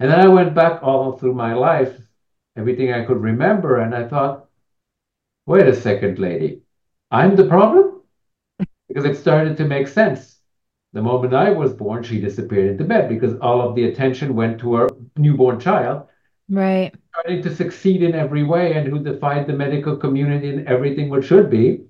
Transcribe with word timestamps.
And 0.00 0.10
then 0.10 0.18
I 0.18 0.28
went 0.28 0.54
back 0.54 0.82
all 0.82 1.18
through 1.18 1.34
my 1.34 1.52
life, 1.52 1.94
everything 2.56 2.90
I 2.90 3.04
could 3.04 3.20
remember, 3.20 3.80
and 3.80 3.94
I 3.94 4.08
thought, 4.08 4.48
wait 5.44 5.66
a 5.66 5.74
second, 5.74 6.18
lady, 6.18 6.62
I'm 7.10 7.36
the 7.36 7.46
problem? 7.46 8.00
Because 8.88 9.04
it 9.04 9.18
started 9.18 9.58
to 9.58 9.66
make 9.66 9.86
sense. 9.86 10.38
The 10.94 11.02
moment 11.02 11.34
I 11.34 11.50
was 11.50 11.74
born, 11.74 12.02
she 12.02 12.18
disappeared 12.18 12.70
into 12.70 12.84
bed 12.84 13.10
because 13.10 13.38
all 13.40 13.60
of 13.60 13.76
the 13.76 13.84
attention 13.84 14.34
went 14.34 14.58
to 14.60 14.74
her 14.74 14.88
newborn 15.16 15.60
child. 15.60 16.08
Right. 16.48 16.92
Starting 17.12 17.42
to 17.42 17.54
succeed 17.54 18.02
in 18.02 18.14
every 18.14 18.42
way 18.42 18.72
and 18.72 18.88
who 18.88 19.04
defied 19.04 19.46
the 19.46 19.52
medical 19.52 19.96
community 19.96 20.48
in 20.48 20.66
everything 20.66 21.10
what 21.10 21.24
should 21.24 21.50
be. 21.50 21.84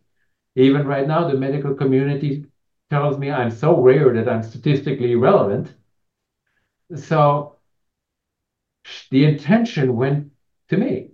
Even 0.57 0.85
right 0.85 1.07
now, 1.07 1.29
the 1.29 1.39
medical 1.39 1.75
community 1.75 2.45
tells 2.91 3.19
me 3.19 3.31
I'm 3.31 3.53
so 3.53 3.81
rare 3.81 4.13
that 4.13 4.29
I'm 4.29 4.43
statistically 4.43 5.13
irrelevant. 5.13 5.73
So 6.97 7.60
the 9.11 9.25
intention 9.25 9.97
went 9.97 10.33
to 10.69 10.77
me. 10.77 11.11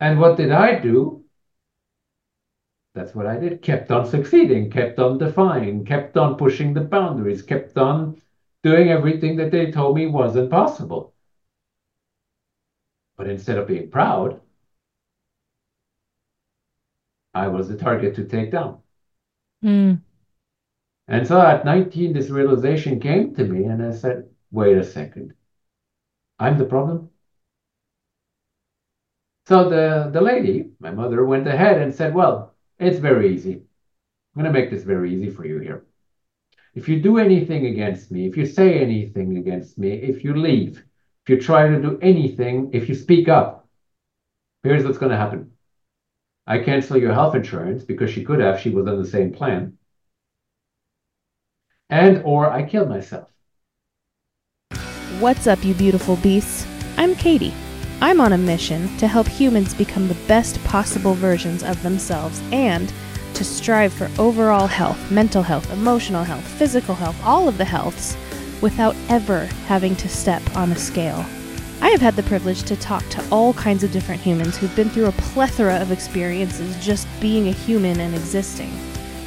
And 0.00 0.20
what 0.20 0.36
did 0.36 0.50
I 0.50 0.78
do? 0.78 1.24
That's 2.94 3.14
what 3.14 3.26
I 3.26 3.38
did. 3.38 3.62
Kept 3.62 3.90
on 3.90 4.06
succeeding, 4.06 4.70
kept 4.70 4.98
on 4.98 5.18
defying, 5.18 5.84
kept 5.84 6.16
on 6.16 6.36
pushing 6.36 6.72
the 6.72 6.80
boundaries, 6.80 7.42
kept 7.42 7.76
on 7.76 8.20
doing 8.62 8.88
everything 8.88 9.36
that 9.36 9.50
they 9.50 9.70
told 9.70 9.96
me 9.96 10.06
wasn't 10.06 10.50
possible. 10.50 11.12
But 13.16 13.28
instead 13.28 13.58
of 13.58 13.66
being 13.66 13.90
proud, 13.90 14.40
I 17.34 17.48
was 17.48 17.68
the 17.68 17.76
target 17.76 18.14
to 18.16 18.24
take 18.24 18.50
down. 18.50 18.78
Mm. 19.62 20.00
And 21.08 21.26
so 21.26 21.40
at 21.40 21.64
19, 21.64 22.12
this 22.12 22.30
realization 22.30 22.98
came 22.98 23.34
to 23.34 23.44
me, 23.44 23.64
and 23.64 23.82
I 23.82 23.92
said, 23.92 24.28
wait 24.50 24.76
a 24.76 24.84
second. 24.84 25.34
I'm 26.38 26.58
the 26.58 26.64
problem. 26.66 27.10
So 29.46 29.70
the, 29.70 30.10
the 30.12 30.20
lady, 30.20 30.70
my 30.80 30.90
mother, 30.90 31.24
went 31.24 31.46
ahead 31.46 31.80
and 31.80 31.94
said, 31.94 32.14
Well, 32.14 32.54
it's 32.78 32.98
very 32.98 33.34
easy. 33.34 33.54
I'm 33.54 34.42
going 34.42 34.52
to 34.52 34.58
make 34.60 34.70
this 34.70 34.82
very 34.82 35.14
easy 35.14 35.30
for 35.30 35.46
you 35.46 35.58
here. 35.60 35.84
If 36.74 36.88
you 36.88 37.00
do 37.00 37.18
anything 37.18 37.66
against 37.66 38.10
me, 38.10 38.26
if 38.26 38.36
you 38.36 38.44
say 38.44 38.78
anything 38.80 39.38
against 39.38 39.78
me, 39.78 39.92
if 39.92 40.24
you 40.24 40.36
leave, 40.36 40.84
if 41.24 41.30
you 41.30 41.40
try 41.40 41.68
to 41.68 41.80
do 41.80 41.98
anything, 42.02 42.70
if 42.74 42.88
you 42.88 42.94
speak 42.94 43.28
up, 43.28 43.66
here's 44.62 44.84
what's 44.84 44.98
going 44.98 45.12
to 45.12 45.16
happen. 45.16 45.52
I 46.46 46.58
cancel 46.58 46.98
your 46.98 47.14
health 47.14 47.34
insurance 47.34 47.82
because 47.82 48.10
she 48.10 48.24
could 48.24 48.40
have, 48.40 48.60
she 48.60 48.70
was 48.70 48.86
on 48.86 48.98
the 48.98 49.08
same 49.08 49.32
plan. 49.32 49.78
And 51.88 52.22
or 52.24 52.50
I 52.50 52.68
kill 52.68 52.86
myself. 52.86 53.28
What's 55.20 55.46
up, 55.46 55.64
you 55.64 55.72
beautiful 55.72 56.16
beasts? 56.16 56.66
I'm 56.98 57.14
Katie. 57.16 57.54
I'm 58.02 58.20
on 58.20 58.34
a 58.34 58.38
mission 58.38 58.94
to 58.98 59.08
help 59.08 59.26
humans 59.26 59.72
become 59.72 60.08
the 60.08 60.26
best 60.28 60.62
possible 60.64 61.14
versions 61.14 61.62
of 61.62 61.82
themselves 61.82 62.42
and 62.52 62.92
to 63.32 63.42
strive 63.42 63.94
for 63.94 64.10
overall 64.18 64.66
health, 64.66 65.10
mental 65.10 65.42
health, 65.42 65.72
emotional 65.72 66.22
health, 66.22 66.46
physical 66.46 66.94
health, 66.94 67.18
all 67.24 67.48
of 67.48 67.56
the 67.56 67.64
healths, 67.64 68.14
without 68.60 68.94
ever 69.08 69.46
having 69.66 69.96
to 69.96 70.06
step 70.06 70.42
on 70.54 70.70
a 70.70 70.76
scale. 70.76 71.24
I 71.80 71.88
have 71.88 72.02
had 72.02 72.16
the 72.16 72.22
privilege 72.24 72.64
to 72.64 72.76
talk 72.76 73.02
to 73.08 73.26
all 73.30 73.54
kinds 73.54 73.82
of 73.84 73.92
different 73.92 74.20
humans 74.20 74.58
who've 74.58 74.76
been 74.76 74.90
through 74.90 75.06
a 75.06 75.12
plethora 75.12 75.80
of 75.80 75.92
experiences 75.92 76.76
just 76.84 77.08
being 77.22 77.48
a 77.48 77.52
human 77.52 78.00
and 78.00 78.14
existing. 78.14 78.70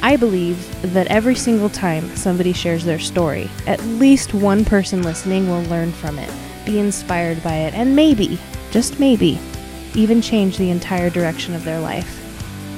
I 0.02 0.16
believe 0.16 0.58
that 0.94 1.08
every 1.08 1.34
single 1.34 1.68
time 1.68 2.16
somebody 2.16 2.52
shares 2.52 2.84
their 2.84 2.98
story, 2.98 3.50
at 3.66 3.82
least 3.84 4.32
one 4.32 4.64
person 4.64 5.02
listening 5.02 5.48
will 5.48 5.62
learn 5.64 5.92
from 5.92 6.18
it, 6.18 6.32
be 6.64 6.78
inspired 6.78 7.42
by 7.42 7.54
it, 7.54 7.74
and 7.74 7.94
maybe, 7.94 8.38
just 8.70 8.98
maybe, 8.98 9.38
even 9.94 10.22
change 10.22 10.56
the 10.56 10.70
entire 10.70 11.10
direction 11.10 11.54
of 11.54 11.64
their 11.64 11.80
life. 11.80 12.16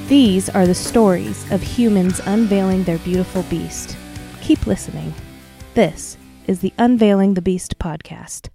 These 0.08 0.48
are 0.50 0.66
the 0.66 0.74
stories 0.74 1.50
of 1.52 1.62
humans 1.62 2.20
unveiling 2.26 2.82
their 2.84 2.98
beautiful 2.98 3.44
beast. 3.44 3.96
Keep 4.40 4.66
listening. 4.66 5.14
This 5.74 6.18
is 6.46 6.60
the 6.60 6.72
Unveiling 6.76 7.34
the 7.34 7.42
Beast 7.42 7.78
podcast. 7.78 8.48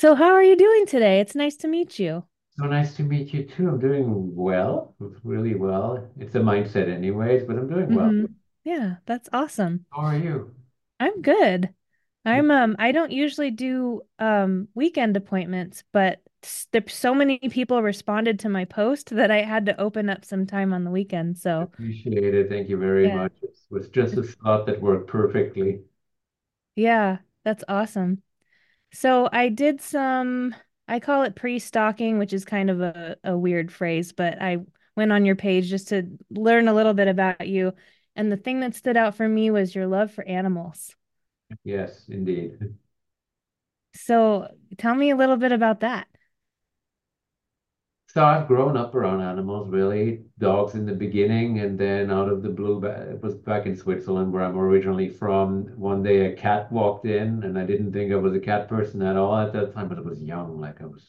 So, 0.00 0.16
how 0.16 0.32
are 0.32 0.42
you 0.42 0.56
doing 0.56 0.84
today? 0.86 1.20
It's 1.20 1.36
nice 1.36 1.54
to 1.58 1.68
meet 1.68 1.98
you. 2.00 2.24
So 2.56 2.66
nice 2.66 2.94
to 2.96 3.02
meet 3.02 3.32
you 3.34 3.42
too. 3.44 3.68
I'm 3.68 3.80
doing 3.80 4.36
well, 4.36 4.94
really 5.24 5.56
well. 5.56 6.08
It's 6.16 6.34
a 6.36 6.38
mindset, 6.40 6.88
anyways, 6.88 7.42
but 7.44 7.56
I'm 7.56 7.68
doing 7.68 7.92
well. 7.92 8.12
Mhm. 8.12 8.36
Yeah, 8.64 8.96
that's 9.06 9.28
awesome. 9.34 9.84
How 9.92 10.02
are 10.06 10.16
you? 10.18 10.54
I'm 10.98 11.22
good. 11.22 11.74
I'm 12.26 12.50
um 12.50 12.76
I 12.78 12.92
don't 12.92 13.12
usually 13.12 13.50
do 13.50 14.02
um 14.18 14.68
weekend 14.74 15.16
appointments, 15.16 15.84
but 15.92 16.20
there's 16.72 16.92
so 16.94 17.14
many 17.14 17.38
people 17.50 17.82
responded 17.82 18.38
to 18.40 18.48
my 18.48 18.64
post 18.64 19.10
that 19.10 19.30
I 19.30 19.42
had 19.42 19.66
to 19.66 19.80
open 19.80 20.08
up 20.10 20.24
some 20.24 20.46
time 20.46 20.72
on 20.72 20.84
the 20.84 20.90
weekend. 20.90 21.38
So, 21.38 21.70
Appreciate 21.72 22.34
it. 22.34 22.48
Thank 22.48 22.68
you 22.68 22.76
very 22.76 23.06
yeah. 23.06 23.14
much. 23.14 23.32
It 23.42 23.56
was 23.70 23.88
just 23.88 24.16
a 24.16 24.22
thought 24.24 24.66
that 24.66 24.82
worked 24.82 25.06
perfectly. 25.08 25.80
Yeah, 26.74 27.18
that's 27.44 27.62
awesome. 27.68 28.22
So 28.92 29.28
I 29.32 29.48
did 29.48 29.80
some, 29.80 30.54
I 30.88 31.00
call 31.00 31.22
it 31.22 31.36
pre-stalking, 31.36 32.18
which 32.18 32.32
is 32.32 32.44
kind 32.44 32.70
of 32.70 32.80
a, 32.80 33.16
a 33.24 33.36
weird 33.36 33.72
phrase, 33.72 34.12
but 34.12 34.40
I 34.40 34.58
went 34.96 35.12
on 35.12 35.24
your 35.24 35.36
page 35.36 35.68
just 35.68 35.88
to 35.88 36.06
learn 36.30 36.68
a 36.68 36.74
little 36.74 36.94
bit 36.94 37.08
about 37.08 37.46
you. 37.46 37.72
And 38.16 38.30
the 38.30 38.36
thing 38.36 38.60
that 38.60 38.74
stood 38.74 38.96
out 38.96 39.14
for 39.14 39.28
me 39.28 39.50
was 39.50 39.74
your 39.74 39.86
love 39.86 40.10
for 40.12 40.26
animals. 40.26 40.94
Yes, 41.64 42.06
indeed. 42.08 42.58
So 43.94 44.48
tell 44.78 44.94
me 44.94 45.10
a 45.10 45.16
little 45.16 45.36
bit 45.36 45.52
about 45.52 45.80
that. 45.80 46.08
So 48.12 48.24
I've 48.24 48.48
grown 48.48 48.76
up 48.76 48.96
around 48.96 49.20
animals, 49.20 49.68
really. 49.68 50.24
Dogs 50.38 50.74
in 50.74 50.84
the 50.84 50.92
beginning, 50.92 51.60
and 51.60 51.78
then 51.78 52.10
out 52.10 52.28
of 52.28 52.42
the 52.42 52.48
blue, 52.48 52.84
it 52.84 53.22
was 53.22 53.36
back 53.36 53.66
in 53.66 53.76
Switzerland 53.76 54.32
where 54.32 54.42
I'm 54.42 54.58
originally 54.58 55.08
from. 55.08 55.66
One 55.78 56.02
day 56.02 56.26
a 56.26 56.34
cat 56.36 56.72
walked 56.72 57.06
in, 57.06 57.44
and 57.44 57.56
I 57.56 57.64
didn't 57.64 57.92
think 57.92 58.10
I 58.10 58.16
was 58.16 58.34
a 58.34 58.40
cat 58.40 58.68
person 58.68 59.00
at 59.02 59.16
all 59.16 59.38
at 59.38 59.52
that 59.52 59.74
time, 59.74 59.88
but 59.88 59.98
I 59.98 60.00
was 60.00 60.20
young, 60.20 60.60
like 60.60 60.80
I 60.80 60.86
was 60.86 61.08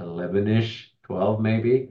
11-ish, 0.00 0.94
12 1.02 1.38
maybe. 1.38 1.90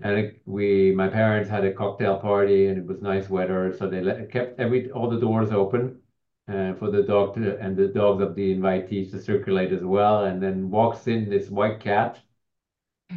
And 0.00 0.38
we, 0.44 0.92
my 0.92 1.08
parents 1.08 1.50
had 1.50 1.64
a 1.64 1.72
cocktail 1.72 2.20
party, 2.20 2.68
and 2.68 2.78
it 2.78 2.86
was 2.86 3.02
nice 3.02 3.28
weather, 3.28 3.76
so 3.76 3.90
they 3.90 4.00
let, 4.00 4.30
kept 4.30 4.60
every 4.60 4.92
all 4.92 5.10
the 5.10 5.18
doors 5.18 5.50
open 5.50 6.00
uh, 6.46 6.74
for 6.74 6.88
the 6.88 7.02
dog 7.02 7.34
to, 7.34 7.58
and 7.58 7.76
the 7.76 7.88
dogs 7.88 8.22
of 8.22 8.36
the 8.36 8.54
invitees 8.54 9.10
to 9.10 9.20
circulate 9.20 9.72
as 9.72 9.82
well. 9.82 10.24
And 10.24 10.40
then 10.40 10.70
walks 10.70 11.08
in 11.08 11.28
this 11.28 11.50
white 11.50 11.80
cat 11.80 12.20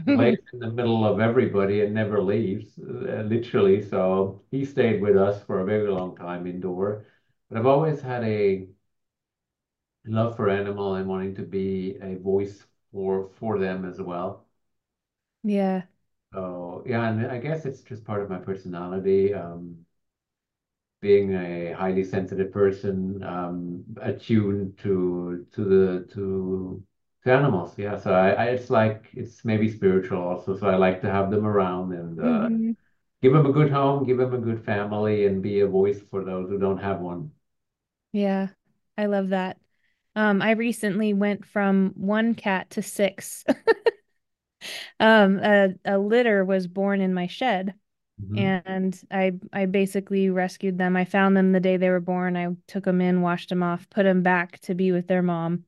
lays 0.14 0.38
in 0.54 0.60
the 0.60 0.72
middle 0.72 1.06
of 1.06 1.20
everybody 1.20 1.82
and 1.82 1.94
never 1.94 2.22
leaves, 2.22 2.78
uh, 2.80 3.24
literally. 3.24 3.82
So 3.82 4.44
he 4.52 4.66
stayed 4.66 5.02
with 5.02 5.18
us 5.18 5.44
for 5.44 5.60
a 5.62 5.66
very 5.66 5.90
long 5.90 6.16
time 6.16 6.48
indoor. 6.48 7.06
But 7.50 7.60
I've 7.60 7.66
always 7.66 8.02
had 8.02 8.24
a 8.24 8.68
love 10.08 10.36
for 10.36 10.50
animal 10.50 10.96
and 10.96 11.08
wanting 11.08 11.36
to 11.36 11.44
be 11.44 11.98
a 12.02 12.16
voice 12.16 12.66
for 12.92 13.30
for 13.30 13.60
them 13.60 13.86
as 13.86 14.02
well. 14.02 14.48
Yeah. 15.44 15.88
So 16.34 16.84
yeah, 16.86 17.10
and 17.10 17.26
I 17.28 17.38
guess 17.40 17.66
it's 17.66 17.82
just 17.82 18.06
part 18.06 18.22
of 18.22 18.30
my 18.30 18.38
personality. 18.40 19.34
Um, 19.34 19.86
being 21.02 21.34
a 21.34 21.72
highly 21.74 22.04
sensitive 22.04 22.52
person, 22.52 23.24
um, 23.24 23.84
attuned 24.02 24.78
to 24.80 25.46
to 25.52 25.64
the 25.64 26.06
to 26.14 26.84
to 27.28 27.34
animals. 27.34 27.78
Yeah, 27.78 27.98
so 27.98 28.14
I, 28.14 28.30
I 28.32 28.46
it's 28.48 28.70
like 28.70 29.10
it's 29.14 29.46
maybe 29.46 29.70
spiritual 29.72 30.22
also. 30.22 30.58
So 30.58 30.68
I 30.68 30.76
like 30.76 31.02
to 31.02 31.12
have 31.12 31.32
them 31.32 31.46
around 31.46 31.94
and 31.94 32.20
uh, 32.22 32.50
hmm 32.50 32.78
give 33.22 33.34
them 33.34 33.46
a 33.48 33.54
good 33.54 33.72
home, 33.72 34.06
give 34.06 34.18
them 34.20 34.34
a 34.34 34.40
good 34.40 34.64
family, 34.66 35.26
and 35.28 35.42
be 35.44 35.62
a 35.62 35.68
voice 35.68 36.02
for 36.02 36.24
those 36.26 36.50
who 36.50 36.60
don't 36.60 36.80
have 36.80 37.02
one. 37.02 37.32
Yeah. 38.12 38.50
I 38.98 39.06
love 39.06 39.30
that. 39.30 39.60
Um, 40.16 40.42
I 40.42 40.52
recently 40.52 41.14
went 41.14 41.46
from 41.46 41.94
one 41.96 42.36
cat 42.36 42.72
to 42.72 42.82
six. 42.82 43.46
Um, 45.00 45.40
a, 45.40 45.74
a 45.86 45.98
litter 45.98 46.44
was 46.46 46.68
born 46.68 47.02
in 47.02 47.14
my 47.14 47.28
shed. 47.28 47.74
Mhm. 48.18 48.58
and 48.58 49.00
I 49.12 49.34
I 49.54 49.66
basically 49.68 50.30
rescued 50.30 50.78
them. 50.78 50.96
I 50.98 51.06
found 51.06 51.38
them 51.38 51.52
the 51.54 51.60
day 51.62 51.78
they 51.78 51.90
were 51.92 52.00
born. 52.02 52.38
I 52.38 52.56
took 52.68 52.86
them 52.86 53.02
in, 53.02 53.22
washed 53.22 53.50
them 53.50 53.64
off, 53.64 53.90
put 53.92 54.04
them 54.04 54.24
back 54.24 54.60
to 54.62 54.76
be 54.76 54.92
with 54.94 55.08
their 55.08 55.24
mom. 55.24 55.66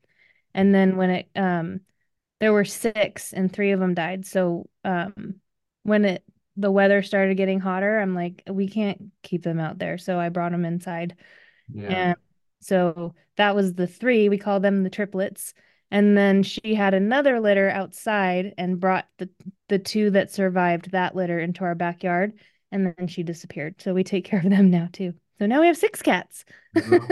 And 0.60 0.76
then 0.76 0.98
when 0.98 1.10
it 1.10 1.30
um 1.36 1.82
there 2.40 2.54
were 2.54 2.66
six 2.66 3.34
and 3.34 3.52
three 3.52 3.72
of 3.72 3.80
them 3.80 3.94
died. 3.94 4.26
So 4.26 4.70
um 4.84 5.36
when 5.84 6.06
it 6.06 6.24
the 6.58 6.72
weather 6.72 7.02
started 7.02 7.38
getting 7.38 7.60
hotter, 7.60 8.00
I'm 8.00 8.14
like 8.14 8.44
we 8.50 8.68
can't 8.68 9.12
keep 9.24 9.44
them 9.44 9.60
out 9.60 9.80
there. 9.80 9.98
So 9.98 10.20
I 10.20 10.30
brought 10.30 10.52
them 10.52 10.66
inside. 10.66 11.16
Yeah. 11.74 11.90
And 11.90 12.16
so 12.60 13.16
that 13.38 13.56
was 13.56 13.74
the 13.74 13.88
three. 13.88 14.30
We 14.30 14.38
call 14.38 14.60
them 14.60 14.84
the 14.84 14.90
triplets. 14.90 15.54
And 15.92 16.18
then 16.18 16.44
she 16.44 16.76
had 16.76 16.94
another 16.94 17.40
litter 17.40 17.70
outside 17.70 18.54
and 18.58 18.80
brought 18.80 19.08
the 19.18 19.30
the 19.70 19.80
two 19.80 20.12
that 20.12 20.32
survived 20.32 20.92
that 20.92 21.16
litter 21.16 21.40
into 21.40 21.64
our 21.64 21.76
backyard, 21.76 22.34
and 22.72 22.94
then 22.98 23.08
she 23.08 23.24
disappeared. 23.24 23.82
So 23.82 23.94
we 23.94 24.04
take 24.04 24.26
care 24.26 24.40
of 24.40 24.50
them 24.50 24.70
now 24.70 24.90
too. 24.92 25.14
So 25.40 25.46
now 25.46 25.62
we 25.62 25.68
have 25.68 25.78
six 25.78 26.02
cats. 26.02 26.44
As 26.76 26.88
long, 26.88 27.08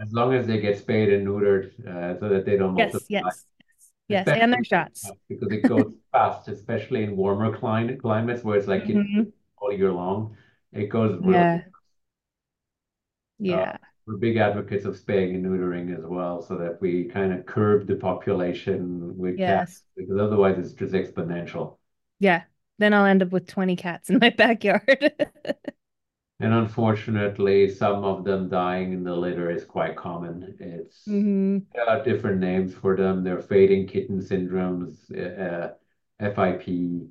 as 0.00 0.12
long 0.12 0.34
as 0.34 0.46
they 0.46 0.60
get 0.60 0.78
spayed 0.78 1.12
and 1.12 1.26
neutered, 1.26 1.70
uh, 1.86 2.18
so 2.18 2.28
that 2.28 2.44
they 2.44 2.56
don't 2.56 2.76
Yes, 2.76 2.92
multiply. 2.92 3.06
yes, 3.08 3.46
yes, 4.08 4.26
Especially 4.26 4.40
and 4.42 4.52
their 4.52 4.64
shots. 4.64 5.10
because 5.28 5.52
it 5.52 5.62
goes 5.62 5.92
fast, 6.12 6.48
especially 6.48 7.04
in 7.04 7.16
warmer 7.16 7.56
climate 7.56 8.00
climates 8.00 8.42
where 8.44 8.58
it's 8.58 8.66
like 8.66 8.88
it- 8.88 8.96
Mhm. 8.96 9.32
all 9.58 9.72
year 9.72 9.92
long. 9.92 10.36
It 10.72 10.88
goes 10.88 11.18
really 11.20 11.32
Yeah. 11.34 11.58
fast. 11.58 11.70
Yeah. 13.38 13.76
We're 14.06 14.16
big 14.16 14.36
advocates 14.38 14.84
of 14.84 14.96
spaying 14.96 15.34
and 15.36 15.44
neutering 15.44 15.96
as 15.96 16.04
well, 16.04 16.40
so 16.42 16.56
that 16.58 16.80
we 16.80 17.04
kind 17.04 17.32
of 17.32 17.46
curb 17.46 17.86
the 17.86 17.96
population 17.96 19.16
with 19.18 19.36
cats, 19.38 19.70
Yes. 19.72 19.82
because 19.96 20.18
otherwise 20.18 20.58
it's 20.58 20.72
just 20.72 20.94
exponential. 20.94 21.76
Yeah. 22.18 22.44
Then 22.78 22.94
I'll 22.94 23.04
end 23.06 23.22
up 23.22 23.30
with 23.32 23.46
20 23.46 23.76
cats 23.76 24.08
in 24.10 24.18
my 24.18 24.30
backyard. 24.36 25.12
And 26.40 26.52
unfortunately, 26.54 27.68
some 27.68 28.04
of 28.04 28.24
them 28.24 28.48
dying 28.48 28.92
in 28.92 29.02
the 29.04 29.14
litter 29.16 29.50
is 29.50 29.64
quite 29.64 29.96
common. 29.96 30.56
It's 30.60 31.24
hmm 31.30 31.58
there 31.74 31.88
are 31.88 32.02
different 32.04 32.40
names 32.40 32.74
for 32.74 32.96
them. 32.96 33.24
They're 33.24 33.40
fading 33.42 33.86
kitten 33.88 34.20
syndromes, 34.20 35.10
uh, 35.16 35.74
FIP, 36.20 37.08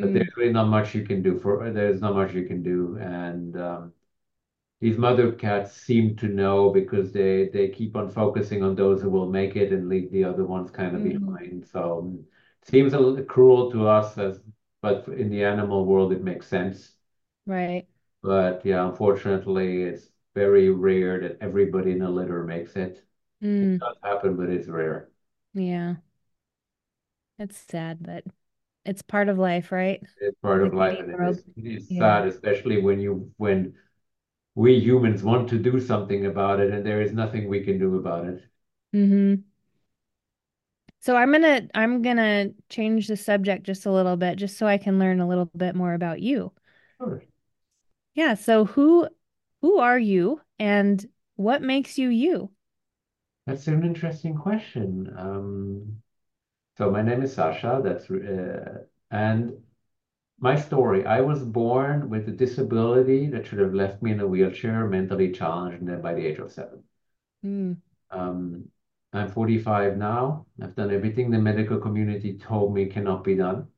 but 0.00 0.12
Mm. 0.12 0.14
there's 0.14 0.30
really 0.36 0.52
not 0.52 0.68
much 0.68 0.94
you 0.94 1.04
can 1.06 1.22
do 1.22 1.38
for 1.38 1.70
there's 1.70 2.00
not 2.00 2.14
much 2.14 2.32
you 2.34 2.46
can 2.46 2.62
do. 2.62 2.96
And 2.98 3.56
um, 3.60 3.92
these 4.80 4.98
mother 4.98 5.32
cats 5.32 5.72
seem 5.74 6.16
to 6.16 6.28
know 6.28 6.70
because 6.72 7.12
they 7.12 7.48
they 7.48 7.68
keep 7.68 7.96
on 7.96 8.10
focusing 8.10 8.62
on 8.62 8.74
those 8.74 9.02
who 9.02 9.10
will 9.10 9.30
make 9.30 9.56
it 9.56 9.72
and 9.72 9.88
leave 9.88 10.10
the 10.12 10.24
other 10.24 10.44
ones 10.46 10.70
kind 10.70 10.96
of 10.96 11.02
Mhm. 11.02 11.40
behind. 11.42 11.66
So 11.68 12.18
it 12.62 12.68
seems 12.68 12.92
a 12.94 12.98
little 13.00 13.24
cruel 13.24 13.70
to 13.72 13.86
us 13.88 14.18
as, 14.18 14.40
but 14.82 15.08
in 15.08 15.30
the 15.30 15.44
animal 15.44 15.84
world 15.86 16.12
it 16.12 16.22
makes 16.24 16.46
sense. 16.48 16.96
Right. 17.46 17.86
But 18.22 18.64
yeah, 18.64 18.88
unfortunately, 18.88 19.82
it's 19.82 20.10
very 20.34 20.70
rare 20.70 21.20
that 21.20 21.38
everybody 21.42 21.92
in 21.92 22.02
a 22.02 22.10
litter 22.10 22.44
makes 22.44 22.76
it. 22.76 23.04
Mm. 23.42 23.78
It 23.78 23.78
does 23.80 23.96
happen, 24.02 24.36
but 24.36 24.50
it's 24.50 24.68
rare. 24.68 25.10
Yeah. 25.54 25.96
It's 27.38 27.58
sad, 27.58 28.02
but 28.02 28.24
it's 28.84 29.02
part 29.02 29.28
of 29.28 29.38
life, 29.38 29.72
right? 29.72 30.02
It's 30.20 30.38
part 30.40 30.62
of 30.62 30.72
life, 30.72 30.98
and 31.00 31.10
it 31.10 31.20
is 31.20 31.42
it 31.56 31.66
is 31.66 31.88
Yeah. 31.88 31.96
sad, 31.96 32.26
especially 32.28 32.80
when 32.80 33.00
you 33.00 33.32
when 33.38 33.74
we 34.54 34.78
humans 34.78 35.22
want 35.22 35.48
to 35.50 35.58
do 35.58 35.80
something 35.80 36.26
about 36.26 36.60
it, 36.60 36.72
and 36.72 36.86
there 36.86 37.02
is 37.02 37.12
nothing 37.12 37.48
we 37.48 37.64
can 37.64 37.78
do 37.78 37.96
about 37.96 38.26
it. 38.26 38.44
hmm 38.92 39.44
So 41.00 41.16
I'm 41.16 41.32
gonna 41.32 41.68
I'm 41.74 42.02
gonna 42.02 42.50
change 42.68 43.06
the 43.08 43.16
subject 43.16 43.64
just 43.64 43.86
a 43.86 43.92
little 43.92 44.16
bit, 44.16 44.36
just 44.36 44.56
so 44.58 44.66
I 44.66 44.78
can 44.78 44.98
learn 44.98 45.20
a 45.20 45.28
little 45.28 45.46
bit 45.56 45.74
more 45.74 45.94
about 45.94 46.20
you. 46.20 46.52
Sure. 46.98 47.22
Yeah, 48.14 48.34
so 48.34 48.64
who 48.66 49.08
who 49.62 49.78
are 49.78 49.98
you 49.98 50.42
and 50.60 51.08
what 51.34 51.60
makes 51.60 51.98
you 51.98 52.08
you? 52.08 52.52
That's 53.46 53.66
an 53.68 53.84
interesting 53.84 54.34
question. 54.36 55.12
Um, 55.16 56.02
so 56.78 56.90
my 56.90 57.02
name 57.02 57.22
is 57.22 57.36
Sascha. 57.36 57.82
That's 57.82 58.10
uh, 58.10 58.84
and 59.10 59.52
my 60.40 60.56
story. 60.56 61.06
I 61.06 61.20
was 61.22 61.44
born 61.44 62.10
with 62.10 62.28
a 62.28 62.32
disability 62.32 63.28
that 63.28 63.46
should 63.46 63.60
have 63.60 63.74
left 63.74 64.02
me 64.02 64.12
in 64.12 64.20
a 64.20 64.26
wheelchair, 64.28 64.86
mentally 64.88 65.32
challenged, 65.32 65.80
and 65.80 65.88
then 65.88 66.02
by 66.02 66.14
the 66.14 66.26
age 66.26 66.38
of 66.38 66.52
seven. 66.52 66.84
Mm. 67.44 67.80
Um, 68.10 68.68
I'm 69.12 69.30
45 69.32 69.96
now. 69.96 70.46
I've 70.62 70.74
done 70.76 70.90
everything 70.92 71.30
the 71.30 71.38
medical 71.40 71.78
community 71.80 72.38
told 72.38 72.72
me 72.74 72.86
cannot 72.86 73.24
be 73.24 73.34
done. 73.36 73.68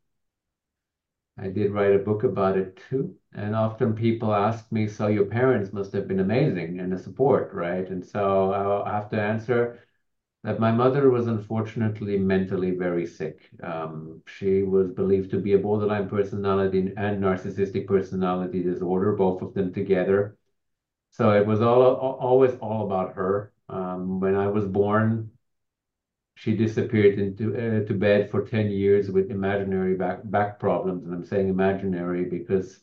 I 1.37 1.49
did 1.51 1.73
write 1.73 1.95
a 1.95 1.99
book 1.99 2.25
about 2.25 2.57
it 2.57 2.81
too. 2.89 3.19
And 3.35 3.55
often 3.57 3.95
people 3.95 4.35
ask 4.35 4.71
me, 4.73 4.87
so 4.87 5.07
your 5.09 5.25
parents 5.27 5.73
must 5.73 5.93
have 5.93 6.07
been 6.09 6.21
amazing 6.21 6.81
and 6.81 6.93
the 6.93 6.99
support, 6.99 7.53
right? 7.55 7.89
And 7.89 8.05
so 8.05 8.53
I'll 8.53 8.85
have 8.85 9.09
to 9.11 9.21
answer 9.21 9.81
that 10.45 10.61
my 10.61 10.73
mother 10.73 11.11
was 11.11 11.27
unfortunately 11.29 12.19
mentally 12.19 12.73
very 12.73 13.07
sick. 13.07 13.51
Um, 13.63 14.23
she 14.27 14.63
was 14.65 14.91
believed 14.91 15.31
to 15.33 15.39
be 15.41 15.55
a 15.55 15.59
borderline 15.59 16.09
personality 16.09 16.93
and 16.97 17.23
narcissistic 17.23 17.87
personality 17.87 18.63
disorder, 18.63 19.13
both 19.15 19.43
of 19.43 19.55
them 19.55 19.73
together. 19.73 20.37
So 21.11 21.33
it 21.33 21.47
was 21.47 21.63
all 21.63 21.97
always 21.97 22.57
all 22.61 22.87
about 22.87 23.15
her. 23.15 23.53
Um, 23.69 24.21
when 24.21 24.37
I 24.37 24.49
was 24.49 24.67
born, 24.67 25.31
she 26.35 26.57
disappeared 26.57 27.19
into 27.19 27.55
uh, 27.55 27.87
to 27.87 27.95
bed 27.95 28.31
for 28.31 28.45
10 28.47 28.71
years 28.71 29.11
with 29.11 29.31
imaginary 29.31 29.95
back 29.97 30.21
back 30.25 30.59
problems. 30.59 31.05
And 31.05 31.15
I'm 31.15 31.25
saying 31.25 31.49
imaginary 31.49 32.25
because 32.25 32.81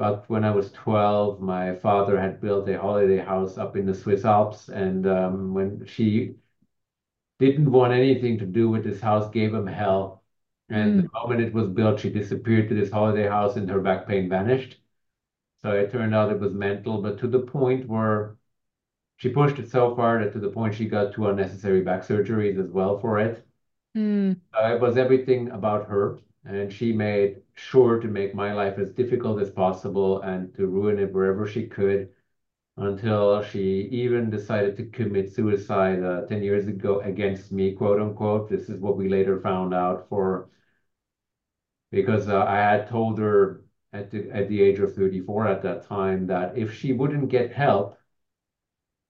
but 0.00 0.28
when 0.30 0.44
I 0.44 0.50
was 0.52 0.72
12, 0.72 1.40
my 1.42 1.74
father 1.76 2.20
had 2.20 2.40
built 2.42 2.68
a 2.68 2.80
holiday 2.80 3.18
house 3.18 3.58
up 3.58 3.76
in 3.76 3.86
the 3.86 3.94
Swiss 3.94 4.24
Alps. 4.26 4.68
And 4.70 5.06
um, 5.06 5.54
when 5.54 5.86
she 5.86 6.36
didn't 7.40 7.70
want 7.72 7.92
anything 7.92 8.38
to 8.38 8.46
do 8.46 8.68
with 8.68 8.84
this 8.84 9.00
house, 9.00 9.30
gave 9.30 9.52
him 9.54 9.66
hell. 9.66 10.22
And 10.68 10.96
Mm. 10.96 11.00
the 11.00 11.08
moment 11.14 11.40
it 11.40 11.52
was 11.54 11.68
built, 11.68 11.98
she 12.00 12.10
disappeared 12.10 12.68
to 12.68 12.74
this 12.74 12.90
holiday 12.92 13.26
house 13.26 13.56
and 13.56 13.68
her 13.68 13.80
back 13.80 14.06
pain 14.06 14.28
vanished. 14.28 14.78
So 15.62 15.72
it 15.72 15.90
turned 15.92 16.14
out 16.14 16.32
it 16.32 16.40
was 16.40 16.54
mental, 16.54 17.02
but 17.02 17.18
to 17.20 17.28
the 17.28 17.40
point 17.40 17.88
where 17.88 18.36
she 19.18 19.30
pushed 19.30 19.58
it 19.60 19.70
so 19.70 19.94
far 19.96 20.24
that 20.24 20.32
to 20.34 20.40
the 20.40 20.50
point 20.50 20.74
she 20.74 20.88
got 20.88 21.14
two 21.14 21.28
unnecessary 21.28 21.82
back 21.82 22.02
surgeries 22.02 22.58
as 22.62 22.70
well 22.70 22.98
for 23.00 23.20
it. 23.20 23.46
Mm. 23.96 24.40
Uh, 24.54 24.74
it 24.74 24.80
was 24.80 24.96
everything 24.96 25.50
about 25.50 25.88
her, 25.88 26.18
and 26.44 26.72
she 26.72 26.92
made 26.92 27.42
sure 27.54 27.98
to 28.00 28.08
make 28.08 28.34
my 28.34 28.52
life 28.52 28.78
as 28.78 28.92
difficult 28.92 29.40
as 29.40 29.50
possible 29.50 30.20
and 30.22 30.54
to 30.54 30.66
ruin 30.66 30.98
it 30.98 31.12
wherever 31.12 31.46
she 31.46 31.66
could 31.66 32.10
until 32.78 33.42
she 33.42 33.82
even 33.90 34.30
decided 34.30 34.76
to 34.76 34.86
commit 34.86 35.30
suicide 35.32 36.02
uh, 36.02 36.26
10 36.26 36.42
years 36.42 36.66
ago 36.68 37.00
against 37.00 37.52
me, 37.52 37.72
quote 37.74 38.00
unquote. 38.00 38.48
This 38.48 38.68
is 38.70 38.80
what 38.80 38.96
we 38.96 39.08
later 39.08 39.40
found 39.40 39.74
out 39.74 40.08
for 40.08 40.50
because 41.90 42.28
uh, 42.28 42.44
I 42.44 42.56
had 42.56 42.88
told 42.88 43.18
her 43.18 43.62
at 43.92 44.10
the, 44.10 44.28
at 44.30 44.48
the 44.48 44.60
age 44.60 44.78
of 44.80 44.94
34 44.94 45.46
at 45.46 45.62
that 45.62 45.84
time 45.86 46.26
that 46.26 46.56
if 46.56 46.72
she 46.74 46.92
wouldn't 46.92 47.28
get 47.28 47.52
help, 47.52 47.96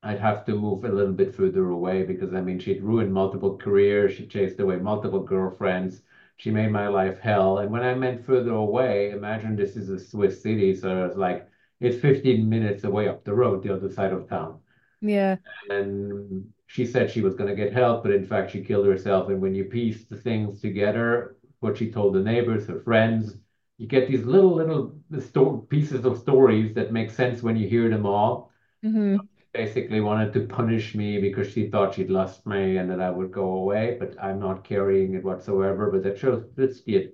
I'd 0.03 0.19
have 0.21 0.45
to 0.45 0.55
move 0.55 0.85
a 0.85 0.91
little 0.93 1.15
bit 1.15 1.35
further 1.35 1.71
away 1.71 2.03
because 2.03 2.35
I 2.35 2.43
mean 2.43 2.59
she'd 2.59 2.83
ruined 2.83 3.15
multiple 3.15 3.57
careers, 3.57 4.13
she 4.13 4.27
chased 4.27 4.61
away 4.61 4.77
multiple 4.77 5.21
girlfriends, 5.21 6.03
she 6.41 6.51
made 6.51 6.71
my 6.73 6.89
life 6.89 7.21
hell. 7.21 7.59
And 7.59 7.71
when 7.71 7.83
I 7.85 7.95
meant 7.95 8.25
further 8.27 8.53
away, 8.53 9.11
imagine 9.11 9.57
this 9.57 9.77
is 9.77 9.91
a 9.91 9.99
Swiss 9.99 10.43
city, 10.43 10.75
so 10.75 11.07
it's 11.07 11.17
like 11.17 11.49
it's 11.81 12.01
15 12.01 12.49
minutes 12.49 12.85
away 12.85 13.09
up 13.09 13.25
the 13.25 13.35
road, 13.35 13.63
the 13.63 13.75
other 13.75 13.91
side 13.91 14.13
of 14.13 14.29
town. 14.29 14.61
Yeah. 15.01 15.37
And 15.69 16.53
she 16.67 16.85
said 16.87 17.11
she 17.11 17.23
was 17.23 17.35
going 17.35 17.49
to 17.49 17.57
get 17.57 17.73
help, 17.73 18.03
but 18.03 18.13
in 18.13 18.25
fact 18.27 18.51
she 18.51 18.63
killed 18.65 18.87
herself. 18.87 19.29
And 19.29 19.41
when 19.41 19.55
you 19.55 19.65
piece 19.65 20.05
the 20.05 20.17
things 20.17 20.61
together, 20.61 21.37
what 21.61 21.77
she 21.79 21.91
told 21.91 22.15
the 22.15 22.21
neighbors, 22.23 22.67
her 22.69 22.81
friends, 22.81 23.37
you 23.79 23.87
get 23.87 24.09
these 24.09 24.25
little 24.25 24.55
little 24.55 25.59
pieces 25.69 26.05
of 26.05 26.19
stories 26.19 26.75
that 26.75 26.93
make 26.93 27.11
sense 27.11 27.43
when 27.43 27.57
you 27.57 27.69
hear 27.69 27.89
them 27.89 28.07
all 28.07 28.51
hmm 28.83 29.21
basically 29.53 30.01
wanted 30.01 30.33
to 30.33 30.47
punish 30.47 30.95
me 30.95 31.21
because 31.21 31.51
she 31.51 31.69
thought 31.69 31.95
she'd 31.95 32.11
lost 32.11 32.47
me 32.47 32.77
and 32.77 32.91
that 32.91 33.01
I 33.01 33.11
would 33.11 33.33
go 33.33 33.55
away, 33.55 33.97
but 33.99 34.15
I'm 34.23 34.39
not 34.39 34.65
carrying 34.65 35.15
it 35.15 35.25
whatsoever. 35.25 35.91
But 35.91 36.03
that 36.05 36.19
shows 36.19 36.45
that's 36.57 36.83
the 36.83 37.13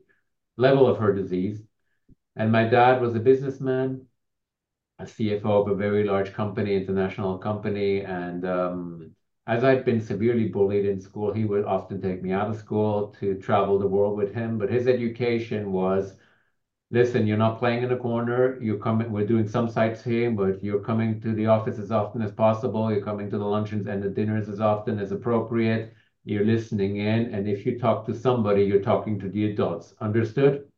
level 0.57 0.87
of 0.87 0.99
her 0.99 1.14
disease. 1.14 1.62
And 2.37 2.52
my 2.52 2.64
dad 2.69 3.00
was 3.00 3.14
a 3.14 3.21
businessman, 3.21 4.07
a 4.99 5.07
CFO 5.07 5.62
of 5.62 5.69
a 5.69 5.75
very 5.75 6.05
large 6.05 6.33
company, 6.33 6.75
international 6.76 7.38
company. 7.38 8.00
And 8.00 8.45
um, 8.45 9.11
as 9.47 9.64
I'd 9.64 9.85
been 9.85 10.00
severely 10.00 10.49
bullied 10.49 10.85
in 10.87 11.00
school, 11.00 11.33
he 11.33 11.45
would 11.45 11.64
often 11.64 12.00
take 12.00 12.23
me 12.23 12.33
out 12.33 12.50
of 12.50 12.59
school 12.59 13.14
to 13.21 13.37
travel 13.37 13.78
the 13.78 13.87
world 13.87 14.16
with 14.16 14.35
him. 14.35 14.59
But 14.59 14.71
his 14.71 14.87
education 14.87 15.73
was 15.73 16.16
listen, 16.90 17.26
you're 17.26 17.37
not 17.37 17.59
playing 17.59 17.83
in 17.83 17.88
the 17.88 17.97
corner. 17.97 18.61
You're 18.62 18.78
coming, 18.78 19.11
we're 19.11 19.26
doing 19.26 19.49
some 19.49 19.69
sightseeing, 19.69 20.37
but 20.37 20.62
you're 20.62 20.81
coming 20.83 21.21
to 21.21 21.33
the 21.35 21.47
office 21.47 21.78
as 21.78 21.90
often 21.93 22.23
as 22.23 22.33
possible. 22.33 22.90
You're 22.93 23.05
coming 23.05 23.31
to 23.31 23.38
the 23.38 23.45
luncheons 23.45 23.87
and 23.87 24.02
the 24.02 24.09
dinners 24.11 24.49
as 24.49 24.61
often 24.61 24.99
as 24.99 25.12
appropriate. 25.12 25.95
You're 26.25 26.45
listening 26.45 26.97
in. 26.97 27.35
And 27.35 27.49
if 27.49 27.66
you 27.66 27.78
talk 27.78 28.07
to 28.07 28.14
somebody, 28.14 28.64
you're 28.64 28.83
talking 28.83 29.19
to 29.21 29.28
the 29.28 29.50
adults. 29.52 29.95
Understood? 30.00 30.69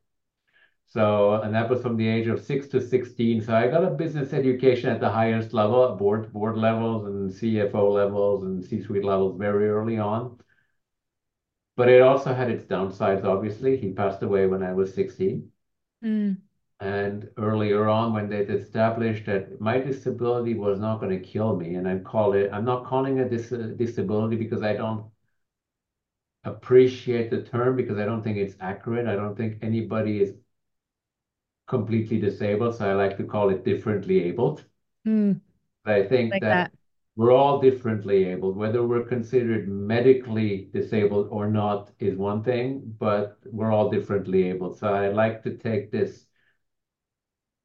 So, 0.87 1.35
and 1.41 1.53
that 1.55 1.69
was 1.69 1.81
from 1.81 1.95
the 1.97 2.07
age 2.07 2.27
of 2.27 2.43
six 2.43 2.67
to 2.69 2.81
16. 2.81 3.41
So 3.41 3.55
I 3.55 3.67
got 3.67 3.83
a 3.85 3.91
business 3.91 4.33
education 4.33 4.89
at 4.89 4.99
the 4.99 5.09
highest 5.09 5.53
level, 5.53 5.95
board, 5.95 6.33
board 6.33 6.57
levels 6.57 7.05
and 7.05 7.31
CFO 7.31 7.89
levels 7.89 8.43
and 8.43 8.63
C-suite 8.65 9.05
levels 9.05 9.37
very 9.37 9.69
early 9.69 9.99
on. 9.99 10.37
But 11.75 11.89
it 11.89 12.03
also 12.03 12.35
had 12.35 12.51
its 12.51 12.65
downsides, 12.65 13.23
obviously. 13.23 13.75
He 13.75 13.91
passed 13.91 14.21
away 14.21 14.45
when 14.45 14.61
I 14.61 14.73
was 14.73 14.93
16. 14.93 15.51
Mm. 16.01 16.41
And 16.81 17.29
earlier 17.37 17.87
on, 17.87 18.11
when 18.11 18.27
they'd 18.29 18.49
established 18.49 19.25
that 19.27 19.61
my 19.61 19.77
disability 19.79 20.55
was 20.55 20.77
not 20.77 20.99
going 20.99 21.17
to 21.17 21.25
kill 21.25 21.55
me, 21.55 21.75
and 21.75 21.87
I 21.87 21.99
call 21.99 22.33
it, 22.33 22.49
I'm 22.51 22.65
not 22.65 22.85
calling 22.85 23.17
it 23.17 23.29
dis 23.29 23.47
disability 23.77 24.35
because 24.35 24.61
I 24.61 24.73
don't 24.73 25.05
appreciate 26.43 27.29
the 27.29 27.41
term 27.43 27.75
because 27.77 27.97
I 27.97 28.03
don't 28.05 28.21
think 28.23 28.37
it's 28.37 28.55
accurate. 28.59 29.07
I 29.07 29.15
don't 29.15 29.35
think 29.37 29.59
anybody 29.63 30.21
is 30.21 30.33
completely 31.67 32.19
disabled, 32.19 32.75
so 32.75 32.89
I 32.89 32.93
like 32.95 33.15
to 33.15 33.23
call 33.23 33.49
it 33.49 33.63
differently 33.63 34.21
abled. 34.25 34.65
Mm, 35.05 35.41
But 35.83 35.93
I 35.95 36.07
think 36.07 36.39
like 36.39 36.47
that 36.47 36.49
that. 36.49 36.71
We're 37.19 37.33
all 37.33 37.59
differently 37.59 38.23
abled. 38.31 38.55
Whether 38.55 38.81
we're 38.87 39.03
considered 39.03 39.67
medically 39.67 40.69
disabled 40.71 41.27
or 41.31 41.49
not 41.49 41.91
is 41.99 42.15
one 42.15 42.41
thing, 42.45 42.95
but 42.97 43.37
we're 43.45 43.73
all 43.73 43.89
differently 43.89 44.49
abled. 44.49 44.77
So 44.77 44.87
I 44.87 45.09
like 45.09 45.43
to 45.43 45.57
take 45.57 45.91
this 45.91 46.27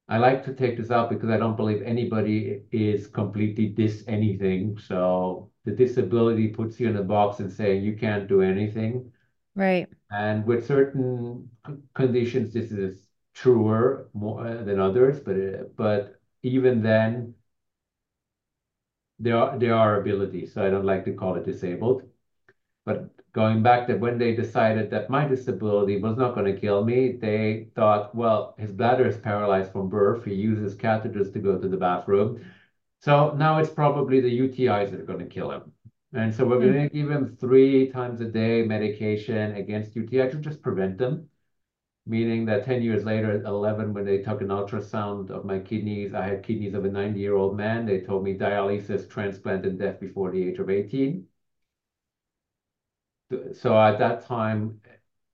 I 0.09 0.19
like 0.19 0.45
to 0.47 0.55
take 0.55 0.77
this 0.77 0.91
out 0.91 1.09
because 1.09 1.31
I 1.31 1.37
don't 1.37 1.57
believe 1.57 1.83
anybody 1.83 2.63
is 2.73 3.07
completely 3.07 3.67
dis 3.69 4.03
anything. 4.09 4.77
So 4.77 5.53
the 5.65 5.71
disability 5.71 6.49
puts 6.49 6.81
you 6.81 6.89
in 6.89 6.97
a 6.97 7.05
box 7.05 7.39
and 7.39 7.51
saying 7.53 7.85
you 7.85 7.97
can't 7.97 8.27
do 8.27 8.43
anything. 8.43 9.13
Right. 9.55 9.89
And 10.11 10.45
with 10.45 10.67
certain 10.67 11.49
conditions, 11.95 12.53
this 12.53 12.73
is 12.73 13.07
truer 13.35 14.09
more 14.15 14.45
uh, 14.45 14.65
than 14.65 14.81
others. 14.81 15.21
But 15.21 15.37
uh, 15.37 15.63
but 15.77 16.21
even 16.43 16.83
then, 16.83 17.35
there 19.19 19.37
are 19.39 19.59
there 19.59 19.75
are 19.75 20.01
abilities. 20.01 20.53
So 20.55 20.65
I 20.67 20.71
don't 20.71 20.85
like 20.87 21.05
to 21.07 21.15
call 21.15 21.37
it 21.37 21.45
disabled. 21.45 22.03
But 22.87 23.11
going 23.33 23.63
back 23.63 23.87
to 23.89 23.97
when 23.97 24.19
they 24.19 24.35
decided 24.35 24.91
that 24.91 25.11
my 25.11 25.27
disability 25.27 26.01
was 26.01 26.17
not 26.17 26.35
going 26.35 26.53
to 26.53 26.61
kill 26.61 26.85
me, 26.85 27.13
they 27.13 27.69
thought, 27.75 28.15
well, 28.15 28.55
his 28.59 28.73
bladder 28.73 29.07
is 29.07 29.17
paralyzed 29.19 29.73
from 29.73 29.89
birth. 29.89 30.25
He 30.25 30.35
uses 30.35 30.77
catheters 30.77 31.33
to 31.35 31.39
go 31.41 31.59
to 31.59 31.69
the 31.69 31.77
bathroom. 31.77 32.43
So 33.01 33.33
now 33.37 33.59
it's 33.59 33.71
probably 33.71 34.21
the 34.21 34.31
UTIs 34.31 34.91
that 34.91 35.01
are 35.01 35.05
going 35.05 35.21
to 35.21 35.27
kill 35.27 35.51
him. 35.51 35.73
And 36.13 36.35
so 36.35 36.47
we're 36.47 36.59
Mm. 36.59 36.73
going 36.75 36.89
to 36.89 36.95
give 36.95 37.11
him 37.11 37.37
three 37.41 37.91
times 37.91 38.21
a 38.21 38.27
day 38.29 38.65
medication 38.67 39.57
against 39.57 39.97
UTI 39.97 40.29
to 40.31 40.39
just 40.39 40.63
prevent 40.63 40.99
them. 40.99 41.29
Meaning 42.07 42.47
that 42.47 42.65
10 42.65 42.83
years 42.83 43.05
later, 43.05 43.33
at 43.33 43.45
11, 43.45 43.93
when 43.93 44.05
they 44.05 44.23
took 44.23 44.41
an 44.41 44.49
ultrasound 44.49 45.31
of 45.31 45.45
my 45.45 45.59
kidneys, 45.59 46.15
I 46.15 46.25
had 46.27 46.43
kidneys 46.43 46.75
of 46.75 46.85
a 46.85 46.89
90 46.89 47.21
year 47.21 47.35
old 47.35 47.57
man. 47.57 47.85
They 47.85 48.01
told 48.01 48.25
me 48.25 48.37
dialysis, 48.37 49.09
transplant, 49.09 49.65
and 49.67 49.79
death 49.79 50.01
before 50.01 50.31
the 50.31 50.43
age 50.43 50.59
of 50.59 50.71
18 50.71 51.27
so 53.53 53.79
at 53.81 53.99
that 53.99 54.25
time, 54.27 54.81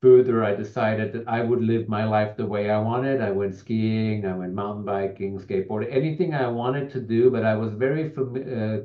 further, 0.00 0.44
I 0.44 0.54
decided 0.54 1.12
that 1.12 1.28
I 1.28 1.42
would 1.42 1.62
live 1.62 1.88
my 1.88 2.04
life 2.04 2.36
the 2.36 2.46
way 2.46 2.70
I 2.70 2.78
wanted. 2.78 3.20
I 3.20 3.30
went 3.30 3.54
skiing, 3.54 4.24
I 4.26 4.34
went 4.34 4.54
mountain 4.54 4.84
biking, 4.84 5.38
skateboarding, 5.38 5.90
anything 5.92 6.34
I 6.34 6.48
wanted 6.48 6.90
to 6.90 7.00
do, 7.00 7.30
but 7.30 7.44
I 7.44 7.54
was 7.54 7.72
very 7.74 8.14
uh, 8.16 8.84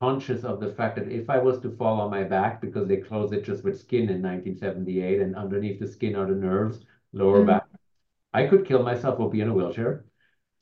conscious 0.00 0.44
of 0.44 0.60
the 0.60 0.70
fact 0.70 0.96
that 0.96 1.08
if 1.10 1.30
I 1.30 1.38
was 1.38 1.60
to 1.60 1.70
fall 1.70 2.00
on 2.00 2.10
my 2.10 2.24
back, 2.24 2.60
because 2.60 2.86
they 2.88 2.98
closed 2.98 3.32
it 3.32 3.44
just 3.44 3.64
with 3.64 3.78
skin 3.78 4.08
in 4.08 4.22
1978, 4.22 5.20
and 5.20 5.36
underneath 5.36 5.78
the 5.78 5.86
skin 5.86 6.16
are 6.16 6.26
the 6.26 6.34
nerves, 6.34 6.84
lower 7.16 7.42
Mm. 7.42 7.46
back, 7.46 7.66
I 8.34 8.46
could 8.46 8.66
kill 8.66 8.82
myself 8.84 9.20
or 9.20 9.30
be 9.30 9.40
in 9.42 9.48
a 9.48 9.54
wheelchair. 9.54 10.04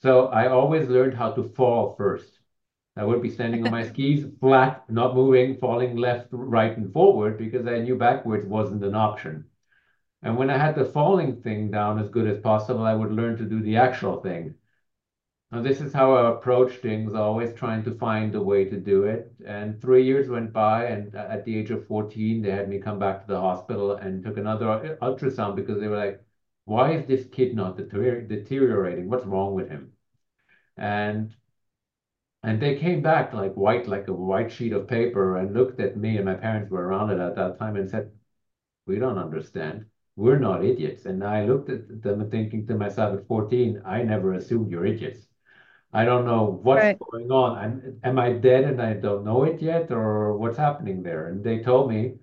So 0.02 0.28
I 0.28 0.48
always 0.48 0.88
learned 0.88 1.14
how 1.14 1.32
to 1.32 1.42
fall 1.44 1.94
first. 1.96 2.40
I 2.96 3.04
would 3.04 3.22
be 3.22 3.30
standing 3.30 3.64
on 3.64 3.70
my 3.70 3.84
skis, 3.88 4.26
flat, 4.40 4.88
not 4.90 5.14
moving, 5.16 5.58
falling 5.58 5.96
left, 5.96 6.28
right, 6.32 6.76
and 6.76 6.92
forward 6.92 7.38
because 7.38 7.66
I 7.66 7.80
knew 7.80 7.96
backwards 7.96 8.46
wasn't 8.46 8.84
an 8.84 8.94
option. 8.94 9.46
And 10.22 10.36
when 10.38 10.50
I 10.50 10.58
had 10.58 10.74
the 10.76 10.84
falling 10.86 11.42
thing 11.42 11.70
down 11.70 11.98
as 12.00 12.10
good 12.10 12.28
as 12.28 12.40
possible, 12.40 12.84
I 12.84 12.94
would 12.94 13.12
learn 13.12 13.36
to 13.38 13.44
do 13.44 13.62
the 13.62 13.76
actual 13.78 14.20
thing. 14.22 14.56
Now, 15.50 15.62
this 15.62 15.80
is 15.80 15.92
how 15.94 16.14
I 16.14 16.30
approach 16.32 16.78
things, 16.78 17.14
always 17.14 17.54
trying 17.54 17.82
to 17.84 17.94
find 17.94 18.34
a 18.34 18.42
way 18.42 18.66
to 18.66 18.76
do 18.78 19.04
it. 19.04 19.32
And 19.46 19.80
three 19.80 20.04
years 20.04 20.28
went 20.28 20.52
by, 20.52 20.84
and 20.86 21.14
at 21.14 21.44
the 21.46 21.56
age 21.56 21.70
of 21.70 21.86
14, 21.86 22.42
they 22.42 22.50
had 22.50 22.68
me 22.68 22.78
come 22.78 22.98
back 22.98 23.22
to 23.22 23.26
the 23.28 23.40
hospital 23.40 23.92
and 23.92 24.22
took 24.22 24.36
another 24.36 24.98
ultrasound 25.00 25.56
because 25.56 25.80
they 25.80 25.88
were 25.88 25.96
like, 25.96 26.22
why 26.66 26.92
is 26.92 27.06
this 27.06 27.26
kid 27.28 27.54
not 27.56 27.76
deteriorating? 27.78 29.08
What's 29.08 29.26
wrong 29.26 29.54
with 29.54 29.68
him? 29.70 29.92
And 30.76 31.34
and 32.42 32.60
they 32.60 32.76
came 32.76 33.00
back 33.02 33.32
like 33.32 33.54
white, 33.54 33.88
like 33.88 34.06
a 34.08 34.12
white 34.12 34.52
sheet 34.52 34.72
of 34.72 34.86
paper, 34.86 35.36
and 35.36 35.54
looked 35.54 35.80
at 35.80 35.96
me, 35.96 36.16
and 36.16 36.24
my 36.26 36.34
parents 36.34 36.70
were 36.70 36.86
around 36.86 37.10
it 37.10 37.18
at 37.18 37.34
that 37.36 37.58
time 37.58 37.76
and 37.76 37.88
said, 37.88 38.10
We 38.86 38.98
don't 38.98 39.18
understand. 39.18 39.86
We're 40.16 40.38
not 40.40 40.64
idiots. 40.64 41.06
And 41.06 41.24
I 41.24 41.44
looked 41.46 41.70
at 41.70 42.02
them 42.02 42.30
thinking 42.30 42.66
to 42.68 42.76
myself 42.76 43.18
at 43.18 43.26
14, 43.28 43.82
I 43.86 44.02
never 44.04 44.34
assumed 44.34 44.70
you're 44.70 44.86
idiots. 44.86 45.28
I 45.92 46.04
don't 46.06 46.26
know 46.26 46.60
what's 46.62 46.88
Right. 46.88 46.98
going 47.10 47.30
on. 47.32 47.58
I'm, 47.58 48.00
am 48.04 48.18
I 48.18 48.32
dead 48.34 48.64
and 48.64 48.82
I 48.82 48.94
don't 48.94 49.24
know 49.24 49.44
it 49.44 49.62
yet, 49.62 49.90
or 49.92 50.36
what's 50.38 50.58
happening 50.58 51.02
there? 51.02 51.28
And 51.28 51.44
they 51.44 51.60
told 51.60 51.90
me, 51.90 52.16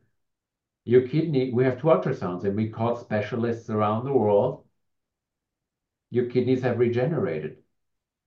Your 0.83 1.07
kidney, 1.07 1.51
we 1.53 1.63
have 1.63 1.79
two 1.79 1.88
ultrasounds, 1.88 2.43
and 2.43 2.55
we 2.55 2.69
called 2.69 3.00
specialists 3.00 3.69
around 3.69 4.05
the 4.05 4.13
world. 4.13 4.65
Your 6.09 6.25
kidneys 6.25 6.63
have 6.63 6.79
regenerated 6.79 7.57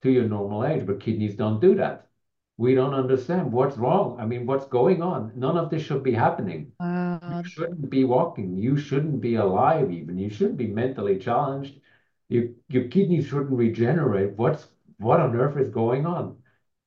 to 0.02 0.11
your 0.11 0.28
normal 0.28 0.64
age, 0.64 0.87
but 0.87 1.00
kidneys 1.00 1.37
don't 1.37 1.61
do 1.61 1.75
that. 1.76 2.08
We 2.56 2.75
don't 2.75 2.94
understand 2.94 3.52
what's 3.52 3.76
wrong. 3.76 4.20
I 4.20 4.26
mean, 4.26 4.46
what's 4.46 4.66
going 4.66 5.02
on? 5.02 5.32
None 5.34 5.56
of 5.56 5.70
this 5.70 5.82
should 5.82 6.04
be 6.04 6.12
happening. 6.12 6.73
Wow. 6.78 7.40
You 7.42 7.49
shouldn't 7.49 7.90
be 7.90 8.04
walking. 8.04 8.56
You 8.56 8.76
shouldn't 8.76 9.20
be 9.20 9.34
alive 9.34 9.90
even. 9.90 10.18
You 10.18 10.30
shouldn't 10.30 10.56
be 10.56 10.68
mentally 10.68 11.18
challenged. 11.18 11.80
You, 12.28 12.54
your 12.68 12.88
kidneys 12.88 13.26
shouldn't 13.26 13.50
regenerate. 13.50 14.34
What's 14.37 14.68
what 14.99 15.20
on 15.20 15.34
earth 15.34 15.56
is 15.56 15.68
going 15.70 16.06
on? 16.06 16.38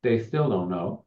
They 0.03 0.19
still 0.19 0.49
don't 0.49 0.69
know. 0.69 1.03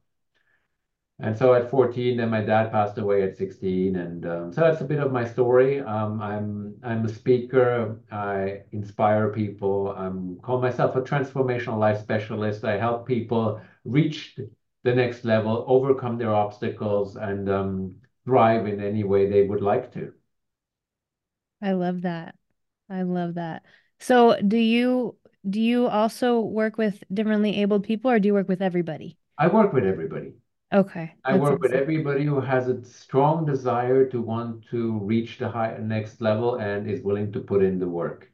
And 1.23 1.37
so 1.37 1.55
at 1.55 1.71
14, 1.71 2.17
then 2.17 2.31
my 2.31 2.41
dad 2.41 2.73
passed 2.73 2.99
away 2.99 3.23
at 3.23 3.37
16, 3.37 3.97
and 3.97 4.27
um, 4.27 4.53
so 4.53 4.63
that's 4.63 4.81
a 4.81 4.85
bit 4.85 4.99
of 5.01 5.13
my 5.13 5.25
story. 5.25 5.81
Um, 5.81 6.21
I'm 6.23 6.75
I'm 6.83 7.05
a 7.05 7.09
speaker. 7.09 8.01
I 8.11 8.63
inspire 8.73 9.29
people. 9.31 9.93
I'm 9.97 10.39
call 10.41 10.61
myself 10.61 10.97
a 10.97 11.03
transformational 11.03 11.79
life 11.79 12.01
specialist. 12.01 12.65
I 12.65 12.79
help 12.79 13.07
people 13.07 13.61
reach 13.85 14.39
the 14.83 14.95
next 14.95 15.25
level, 15.25 15.65
overcome 15.69 16.17
their 16.19 16.35
obstacles, 16.35 17.17
and 17.17 17.49
um, 17.51 17.97
thrive 18.25 18.67
in 18.67 18.81
any 18.83 19.05
way 19.05 19.29
they 19.29 19.43
would 19.47 19.61
like 19.63 19.93
to. 19.95 20.13
I 21.63 21.73
love 21.73 22.03
that. 22.03 22.35
I 22.89 23.03
love 23.03 23.35
that. 23.35 23.65
So, 24.01 24.41
do 24.41 24.57
you 24.57 25.17
do 25.49 25.61
you 25.61 25.87
also 25.89 26.41
work 26.41 26.77
with 26.79 27.03
differently 27.13 27.57
abled 27.63 27.85
people 27.85 28.11
or 28.11 28.19
do 28.19 28.29
you 28.29 28.35
work 28.35 28.49
with 28.49 28.63
everybody? 28.63 29.17
I 29.39 29.49
work 29.49 29.73
with 29.73 29.85
everybody. 29.85 30.35
Okay, 30.73 31.15
I 31.25 31.33
that's 31.33 31.39
work 31.39 31.63
with 31.63 31.73
everybody 31.73 32.27
who 32.27 32.41
has 32.43 32.69
a 32.69 32.85
strong 32.85 33.47
desire 33.47 34.05
to 34.11 34.21
want 34.21 34.67
to 34.67 34.99
reach 34.99 35.39
the 35.39 35.49
high 35.49 35.79
next 35.79 36.21
level 36.21 36.57
and 36.57 36.87
is 36.87 37.01
willing 37.03 37.33
to 37.33 37.41
put 37.41 37.63
in 37.63 37.79
the 37.79 37.89
work. 37.89 38.31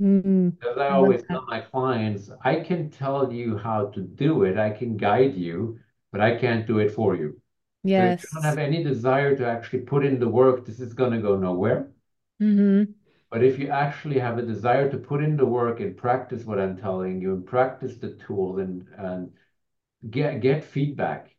Mm, 0.00 0.56
As 0.66 0.78
I 0.78 0.88
I 0.88 0.92
always 0.92 1.22
tell 1.24 1.44
my 1.48 1.60
clients, 1.60 2.30
I 2.42 2.60
can 2.60 2.88
tell 2.90 3.30
you 3.30 3.58
how 3.58 3.88
to 3.88 4.00
do 4.00 4.44
it, 4.44 4.56
I 4.56 4.70
can 4.70 4.96
guide 4.96 5.34
you, 5.34 5.78
but 6.12 6.22
I 6.22 6.38
can't 6.38 6.66
do 6.66 6.78
it 6.78 6.90
for 6.92 7.14
you. 7.14 7.38
So 7.88 8.02
if 8.04 8.14
you 8.22 8.28
don't 8.32 8.44
have 8.44 8.58
any 8.58 8.82
desire 8.82 9.36
to 9.36 9.46
actually 9.46 9.80
put 9.82 10.04
in 10.06 10.18
the 10.18 10.28
work, 10.28 10.64
this 10.64 10.80
is 10.80 10.94
going 10.94 11.12
to 11.12 11.20
go 11.20 11.36
nowhere. 11.36 11.90
Mm-hmm. 12.40 12.92
But 13.28 13.42
if 13.42 13.58
you 13.58 13.68
actually 13.70 14.20
have 14.20 14.38
a 14.38 14.42
desire 14.46 14.88
to 14.88 14.96
put 14.96 15.20
in 15.22 15.36
the 15.36 15.44
work 15.46 15.80
and 15.80 15.96
practice 15.96 16.44
what 16.44 16.60
I'm 16.60 16.76
telling 16.76 17.20
you 17.20 17.32
and 17.34 17.44
practice 17.44 17.96
the 17.96 18.14
tools 18.14 18.58
and, 18.60 18.86
and 18.96 19.32
get 20.10 20.40
get 20.40 20.64
feedback 20.64 21.36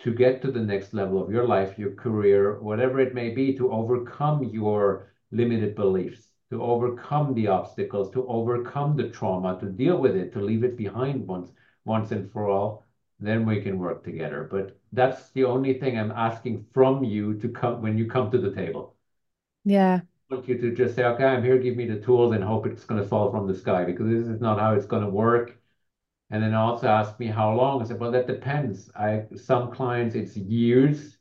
to 0.00 0.14
get 0.14 0.42
to 0.42 0.50
the 0.50 0.60
next 0.60 0.94
level 0.94 1.22
of 1.22 1.30
your 1.30 1.46
life, 1.46 1.78
your 1.78 1.92
career, 1.94 2.60
whatever 2.60 3.00
it 3.00 3.14
may 3.14 3.30
be, 3.30 3.54
to 3.56 3.70
overcome 3.72 4.44
your 4.44 5.12
limited 5.30 5.74
beliefs, 5.74 6.28
to 6.50 6.62
overcome 6.62 7.34
the 7.34 7.46
obstacles, 7.48 8.10
to 8.12 8.26
overcome 8.28 8.96
the 8.96 9.08
trauma, 9.10 9.58
to 9.60 9.66
deal 9.66 9.98
with 9.98 10.16
it, 10.16 10.32
to 10.32 10.40
leave 10.40 10.64
it 10.64 10.76
behind 10.76 11.26
once 11.26 11.52
once 11.84 12.10
and 12.12 12.30
for 12.32 12.48
all, 12.48 12.86
then 13.20 13.46
we 13.46 13.60
can 13.62 13.78
work 13.78 14.04
together. 14.04 14.46
But 14.50 14.78
that's 14.92 15.30
the 15.30 15.44
only 15.44 15.74
thing 15.74 15.98
I'm 15.98 16.12
asking 16.12 16.66
from 16.72 17.04
you 17.04 17.34
to 17.40 17.48
come 17.48 17.80
when 17.82 17.96
you 17.98 18.06
come 18.08 18.30
to 18.30 18.38
the 18.38 18.54
table. 18.54 18.94
Yeah. 19.64 20.02
I 20.30 20.34
want 20.34 20.48
you 20.48 20.58
to 20.58 20.74
just 20.74 20.94
say, 20.94 21.04
okay, 21.04 21.24
I'm 21.24 21.42
here, 21.42 21.58
give 21.58 21.76
me 21.76 21.86
the 21.86 22.00
tools 22.00 22.32
and 22.34 22.42
hope 22.44 22.66
it's 22.66 22.84
going 22.84 23.00
to 23.02 23.06
fall 23.08 23.30
from 23.30 23.46
the 23.46 23.54
sky 23.54 23.84
because 23.84 24.06
this 24.08 24.26
is 24.26 24.40
not 24.40 24.58
how 24.58 24.74
it's 24.74 24.86
going 24.86 25.02
to 25.04 25.10
work. 25.10 25.58
And 26.30 26.42
then 26.42 26.54
also 26.54 26.86
ask 26.88 27.18
me 27.20 27.26
how 27.26 27.52
long. 27.54 27.82
I 27.82 27.86
said, 27.86 28.00
well, 28.00 28.10
that 28.12 28.26
depends. 28.26 28.90
I 28.96 29.24
some 29.36 29.72
clients 29.72 30.14
it's 30.14 30.36
years 30.36 31.18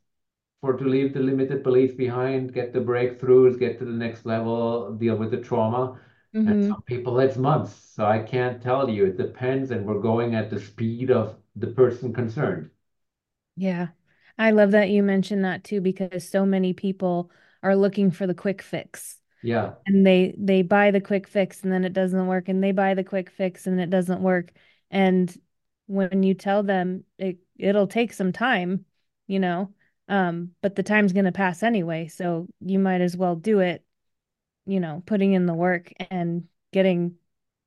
for 0.61 0.73
to 0.77 0.85
leave 0.85 1.13
the 1.13 1.19
limited 1.21 1.63
beliefs 1.63 1.95
behind, 1.95 2.53
get 2.53 2.73
the 2.73 2.79
breakthroughs, 2.79 3.59
get 3.59 3.79
to 3.79 3.85
the 3.85 3.91
next 3.91 4.25
level, 4.25 4.93
deal 4.95 5.17
with 5.17 5.31
the 5.31 5.37
trauma. 5.41 5.99
And 6.45 6.55
Mm-hmm. 6.55 6.71
some 6.71 6.81
people 6.83 7.19
it's 7.19 7.37
months. 7.37 7.73
So 7.75 8.05
I 8.05 8.19
can't 8.19 8.61
tell 8.61 8.89
you. 8.89 9.05
It 9.07 9.17
depends, 9.17 9.71
and 9.71 9.85
we're 9.85 10.01
going 10.01 10.35
at 10.35 10.49
the 10.49 10.59
speed 10.59 11.11
of 11.11 11.37
the 11.55 11.67
person 11.67 12.13
concerned. 12.13 12.71
Yeah. 13.55 13.89
I 14.37 14.51
love 14.51 14.71
that 14.71 14.89
you 14.89 15.01
mentioned 15.03 15.43
that 15.45 15.63
too 15.63 15.81
because 15.81 16.27
so 16.27 16.45
many 16.45 16.73
people 16.73 17.31
are 17.63 17.75
looking 17.75 18.11
for 18.11 18.27
the 18.27 18.33
quick 18.35 18.61
fix. 18.61 19.19
Yeah, 19.41 19.75
and 19.87 20.05
they 20.05 20.35
they 20.39 20.61
buy 20.63 20.91
the 20.91 21.01
quick 21.01 21.27
fix 21.27 21.63
and 21.63 21.71
then 21.73 21.85
it 21.85 21.93
doesn't 21.93 22.27
work 22.27 22.49
and 22.49 22.63
they 22.63 22.71
buy 22.73 22.93
the 22.95 23.03
quick 23.05 23.29
fix 23.31 23.67
and 23.67 23.79
it 23.81 23.89
doesn't 23.89 24.21
work 24.21 24.53
and 24.91 25.35
when 25.87 26.23
you 26.23 26.33
tell 26.33 26.63
them 26.63 27.03
it 27.17 27.37
it'll 27.57 27.87
take 27.87 28.13
some 28.13 28.31
time 28.31 28.85
you 29.27 29.39
know 29.39 29.71
Um, 30.09 30.55
but 30.61 30.75
the 30.75 30.83
time's 30.83 31.13
going 31.13 31.25
to 31.25 31.33
pass 31.33 31.63
anyway, 31.63 32.07
so 32.07 32.47
you 32.61 32.79
might 32.79 33.01
as 33.01 33.17
well 33.17 33.35
do 33.35 33.59
it, 33.59 33.83
you 34.65 34.79
know, 34.79 35.03
putting 35.05 35.33
in 35.33 35.45
the 35.45 35.53
work 35.53 35.91
and 36.09 36.47
getting 36.71 37.17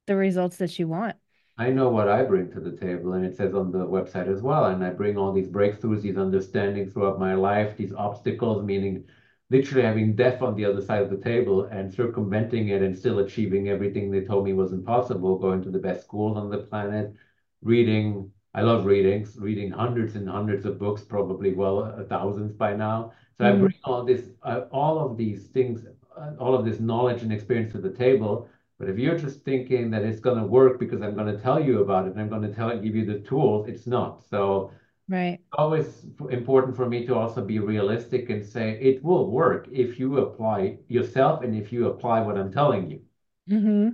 the 0.06 0.16
results 0.16 0.56
that 0.58 0.78
you 0.78 0.88
want. 0.88 1.16
I 1.56 1.70
know 1.70 1.90
what 1.90 2.08
I 2.08 2.24
bring 2.24 2.50
to 2.52 2.60
the 2.60 2.76
table, 2.76 3.12
and 3.12 3.24
it 3.24 3.36
says 3.36 3.54
on 3.54 3.70
the 3.70 3.86
website 3.86 4.26
as 4.28 4.42
well. 4.42 4.64
And 4.66 4.82
I 4.84 4.90
bring 4.90 5.16
all 5.16 5.32
these 5.32 5.48
breakthroughs, 5.48 6.02
these 6.02 6.16
understandings 6.16 6.92
throughout 6.92 7.20
my 7.20 7.34
life, 7.34 7.76
these 7.76 7.92
obstacles, 7.92 8.64
meaning 8.64 9.04
literally 9.50 9.83
having 9.83 10.14
death 10.14 10.42
on 10.42 10.54
the 10.54 10.64
other 10.64 10.80
side 10.80 11.02
of 11.02 11.11
the 11.11 11.16
table 11.16 11.64
and 11.64 11.92
circumventing 11.92 12.69
it 12.69 12.83
and 12.83 12.97
still 12.97 13.19
achieving 13.19 13.69
everything 13.69 14.11
they 14.11 14.21
told 14.21 14.45
me 14.45 14.52
was 14.52 14.73
impossible, 14.73 15.38
going 15.38 15.62
to 15.62 15.71
the 15.71 15.78
best 15.78 16.04
schools 16.04 16.37
on 16.37 16.50
the 16.50 16.59
planet, 16.59 17.12
reading. 17.62 18.30
I 18.54 18.62
love 18.62 18.85
reading, 18.85 19.28
reading 19.37 19.71
hundreds 19.71 20.16
and 20.16 20.28
hundreds 20.28 20.64
of 20.66 20.78
books, 20.78 21.02
probably 21.02 21.52
well 21.54 22.04
thousands 22.09 22.52
by 22.52 22.75
now. 22.75 23.12
So 23.38 23.45
mm. 23.45 23.49
I 23.49 23.57
bring 23.57 23.75
all 23.85 24.04
this, 24.04 24.23
uh, 24.42 24.62
all 24.73 24.99
of 24.99 25.16
these 25.16 25.47
things, 25.49 25.85
uh, 26.16 26.33
all 26.38 26.54
of 26.54 26.64
this 26.64 26.80
knowledge 26.80 27.23
and 27.23 27.33
experience 27.33 27.73
to 27.73 27.78
the 27.78 27.90
table 27.90 28.49
but 28.80 28.88
if 28.88 28.99
you're 28.99 29.19
just 29.19 29.45
thinking 29.45 29.90
that 29.90 30.04
it's 30.04 30.21
going 30.21 30.38
to 30.38 30.47
work 30.47 30.80
because 30.80 31.02
I'm 31.02 31.14
going 31.14 31.26
to 31.26 31.40
tell 31.40 31.62
you 31.62 31.83
about 31.83 32.07
it 32.07 32.12
and 32.12 32.21
I'm 32.21 32.30
going 32.30 32.40
to 32.40 32.52
tell 32.52 32.75
give 32.78 32.97
you 32.97 33.04
the 33.04 33.19
tools, 33.19 33.69
it's 33.69 33.87
not. 33.87 34.25
So 34.25 34.73
right. 35.10 35.40
Always 35.52 36.06
important 36.30 36.76
for 36.76 36.88
me 36.88 37.04
to 37.06 37.14
also 37.14 37.44
be 37.44 37.58
realistic 37.58 38.30
and 38.30 38.44
say 38.44 38.78
it 38.80 39.04
will 39.04 39.30
work 39.30 39.68
if 39.70 39.98
you 39.98 40.18
apply 40.18 40.78
yourself 40.88 41.42
and 41.42 41.54
if 41.54 41.72
you 41.72 41.88
apply 41.88 42.20
what 42.22 42.38
I'm 42.38 42.52
telling 42.52 42.90
you. 42.90 43.00
Mm-hmm. 43.50 43.88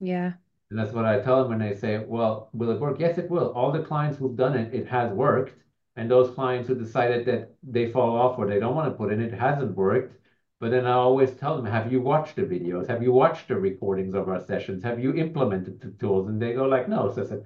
Yeah. 0.00 0.32
And 0.70 0.78
that's 0.78 0.92
what 0.92 1.04
I 1.04 1.20
tell 1.20 1.42
them 1.42 1.50
when 1.50 1.58
they 1.58 1.74
say, 1.74 1.98
well, 1.98 2.48
will 2.54 2.70
it 2.70 2.80
work? 2.80 2.98
Yes, 2.98 3.18
it 3.18 3.28
will. 3.28 3.52
All 3.52 3.72
the 3.72 3.82
clients 3.82 4.16
who've 4.16 4.36
done 4.36 4.56
it, 4.56 4.72
it 4.72 4.86
has 4.88 5.12
worked. 5.12 5.54
And 5.96 6.10
those 6.10 6.34
clients 6.34 6.68
who 6.68 6.74
decided 6.74 7.26
that 7.26 7.54
they 7.62 7.92
fall 7.92 8.16
off 8.16 8.38
or 8.38 8.46
they 8.46 8.58
don't 8.58 8.74
want 8.74 8.90
to 8.90 8.96
put 8.96 9.12
in, 9.12 9.20
it 9.20 9.34
hasn't 9.34 9.76
worked 9.76 10.16
but 10.62 10.70
then 10.70 10.86
I 10.86 10.92
always 10.92 11.34
tell 11.34 11.56
them, 11.56 11.66
have 11.66 11.90
you 11.92 12.00
watched 12.00 12.36
the 12.36 12.42
videos? 12.42 12.86
Have 12.86 13.02
you 13.02 13.12
watched 13.12 13.48
the 13.48 13.56
recordings 13.56 14.14
of 14.14 14.28
our 14.28 14.40
sessions? 14.40 14.84
Have 14.84 15.00
you 15.00 15.12
implemented 15.12 15.80
the 15.80 15.90
tools? 15.90 16.28
And 16.28 16.40
they 16.40 16.52
go 16.52 16.66
like, 16.66 16.88
no. 16.88 17.12
So 17.12 17.24
I 17.24 17.26
said, 17.26 17.44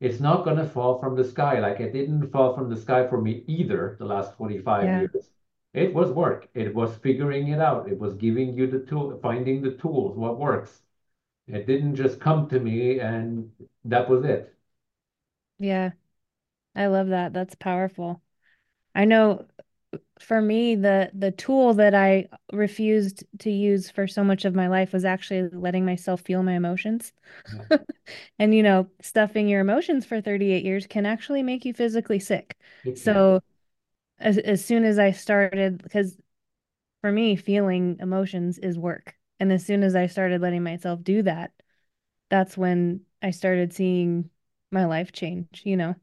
it's 0.00 0.20
not 0.20 0.44
going 0.44 0.56
to 0.56 0.66
fall 0.68 0.98
from 1.00 1.16
the 1.16 1.24
sky. 1.24 1.58
Like 1.60 1.80
it 1.80 1.92
didn't 1.92 2.30
fall 2.30 2.54
from 2.54 2.68
the 2.70 2.76
sky 2.76 3.06
for 3.08 3.20
me 3.20 3.44
either 3.46 3.96
the 3.98 4.04
last 4.06 4.36
45 4.36 4.84
yeah. 4.84 5.00
years. 5.00 5.30
It 5.74 5.94
was 5.94 6.10
work. 6.10 6.48
It 6.54 6.74
was 6.74 6.96
figuring 6.96 7.48
it 7.48 7.60
out. 7.60 7.88
It 7.88 7.98
was 7.98 8.14
giving 8.14 8.56
you 8.56 8.66
the 8.66 8.80
tool, 8.80 9.18
finding 9.22 9.62
the 9.62 9.72
tools, 9.72 10.16
what 10.16 10.38
works. 10.38 10.82
It 11.48 11.66
didn't 11.66 11.96
just 11.96 12.20
come 12.20 12.48
to 12.50 12.60
me 12.60 13.00
and 13.00 13.50
that 13.84 14.08
was 14.08 14.24
it. 14.24 14.54
Yeah. 15.58 15.92
I 16.74 16.86
love 16.86 17.08
that. 17.08 17.32
That's 17.32 17.54
powerful. 17.56 18.22
I 18.94 19.04
know 19.06 19.46
for 20.20 20.40
me 20.40 20.74
the 20.74 21.10
the 21.14 21.30
tool 21.30 21.74
that 21.74 21.94
I 21.94 22.28
refused 22.52 23.24
to 23.40 23.50
use 23.50 23.90
for 23.90 24.06
so 24.06 24.24
much 24.24 24.44
of 24.44 24.54
my 24.54 24.68
life 24.68 24.92
was 24.92 25.04
actually 25.04 25.48
letting 25.50 25.84
myself 25.84 26.20
feel 26.22 26.42
my 26.42 26.54
emotions. 26.54 27.12
Yeah. 27.70 27.78
and 28.38 28.54
you 28.54 28.62
know, 28.62 28.88
stuffing 29.00 29.48
your 29.48 29.60
emotions 29.60 30.04
for 30.04 30.20
38 30.20 30.64
years 30.64 30.86
can 30.86 31.06
actually 31.06 31.42
make 31.42 31.64
you 31.64 31.72
physically 31.72 32.18
sick. 32.20 32.56
So 32.94 33.40
as 34.18 34.38
as 34.38 34.64
soon 34.64 34.84
as 34.84 34.98
I 34.98 35.12
started 35.12 35.82
because 35.82 36.16
for 37.00 37.12
me 37.12 37.36
feeling 37.36 37.96
emotions 38.00 38.58
is 38.58 38.78
work. 38.78 39.14
And 39.40 39.52
as 39.52 39.64
soon 39.64 39.82
as 39.82 39.94
I 39.94 40.06
started 40.06 40.40
letting 40.40 40.64
myself 40.64 41.02
do 41.02 41.22
that, 41.22 41.52
that's 42.28 42.56
when 42.56 43.02
I 43.22 43.30
started 43.30 43.72
seeing 43.72 44.30
my 44.70 44.84
life 44.86 45.12
change, 45.12 45.62
you 45.64 45.76
know. 45.76 45.94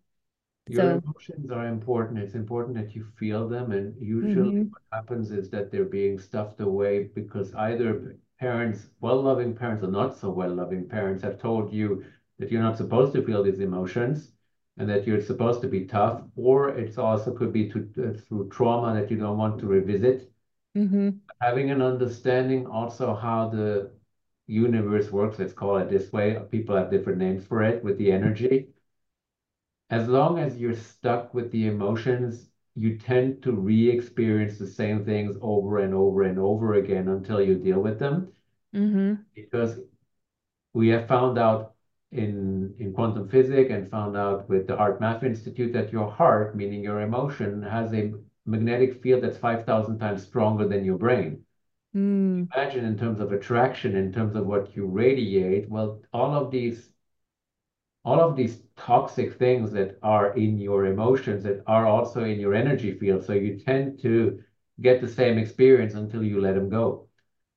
Your 0.67 0.81
so, 0.81 1.01
emotions 1.03 1.51
are 1.51 1.67
important. 1.67 2.19
It's 2.19 2.33
important 2.33 2.75
that 2.75 2.95
you 2.95 3.05
feel 3.17 3.47
them. 3.47 3.71
And 3.71 3.95
usually 4.01 4.51
mm-hmm. 4.51 4.69
what 4.71 4.81
happens 4.91 5.31
is 5.31 5.49
that 5.51 5.71
they're 5.71 5.85
being 5.85 6.17
stuffed 6.17 6.59
away 6.59 7.09
because 7.13 7.53
either 7.53 8.17
parents, 8.39 8.87
well 8.99 9.21
loving 9.21 9.55
parents 9.55 9.83
or 9.83 9.91
not 9.91 10.17
so 10.17 10.29
well 10.29 10.53
loving 10.53 10.87
parents, 10.87 11.23
have 11.23 11.39
told 11.39 11.71
you 11.71 12.03
that 12.39 12.51
you're 12.51 12.63
not 12.63 12.77
supposed 12.77 13.13
to 13.13 13.23
feel 13.23 13.43
these 13.43 13.59
emotions 13.59 14.31
and 14.77 14.89
that 14.89 15.05
you're 15.05 15.21
supposed 15.21 15.61
to 15.61 15.67
be 15.67 15.85
tough, 15.85 16.21
or 16.35 16.69
it's 16.69 16.97
also 16.97 17.31
could 17.31 17.53
be 17.53 17.69
to, 17.69 17.87
uh, 17.99 18.19
through 18.27 18.49
trauma 18.49 18.99
that 18.99 19.09
you 19.09 19.17
don't 19.17 19.37
want 19.37 19.59
to 19.59 19.67
revisit. 19.67 20.29
Mm-hmm. 20.75 21.09
Having 21.41 21.71
an 21.71 21.81
understanding 21.81 22.65
also 22.65 23.15
how 23.15 23.47
the 23.49 23.91
universe 24.47 25.11
works, 25.11 25.39
let's 25.39 25.53
call 25.53 25.77
it 25.77 25.89
this 25.89 26.11
way. 26.11 26.37
People 26.51 26.75
have 26.75 26.91
different 26.91 27.19
names 27.19 27.45
for 27.45 27.63
it 27.63 27.83
with 27.83 27.97
the 27.97 28.11
energy 28.11 28.67
as 29.89 30.07
long 30.07 30.39
as 30.39 30.57
you're 30.57 30.75
stuck 30.75 31.33
with 31.33 31.51
the 31.51 31.67
emotions, 31.67 32.49
you 32.75 32.97
tend 32.97 33.41
to 33.43 33.51
re-experience 33.51 34.57
the 34.57 34.67
same 34.67 35.05
things 35.05 35.37
over 35.41 35.79
and 35.79 35.93
over 35.93 36.23
and 36.23 36.39
over 36.39 36.75
again 36.75 37.07
until 37.07 37.41
you 37.41 37.55
deal 37.55 37.79
with 37.79 37.99
them. 37.99 38.31
Mm-hmm. 38.73 39.13
Because 39.33 39.79
we 40.73 40.89
have 40.89 41.07
found 41.07 41.37
out 41.37 41.73
in 42.11 42.73
in 42.79 42.93
quantum 42.93 43.27
physics 43.29 43.71
and 43.71 43.89
found 43.89 44.17
out 44.17 44.49
with 44.49 44.67
the 44.67 44.75
HeartMath 44.75 45.23
Institute 45.23 45.73
that 45.73 45.91
your 45.91 46.09
heart, 46.09 46.55
meaning 46.55 46.83
your 46.83 47.01
emotion, 47.01 47.61
has 47.63 47.93
a 47.93 48.13
magnetic 48.45 49.01
field 49.01 49.23
that's 49.23 49.37
5,000 49.37 49.97
times 49.97 50.23
stronger 50.23 50.67
than 50.67 50.85
your 50.85 50.97
brain. 50.97 51.43
Mm. 51.95 52.47
Imagine 52.53 52.85
in 52.85 52.97
terms 52.97 53.19
of 53.19 53.31
attraction, 53.31 53.95
in 53.95 54.11
terms 54.11 54.35
of 54.35 54.45
what 54.45 54.75
you 54.75 54.85
radiate, 54.85 55.69
well, 55.69 56.01
all 56.13 56.35
of 56.35 56.51
these 56.51 56.89
all 58.05 58.21
of 58.21 58.35
these 58.35 58.61
toxic 58.77 59.33
things 59.39 59.71
that 59.71 59.97
are 60.03 60.33
in 60.35 60.59
your 60.59 60.85
emotions 60.85 61.43
that 61.43 61.63
are 61.67 61.87
also 61.87 62.23
in 62.23 62.39
your 62.39 62.53
energy 62.53 62.93
field. 62.97 63.25
So 63.25 63.33
you 63.33 63.59
tend 63.59 63.99
to 64.03 64.39
get 64.81 65.01
the 65.01 65.07
same 65.07 65.37
experience 65.39 65.95
until 65.95 66.23
you 66.23 66.39
let 66.39 66.55
them 66.55 66.69
go. 66.69 67.07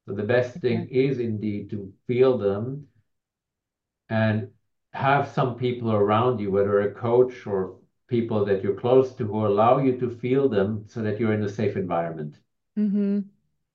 So 0.07 0.15
the 0.15 0.23
best 0.23 0.61
thing 0.61 0.89
is 0.89 1.19
indeed 1.19 1.71
to 1.71 1.93
feel 2.07 2.39
them 2.39 2.89
and 4.09 4.49
have 4.93 5.29
some 5.29 5.57
people 5.57 5.93
around 5.93 6.41
you, 6.41 6.51
whether 6.51 6.81
a 6.81 6.95
coach 6.95 7.47
or 7.47 7.77
people 8.09 8.45
that 8.47 8.63
you're 8.63 8.75
close 8.75 9.15
to 9.17 9.27
who 9.27 9.47
allow 9.47 9.79
you 9.79 9.99
to 10.01 10.09
feel 10.09 10.49
them 10.49 10.85
so 10.87 11.03
that 11.03 11.21
you're 11.21 11.35
in 11.35 11.43
a 11.43 11.49
safe 11.49 11.77
environment. 11.77 12.39
Mm-hmm. 12.79 13.21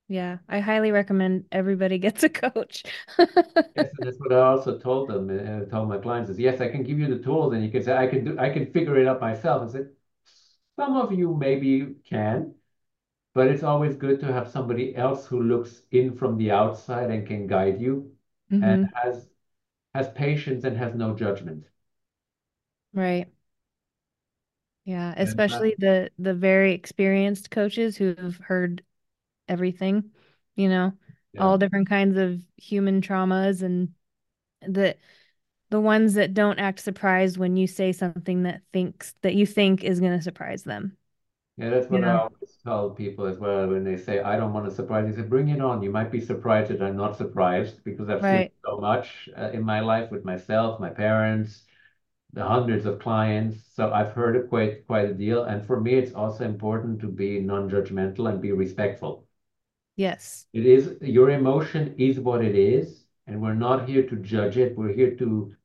Yeah, 0.07 0.39
I 0.47 0.59
highly 0.59 0.91
recommend 0.91 1.45
everybody 1.51 1.97
gets 1.99 2.23
a 2.23 2.29
coach. 2.29 2.83
yes, 3.17 3.89
that's 3.99 4.17
what 4.19 4.33
I 4.33 4.39
also 4.39 4.77
told 4.77 5.09
them. 5.09 5.29
Uh, 5.29 5.65
told 5.69 5.89
my 5.89 5.97
clients 5.97 6.29
is 6.29 6.39
yes, 6.39 6.61
I 6.61 6.69
can 6.69 6.83
give 6.83 6.99
you 6.99 7.07
the 7.07 7.23
tools, 7.23 7.53
and 7.53 7.63
you 7.63 7.71
can 7.71 7.83
say 7.83 7.95
I 7.95 8.07
can 8.07 8.23
do, 8.25 8.39
I 8.39 8.49
can 8.49 8.71
figure 8.71 8.97
it 8.97 9.07
out 9.07 9.21
myself. 9.21 9.69
I 9.69 9.71
said 9.71 9.89
some 10.75 10.95
of 10.97 11.11
you 11.11 11.35
maybe 11.35 11.95
can, 12.07 12.55
but 13.33 13.47
it's 13.47 13.63
always 13.63 13.95
good 13.95 14.19
to 14.21 14.31
have 14.31 14.49
somebody 14.49 14.95
else 14.95 15.25
who 15.25 15.41
looks 15.41 15.81
in 15.91 16.15
from 16.15 16.37
the 16.37 16.51
outside 16.51 17.11
and 17.11 17.27
can 17.27 17.47
guide 17.47 17.81
you, 17.81 18.11
mm-hmm. 18.51 18.63
and 18.63 18.89
has 18.95 19.27
has 19.93 20.09
patience 20.09 20.63
and 20.63 20.77
has 20.77 20.95
no 20.95 21.15
judgment. 21.15 21.65
Right. 22.93 23.27
Yeah, 24.85 25.13
especially 25.15 25.75
the 25.77 26.11
the 26.19 26.33
very 26.33 26.73
experienced 26.73 27.49
coaches 27.51 27.95
who've 27.95 28.37
heard 28.37 28.83
everything, 29.53 30.11
you 30.55 30.67
know, 30.67 30.91
yeah. 31.33 31.41
all 31.41 31.57
different 31.57 31.87
kinds 31.87 32.17
of 32.17 32.41
human 32.57 32.99
traumas 33.01 33.61
and 33.61 33.89
the 34.61 34.97
the 35.69 35.81
ones 35.81 36.13
that 36.13 36.33
don't 36.33 36.59
act 36.59 36.79
surprised 36.79 37.37
when 37.37 37.57
you 37.57 37.65
say 37.65 37.91
something 37.91 38.43
that 38.43 38.61
thinks 38.71 39.15
that 39.21 39.33
you 39.33 39.45
think 39.45 39.83
is 39.83 39.99
going 39.99 40.15
to 40.15 40.21
surprise 40.21 40.63
them. 40.63 40.97
Yeah, 41.57 41.69
that's 41.69 41.87
what 41.87 41.97
you 41.97 42.05
know? 42.05 42.11
I 42.11 42.19
always 42.19 42.57
tell 42.63 42.89
people 42.91 43.25
as 43.25 43.37
well 43.37 43.67
when 43.67 43.83
they 43.83 43.97
say, 43.97 44.21
I 44.21 44.37
don't 44.37 44.53
want 44.53 44.67
to 44.69 44.75
surprise 44.75 45.07
you. 45.07 45.15
Say, 45.15 45.27
bring 45.27 45.49
it 45.49 45.61
on. 45.61 45.81
You 45.81 45.91
might 45.91 46.11
be 46.11 46.21
surprised 46.21 46.71
that 46.71 46.81
I'm 46.81 46.95
not 46.95 47.17
surprised 47.17 47.83
because 47.83 48.09
I've 48.09 48.21
right. 48.23 48.51
seen 48.51 48.59
so 48.65 48.77
much 48.77 49.29
uh, 49.37 49.49
in 49.51 49.63
my 49.63 49.79
life 49.79 50.11
with 50.11 50.25
myself, 50.25 50.79
my 50.79 50.89
parents, 50.89 51.63
the 52.33 52.43
hundreds 52.43 52.85
of 52.85 52.99
clients. 52.99 53.57
So 53.75 53.91
I've 53.91 54.13
heard 54.13 54.35
it 54.35 54.49
quite 54.49 54.87
quite 54.87 55.09
a 55.09 55.13
deal. 55.13 55.43
And 55.43 55.65
for 55.65 55.79
me, 55.79 55.95
it's 55.95 56.13
also 56.13 56.43
important 56.43 56.99
to 57.01 57.07
be 57.07 57.39
non-judgmental 57.39 58.29
and 58.29 58.41
be 58.41 58.51
respectful. 58.51 59.27
Yes. 59.95 60.45
It 60.53 60.65
is 60.65 60.97
your 61.01 61.29
emotion 61.29 61.95
is 61.97 62.19
what 62.19 62.43
it 62.43 62.55
is, 62.55 63.05
and 63.27 63.41
we're 63.41 63.53
not 63.53 63.87
here 63.87 64.03
to 64.07 64.15
judge 64.17 64.57
it. 64.57 64.77
We're 64.77 64.93
here 64.93 65.15
to 65.15 65.55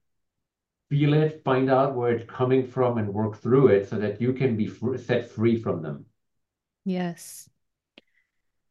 feel 0.91 1.15
it, 1.15 1.43
find 1.45 1.71
out 1.71 1.95
where 1.95 2.13
it's 2.13 2.31
coming 2.31 2.67
from, 2.67 2.99
and 2.99 3.13
work 3.13 3.37
through 3.37 3.69
it 3.69 3.89
so 3.89 3.97
that 3.99 4.21
you 4.21 4.33
can 4.33 4.57
be 4.57 4.67
fr 4.67 4.97
set 4.97 5.31
free 5.31 5.57
from 5.61 5.83
them. 5.83 6.07
Yes. 6.85 7.49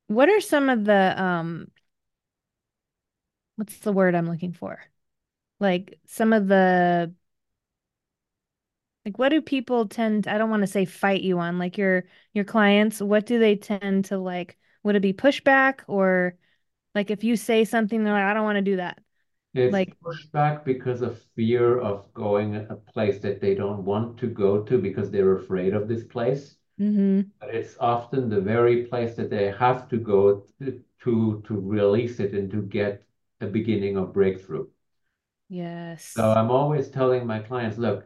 What 0.08 0.30
are 0.30 0.42
some 0.42 0.70
of 0.70 0.86
the 0.86 1.22
um 1.22 1.68
what's 3.56 3.78
the 3.80 3.92
word 3.92 4.16
I'm 4.16 4.30
looking 4.30 4.54
for? 4.54 4.80
Like 5.60 6.00
some 6.06 6.34
of 6.34 6.48
the 6.48 7.14
like 9.06 9.18
what 9.18 9.30
do 9.30 9.42
people 9.42 9.88
tend 9.88 10.28
I 10.28 10.38
don't 10.38 10.50
want 10.50 10.64
to 10.64 10.68
say 10.68 10.86
fight 10.86 11.22
you 11.22 11.40
on 11.40 11.60
like 11.60 11.78
your 11.78 12.06
your 12.34 12.44
clients 12.44 13.02
what 13.02 13.26
do 13.26 13.40
they 13.40 13.56
tend 13.56 14.06
to 14.06 14.18
like 14.18 14.58
would 14.88 14.96
it 14.96 15.02
be 15.02 15.14
pushback 15.14 15.82
or 15.88 16.36
like 16.96 17.12
if 17.12 17.24
you 17.24 17.36
say 17.36 17.64
something 17.64 18.04
they're 18.04 18.14
like 18.14 18.24
i 18.24 18.34
don't 18.34 18.44
want 18.44 18.58
to 18.58 18.62
do 18.62 18.78
that 18.78 19.00
it's 19.54 19.72
like 19.74 19.96
pushback 20.02 20.66
because 20.66 21.02
of 21.02 21.22
fear 21.36 21.80
of 21.80 22.12
going 22.14 22.56
a 22.56 22.76
place 22.76 23.20
that 23.20 23.40
they 23.40 23.54
don't 23.54 23.86
want 23.86 24.18
to 24.18 24.28
go 24.28 24.62
to 24.64 24.78
because 24.78 25.12
they're 25.12 25.38
afraid 25.38 25.74
of 25.74 25.88
this 25.88 26.04
place 26.04 26.58
Mm-hmm. 26.80 27.22
But 27.40 27.56
it's 27.56 27.76
often 27.80 28.30
the 28.30 28.42
very 28.42 28.86
place 28.86 29.16
that 29.16 29.30
they 29.30 29.52
have 29.52 29.90
to 29.90 29.98
go 29.98 30.46
to, 30.60 30.84
to, 31.04 31.44
to 31.48 31.60
release 31.60 32.20
it 32.20 32.34
and 32.34 32.52
to 32.52 32.62
get 32.62 33.04
a 33.42 33.48
beginning 33.48 33.98
of 33.98 34.14
breakthrough. 34.14 34.68
Yes. 35.50 36.04
So 36.16 36.32
I'm 36.32 36.52
always 36.52 36.90
telling 36.90 37.26
my 37.26 37.40
clients, 37.40 37.78
look, 37.78 38.06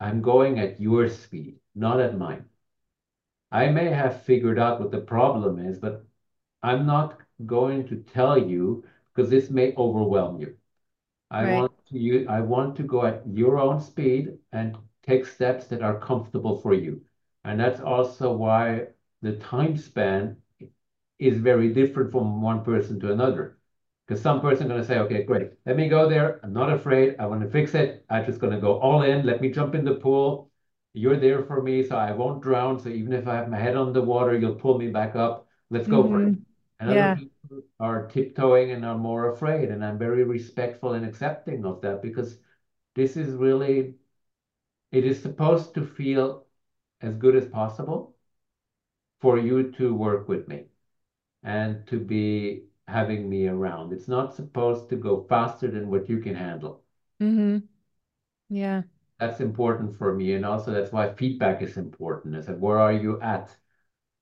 I'm 0.00 0.20
going 0.20 0.58
at 0.58 0.80
your 0.80 1.08
speed, 1.08 1.58
not 1.74 2.00
at 2.00 2.18
mine. 2.18 2.46
I 3.50 3.68
may 3.68 3.90
have 3.90 4.22
figured 4.24 4.58
out 4.58 4.80
what 4.80 4.90
the 4.90 5.00
problem 5.00 5.58
is, 5.58 5.78
but 5.78 6.04
I'm 6.62 6.86
not 6.86 7.18
going 7.46 7.86
to 7.88 7.96
tell 8.02 8.38
you 8.38 8.84
because 9.14 9.30
this 9.30 9.50
may 9.50 9.74
overwhelm 9.76 10.40
you. 10.40 10.56
I 11.30 11.46
Right. 11.46 11.46
want 11.46 11.72
to 11.88 11.98
you, 11.98 12.26
I 12.28 12.40
want 12.42 12.76
to 12.76 12.84
go 12.84 13.04
at 13.06 13.26
your 13.26 13.58
own 13.58 13.80
speed 13.80 14.38
and 14.52 14.76
take 15.02 15.26
steps 15.26 15.66
that 15.68 15.82
are 15.82 15.98
comfortable 16.00 16.56
for 16.60 16.74
you. 16.74 17.02
And 17.44 17.58
that's 17.58 17.80
also 17.80 18.32
why 18.32 18.88
the 19.22 19.36
time 19.36 19.76
span 19.76 20.36
is 21.18 21.38
very 21.38 21.72
different 21.72 22.10
from 22.12 22.42
one 22.42 22.64
person 22.64 22.98
to 23.00 23.12
another. 23.12 23.58
Because 24.06 24.22
some 24.22 24.40
person 24.40 24.68
going 24.68 24.80
to 24.80 24.86
say, 24.86 24.98
okay, 25.00 25.22
great, 25.22 25.52
let 25.64 25.76
me 25.76 25.88
go 25.88 26.08
there. 26.08 26.40
I'm 26.42 26.52
not 26.52 26.72
afraid. 26.72 27.16
I 27.18 27.26
want 27.26 27.42
to 27.42 27.48
fix 27.50 27.74
it. 27.74 28.04
I'm 28.10 28.24
just 28.26 28.40
going 28.40 28.52
to 28.52 28.60
go 28.60 28.78
all 28.80 29.02
in. 29.02 29.24
Let 29.24 29.40
me 29.40 29.50
jump 29.50 29.74
in 29.74 29.84
the 29.84 29.94
pool. 29.94 30.50
You're 30.94 31.16
there 31.16 31.42
for 31.44 31.62
me, 31.62 31.84
so 31.84 31.96
I 31.96 32.12
won't 32.12 32.42
drown. 32.42 32.78
So 32.80 32.88
even 32.90 33.12
if 33.12 33.26
I 33.28 33.36
have 33.36 33.48
my 33.48 33.58
head 33.58 33.76
on 33.76 33.92
the 33.92 34.02
water, 34.02 34.36
you'll 34.36 34.56
pull 34.56 34.76
me 34.78 34.88
back 34.88 35.14
up. 35.16 35.46
Let's 35.70 35.88
go 35.88 36.06
for 36.08 36.22
it. 36.22 36.34
Mm-hmm. 36.34 36.51
And 36.82 36.90
Yeah. 36.90 37.06
other 37.06 37.14
people 37.14 37.62
are 37.80 38.08
tiptoeing 38.08 38.72
and 38.72 38.84
are 38.84 38.98
more 38.98 39.32
afraid. 39.32 39.70
And 39.70 39.84
I'm 39.84 39.98
very 39.98 40.24
respectful 40.24 40.94
and 40.94 41.06
accepting 41.06 41.64
of 41.64 41.80
that 41.82 42.02
because 42.02 42.40
this 42.94 43.16
is 43.16 43.34
really, 43.34 43.96
it 44.92 45.04
is 45.06 45.22
supposed 45.22 45.74
to 45.74 45.84
feel 45.86 46.46
as 47.02 47.16
good 47.16 47.36
as 47.36 47.48
possible 47.48 48.16
for 49.22 49.38
you 49.38 49.70
to 49.72 49.94
work 49.94 50.28
with 50.28 50.46
me 50.48 50.66
and 51.44 51.86
to 51.88 52.00
be 52.00 52.64
having 52.88 53.28
me 53.28 53.46
around. 53.48 53.92
It's 53.92 54.08
not 54.08 54.34
supposed 54.34 54.88
to 54.90 54.96
go 54.96 55.24
faster 55.28 55.70
than 55.70 55.90
what 55.90 56.08
you 56.08 56.20
can 56.20 56.36
handle. 56.36 56.82
Mm-hmm. 57.20 57.64
Yeah. 58.48 58.82
That's 59.18 59.40
important 59.40 59.96
for 59.96 60.14
me. 60.14 60.34
And 60.34 60.44
also 60.44 60.70
that's 60.70 60.92
why 60.92 61.14
feedback 61.14 61.62
is 61.62 61.78
important. 61.78 62.36
I 62.36 62.40
said, 62.42 62.60
where 62.60 62.78
are 62.78 62.92
you 62.92 63.18
at? 63.22 63.56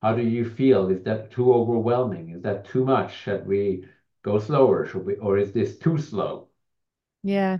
How 0.02 0.14
do 0.14 0.22
you 0.22 0.44
feel? 0.44 0.88
Is 0.88 1.02
that 1.04 1.30
too 1.30 1.52
overwhelming? 1.54 2.30
Is 2.30 2.42
that 2.42 2.64
too 2.66 2.84
much? 2.84 3.14
Should 3.14 3.46
we 3.46 3.86
go 4.22 4.38
slower? 4.38 4.84
Should 4.86 5.06
we, 5.06 5.16
or 5.16 5.38
is 5.38 5.52
this 5.52 5.78
too 5.78 5.98
slow? 5.98 6.48
Yeah. 7.22 7.58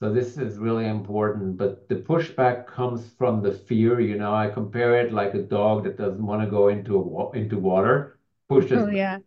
So 0.00 0.12
this 0.12 0.36
is 0.36 0.58
really 0.58 0.86
important, 0.88 1.56
but 1.56 1.88
the 1.88 1.94
pushback 1.96 2.66
comes 2.66 3.12
from 3.14 3.40
the 3.42 3.52
fear. 3.52 4.00
You 4.00 4.18
know, 4.18 4.34
I 4.34 4.48
compare 4.50 4.96
it 5.00 5.12
like 5.12 5.34
a 5.34 5.42
dog 5.42 5.84
that 5.84 5.96
doesn't 5.96 6.26
want 6.26 6.42
to 6.42 6.50
go 6.50 6.68
into 6.68 6.96
a 6.96 7.00
wa 7.00 7.30
into 7.32 7.56
water, 7.58 8.18
pushes 8.48 8.82
Oh, 8.82 8.88
yeah. 8.88 9.20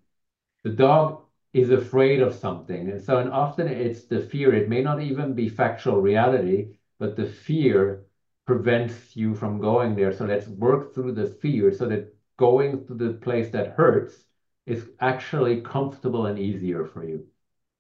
the 0.63 0.69
dog 0.71 1.23
is 1.53 1.69
afraid 1.69 2.21
of 2.21 2.33
something. 2.33 2.89
And 2.89 3.01
so, 3.01 3.17
and 3.19 3.29
often 3.31 3.67
it's 3.67 4.05
the 4.05 4.19
fear. 4.19 4.53
It 4.53 4.69
may 4.69 4.81
not 4.81 5.01
even 5.01 5.33
be 5.33 5.47
factual 5.49 6.01
reality, 6.01 6.75
but 6.99 7.15
the 7.15 7.25
fear 7.25 8.05
prevents 8.45 9.15
you 9.15 9.35
from 9.35 9.59
going 9.59 9.95
there. 9.95 10.11
So 10.11 10.25
let's 10.25 10.47
work 10.47 10.93
through 10.93 11.13
the 11.13 11.27
fear 11.27 11.71
so 11.71 11.87
that 11.87 12.13
going 12.37 12.85
to 12.87 12.93
the 12.93 13.13
place 13.13 13.49
that 13.51 13.73
hurts 13.75 14.25
is 14.65 14.89
actually 14.99 15.61
comfortable 15.61 16.25
and 16.25 16.39
easier 16.39 16.85
for 16.85 17.03
you. 17.07 17.27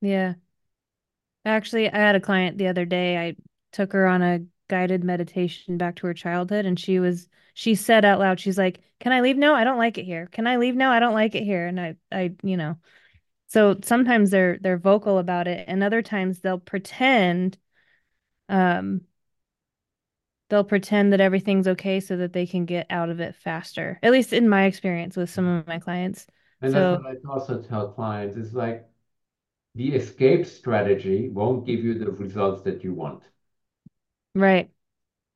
Yeah. 0.01 0.35
Actually, 1.45 1.89
I 1.89 1.97
had 1.97 2.15
a 2.15 2.19
client 2.21 2.57
the 2.57 2.67
other 2.67 2.85
day. 2.85 3.17
I 3.17 3.35
took 3.71 3.93
her 3.93 4.07
on 4.07 4.21
a 4.21 4.45
guided 4.69 5.03
meditation 5.03 5.77
back 5.77 5.95
to 5.97 6.07
her 6.07 6.13
childhood, 6.13 6.65
and 6.65 6.79
she 6.79 6.99
was 6.99 7.27
she 7.53 7.75
said 7.75 8.05
out 8.05 8.19
loud, 8.19 8.39
she's 8.39 8.57
like, 8.57 8.81
"Can 8.99 9.11
I 9.11 9.21
leave 9.21 9.37
now? 9.37 9.53
I 9.53 9.63
don't 9.63 9.77
like 9.77 9.97
it 9.97 10.03
here. 10.05 10.27
Can 10.27 10.47
I 10.47 10.57
leave 10.57 10.75
now? 10.75 10.91
I 10.91 10.99
don't 10.99 11.13
like 11.13 11.35
it 11.35 11.43
here." 11.43 11.67
And 11.67 11.79
I 11.79 11.95
I, 12.11 12.33
you 12.43 12.57
know, 12.57 12.77
so 13.47 13.79
sometimes 13.83 14.31
they're 14.31 14.59
they're 14.61 14.77
vocal 14.77 15.19
about 15.19 15.47
it, 15.47 15.65
and 15.69 15.83
other 15.83 16.01
times 16.01 16.41
they'll 16.41 16.59
pretend 16.59 17.57
um 18.49 19.01
they'll 20.53 20.63
pretend 20.63 21.11
that 21.11 21.19
everything's 21.21 21.67
okay 21.67 21.99
so 21.99 22.15
that 22.17 22.33
they 22.33 22.45
can 22.45 22.65
get 22.65 22.85
out 22.91 23.09
of 23.09 23.19
it 23.19 23.35
faster. 23.35 23.99
At 24.03 24.11
least 24.11 24.33
in 24.33 24.47
my 24.47 24.65
experience 24.65 25.17
with 25.17 25.29
some 25.31 25.47
of 25.47 25.65
my 25.67 25.79
clients. 25.79 26.27
And 26.61 26.73
that's 26.73 26.91
what 26.91 27.05
I 27.05 27.15
also 27.29 27.61
tell 27.61 27.91
clients. 27.93 28.37
It's 28.37 28.53
like 28.53 28.87
the 29.75 29.95
escape 29.95 30.45
strategy 30.45 31.29
won't 31.29 31.65
give 31.65 31.81
you 31.83 31.99
the 31.99 32.11
results 32.11 32.63
that 32.63 32.83
you 32.83 32.93
want. 32.93 33.23
right. 34.35 34.69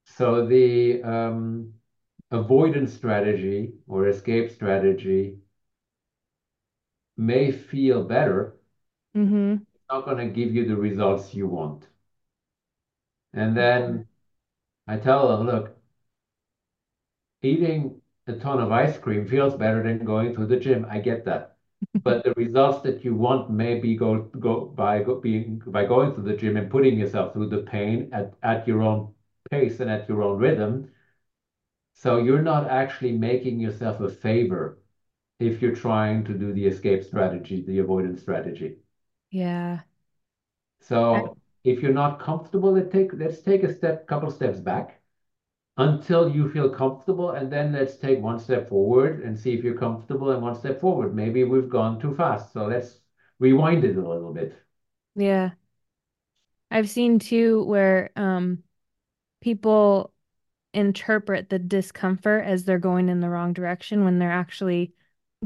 So 0.05 0.47
the 0.47 1.03
um, 1.03 1.73
avoidance 2.31 2.93
strategy 2.93 3.73
or 3.87 4.07
escape 4.07 4.51
strategy 4.51 5.37
may 7.17 7.51
feel 7.51 8.01
better, 8.05 8.55
Mm-hmm. 9.15 9.65
it's 9.73 9.83
not 9.89 10.03
going 10.03 10.17
to 10.17 10.27
give 10.33 10.53
you 10.53 10.67
the 10.67 10.75
results 10.75 11.33
you 11.33 11.47
want. 11.47 11.87
And 13.33 13.55
then 13.55 14.05
I 14.87 14.97
tell 14.97 15.27
them, 15.37 15.45
look, 15.47 15.77
eating 17.41 17.99
a 18.27 18.33
ton 18.33 18.59
of 18.61 18.71
ice 18.71 18.97
cream 18.99 19.25
feels 19.25 19.55
better 19.55 19.81
than 19.83 20.05
going 20.05 20.35
to 20.35 20.45
the 20.45 20.57
gym. 20.57 20.85
I 20.89 20.99
get 20.99 21.25
that. 21.25 21.57
But 22.03 22.23
the 22.23 22.33
results 22.35 22.81
that 22.83 23.03
you 23.03 23.15
want 23.15 23.49
may 23.49 23.79
be 23.79 23.95
go 23.95 24.21
go 24.39 24.65
by 24.65 25.01
go, 25.03 25.15
being 25.19 25.59
by 25.65 25.85
going 25.85 26.13
to 26.15 26.21
the 26.21 26.35
gym 26.37 26.57
and 26.57 26.69
putting 26.69 26.97
yourself 26.99 27.33
through 27.33 27.49
the 27.49 27.63
pain 27.63 28.09
at, 28.13 28.33
at 28.43 28.67
your 28.67 28.81
own 28.83 29.13
pace 29.49 29.79
and 29.79 29.89
at 29.89 30.07
your 30.07 30.21
own 30.23 30.37
rhythm. 30.39 30.91
So 31.95 32.17
you're 32.19 32.41
not 32.41 32.69
actually 32.69 33.11
making 33.17 33.59
yourself 33.59 33.99
a 33.99 34.07
favor 34.07 34.79
if 35.39 35.61
you're 35.61 35.75
trying 35.75 36.23
to 36.25 36.33
do 36.33 36.53
the 36.53 36.67
escape 36.67 37.03
strategy, 37.03 37.61
the 37.61 37.79
avoidance 37.79 38.21
strategy. 38.21 38.77
Yeah. 39.29 39.83
So 40.79 41.37
if 41.67 41.81
you're 41.81 41.93
not 41.93 42.19
comfortable, 42.19 42.71
let 42.71 42.91
take 42.91 43.11
let's 43.13 43.41
take 43.41 43.63
a 43.63 43.73
step, 43.73 44.07
couple 44.07 44.31
steps 44.31 44.59
back 44.59 45.01
until 45.77 46.29
you 46.33 46.49
feel 46.49 46.69
comfortable, 46.69 47.31
and 47.31 47.51
then 47.51 47.73
let's 47.73 47.97
take 47.97 48.19
one 48.19 48.39
step 48.39 48.69
forward 48.69 49.21
and 49.23 49.37
see 49.37 49.53
if 49.53 49.63
you're 49.63 49.77
comfortable 49.77 50.31
and 50.31 50.41
one 50.41 50.55
step 50.55 50.79
forward. 50.79 51.13
Maybe 51.13 51.43
we've 51.43 51.69
gone 51.69 51.99
too 51.99 52.15
fast, 52.15 52.53
so 52.53 52.67
let's 52.67 52.99
rewind 53.39 53.83
it 53.83 53.97
a 53.97 54.07
little 54.07 54.33
bit. 54.33 54.55
Yeah. 55.15 55.51
I've 56.71 56.89
seen 56.89 57.19
too 57.19 57.63
where 57.65 58.11
um 58.15 58.63
people 59.41 60.13
interpret 60.73 61.49
the 61.49 61.59
discomfort 61.59 62.45
as 62.45 62.63
they're 62.63 62.79
going 62.79 63.09
in 63.09 63.19
the 63.19 63.29
wrong 63.29 63.53
direction 63.53 64.03
when 64.03 64.19
they're 64.19 64.31
actually 64.31 64.93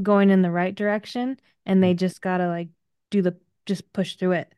going 0.02 0.30
in 0.30 0.42
the 0.42 0.50
right 0.50 0.74
direction 0.74 1.38
and 1.66 1.82
they 1.82 1.94
just 1.94 2.20
gotta 2.20 2.48
like 2.48 2.68
do 3.10 3.22
the 3.22 3.36
just 3.66 3.92
push 3.92 4.16
through 4.16 4.32
it 4.32 4.52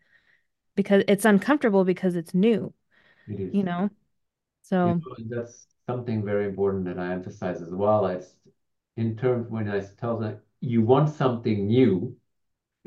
because 0.76 1.04
it's 1.08 1.24
uncomfortable 1.24 1.84
because 1.84 2.16
it's 2.16 2.34
new, 2.34 2.74
It 3.28 3.38
is. 3.40 3.52
you 3.52 3.64
know? 3.64 3.90
You 4.82 4.92
So, 4.92 5.02
know, 5.04 5.16
that's 5.28 5.66
something 5.86 6.24
very 6.24 6.46
important 6.46 6.84
that 6.86 6.98
I 6.98 7.12
emphasize 7.12 7.60
as 7.62 7.70
well. 7.70 8.06
It's 8.06 8.34
in 8.96 9.16
terms 9.16 9.48
when 9.50 9.68
I 9.68 9.80
tell 10.00 10.18
them 10.18 10.40
you 10.60 10.82
want 10.82 11.10
something 11.10 11.66
new, 11.66 12.16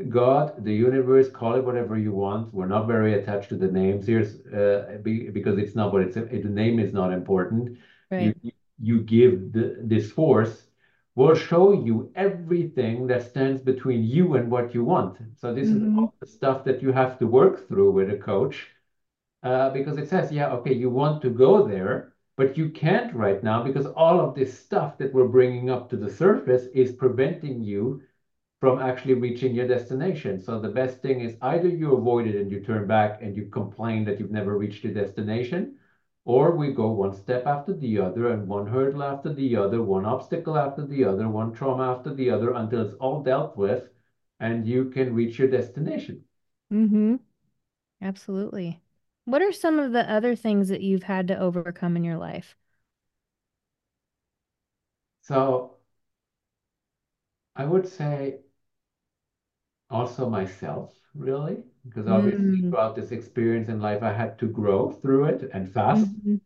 God, 0.10 0.64
the 0.66 0.74
universe, 0.74 1.30
call 1.30 1.56
it 1.56 1.66
whatever 1.66 1.98
you 1.98 2.14
want. 2.14 2.54
We're 2.54 2.68
not 2.68 2.88
very 2.88 3.16
attached 3.16 3.50
to 3.50 3.58
the 3.58 3.68
names 3.72 4.08
here 4.08 4.22
uh, 4.54 4.98
because 5.04 5.58
it's 5.60 5.76
not 5.76 5.94
what 5.94 6.04
it's. 6.04 6.16
The 6.16 6.50
name 6.50 6.80
is 6.80 6.94
not 6.94 7.14
important. 7.14 7.80
right. 8.12 8.34
You 8.36 8.54
you 8.80 9.02
give 9.02 9.54
the, 9.54 9.78
this 9.84 10.12
force 10.12 10.67
will 11.18 11.36
show 11.36 11.74
you 11.74 12.12
everything 12.16 13.08
that 13.08 13.24
stands 13.24 13.62
between 13.62 14.04
you 14.06 14.36
and 14.36 14.50
what 14.52 14.74
you 14.76 14.86
want. 14.86 15.18
So 15.36 15.54
this 15.54 15.72
is 15.74 15.84
Mhm. 15.84 15.98
all 15.98 16.14
the 16.22 16.28
stuff 16.28 16.64
that 16.66 16.82
you 16.84 16.94
have 16.94 17.20
to 17.20 17.28
work 17.28 17.68
through 17.68 17.92
with 17.92 18.10
a 18.12 18.18
coach 18.18 18.58
uh, 19.44 19.70
because 19.72 19.98
it 19.98 20.10
says, 20.10 20.32
yeah, 20.32 20.50
okay, 20.52 20.74
you 20.74 20.90
want 20.90 21.22
to 21.24 21.30
go 21.30 21.68
there, 21.68 22.14
but 22.38 22.58
you 22.58 22.70
can't 22.70 23.14
right 23.16 23.44
now 23.44 23.64
because 23.64 23.88
all 23.88 24.20
of 24.20 24.36
this 24.36 24.58
stuff 24.60 24.98
that 25.00 25.14
we're 25.14 25.28
bringing 25.38 25.70
up 25.70 25.90
to 25.90 25.98
the 25.98 26.10
surface 26.10 26.66
is 26.74 26.92
preventing 26.92 27.64
you 27.64 28.02
from 28.62 28.80
actually 28.80 29.16
reaching 29.16 29.56
your 29.56 29.68
destination. 29.68 30.40
So 30.40 30.60
the 30.60 30.70
best 30.70 31.02
thing 31.02 31.22
is 31.22 31.38
either 31.42 31.68
you 31.70 31.94
avoid 31.96 32.28
it 32.28 32.36
and 32.42 32.52
you 32.52 32.62
turn 32.62 32.88
back 32.88 33.22
and 33.22 33.36
you 33.36 33.48
complain 33.48 34.06
that 34.06 34.20
you've 34.20 34.32
never 34.32 34.58
reached 34.58 34.84
your 34.84 34.94
destination, 34.94 35.78
or 36.28 36.56
we 36.58 36.74
go 36.74 36.92
one 36.92 37.14
step 37.14 37.48
after 37.48 37.74
the 37.74 37.98
other 37.98 38.28
and 38.32 38.48
one 38.50 38.68
hurdle 38.68 39.02
after 39.02 39.34
the 39.34 39.56
other, 39.56 39.82
one 39.82 40.06
obstacle 40.06 40.58
after 40.58 40.86
the 40.86 41.06
other, 41.06 41.30
one 41.30 41.54
trauma 41.54 41.96
after 41.96 42.14
the 42.14 42.30
other 42.30 42.52
until 42.52 42.86
it's 42.86 42.96
all 42.96 43.24
dealt 43.24 43.56
with 43.56 43.90
and 44.42 44.68
you 44.68 44.90
can 44.90 45.14
reach 45.14 45.40
your 45.40 45.48
destination. 45.48 46.22
Mm-hmm. 46.72 47.16
Absolutely. 48.02 48.82
What 49.24 49.42
are 49.42 49.54
some 49.54 49.80
of 49.80 49.94
the 49.94 50.10
other 50.12 50.36
things 50.36 50.68
that 50.68 50.82
you've 50.82 51.04
had 51.04 51.30
to 51.30 51.40
overcome 51.40 51.96
in 51.96 52.04
your 52.04 52.18
life? 52.18 52.58
So 55.22 55.78
I 57.56 57.66
would 57.66 57.88
say 57.88 58.40
also 59.90 60.30
myself, 60.30 60.94
really, 61.16 61.64
because 61.86 62.08
obviously 62.08 62.54
Mm. 62.54 62.70
throughout 62.70 62.96
this 62.96 63.12
experience 63.12 63.70
in 63.70 63.80
life, 63.80 64.04
I 64.04 64.14
had 64.14 64.38
to 64.40 64.48
grow 64.48 64.92
through 64.92 65.26
it 65.26 65.50
and 65.54 65.70
fast. 65.72 66.16
Mhm. 66.16 66.40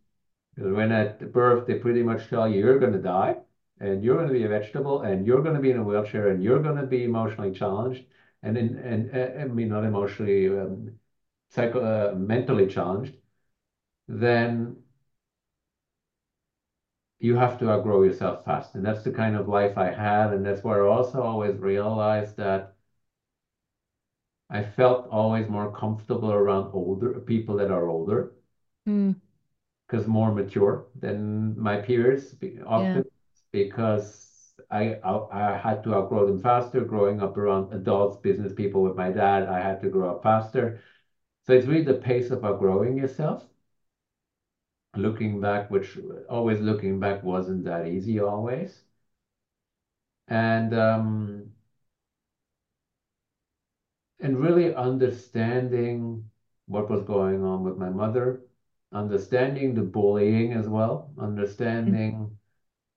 Because 0.56 0.74
when 0.74 0.92
at 0.92 1.32
birth, 1.34 1.68
they 1.68 1.76
pretty 1.80 2.04
much 2.04 2.30
tell 2.30 2.48
you 2.48 2.60
you're 2.60 2.80
going 2.80 2.94
to 2.94 3.00
die. 3.02 3.42
and 3.80 4.04
you're 4.04 4.16
going 4.18 4.28
to 4.28 4.34
be 4.34 4.44
a 4.44 4.48
vegetable 4.50 5.02
and 5.02 5.26
you're 5.28 5.42
going 5.44 5.56
to 5.56 5.62
be 5.62 5.72
in 5.72 5.78
a 5.78 5.84
wheelchair 5.84 6.28
and 6.30 6.44
you're 6.44 6.62
going 6.62 6.78
to 6.78 6.86
be 6.88 7.04
emotionally 7.04 7.52
challenged 7.52 8.06
and 8.44 8.58
in 8.58 8.78
and 8.80 9.02
uh, 9.16 9.42
I 9.42 9.46
mean 9.46 9.70
not 9.70 9.86
emotionally 9.86 10.50
um, 10.50 11.00
psycho 11.50 11.80
uh, 11.94 12.16
mentally 12.16 12.68
challenged 12.68 13.16
then 14.08 14.84
you 17.20 17.36
have 17.36 17.58
to 17.60 17.70
outgrow 17.72 18.02
yourself 18.04 18.44
fast 18.44 18.76
and 18.76 18.86
that's 18.86 19.04
the 19.04 19.12
kind 19.12 19.36
of 19.36 19.48
life 19.48 19.78
I 19.78 19.92
had 19.92 20.34
and 20.34 20.46
that's 20.46 20.64
where 20.64 20.86
I 20.86 20.90
also 20.90 21.22
always 21.22 21.58
realized 21.58 22.36
that 22.38 22.71
I 24.52 24.62
felt 24.62 25.08
always 25.10 25.50
more 25.50 25.72
comfortable 25.72 26.32
around 26.32 26.72
older 26.76 27.20
people 27.22 27.56
that 27.58 27.72
are 27.72 27.88
older 27.88 28.34
Mm. 28.88 29.16
because 29.88 30.08
more 30.08 30.32
mature 30.34 30.86
than 30.96 31.60
my 31.60 31.78
peers 31.82 32.36
often 32.66 33.04
Yeah. 33.04 33.04
because 33.52 34.54
I, 34.70 34.96
I 35.04 35.54
I 35.54 35.58
had 35.58 35.84
to 35.84 35.94
outgrow 35.96 36.26
them 36.28 36.40
faster. 36.42 36.82
Growing 36.82 37.22
up 37.22 37.38
around 37.38 37.74
adults, 37.74 38.18
business 38.18 38.54
people 38.54 38.82
with 38.84 38.96
my 38.96 39.12
dad, 39.12 39.48
I 39.50 39.60
had 39.60 39.82
to 39.82 39.90
grow 39.90 40.12
up 40.16 40.24
faster. 40.24 40.80
So 41.46 41.54
it's 41.54 41.68
really 41.68 41.84
the 41.86 41.96
pace 41.96 42.32
of 42.32 42.46
outgrowing 42.46 42.98
yourself. 42.98 43.46
Looking 44.96 45.42
back, 45.42 45.70
which 45.70 45.98
always 46.30 46.62
looking 46.62 46.98
back 46.98 47.24
wasn't 47.24 47.66
that 47.66 47.88
easy 47.88 48.22
always. 48.22 48.86
And 50.28 50.74
um, 50.74 51.51
and 54.22 54.40
really 54.40 54.74
understanding 54.76 56.24
what 56.68 56.90
was 56.90 57.04
going 57.04 57.44
on 57.44 57.64
with 57.64 57.78
my 57.78 57.90
mother, 57.90 58.42
understanding 58.94 59.74
the 59.76 59.82
bullying 59.82 60.54
as 60.54 60.68
well, 60.68 61.12
understanding 61.20 62.38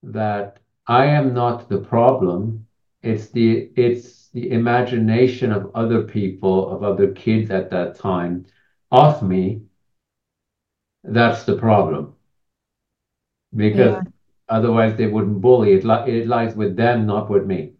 that 0.02 0.58
I 0.86 1.06
am 1.06 1.34
not 1.34 1.68
the 1.68 1.78
problem. 1.78 2.66
It's 3.02 3.30
the 3.30 3.70
it's 3.76 4.30
the 4.30 4.50
imagination 4.50 5.52
of 5.52 5.70
other 5.74 6.02
people, 6.02 6.70
of 6.70 6.82
other 6.82 7.12
kids 7.12 7.50
at 7.50 7.70
that 7.70 7.94
time, 7.96 8.46
of 8.90 9.22
me. 9.22 9.62
That's 11.04 11.44
the 11.44 11.56
problem. 11.56 12.14
Because 13.54 13.96
Yeah. 13.96 14.02
otherwise 14.48 14.96
they 14.96 15.06
wouldn't 15.06 15.40
bully. 15.40 15.72
It 15.74 15.84
li 15.84 15.94
it 16.06 16.26
lies 16.26 16.54
with 16.56 16.76
them, 16.76 17.06
not 17.06 17.30
with 17.30 17.46
me. 17.46 17.74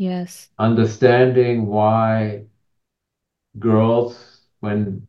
Yes. 0.00 0.48
Understanding 0.58 1.66
why 1.66 2.46
girls, 3.58 4.46
when 4.60 5.06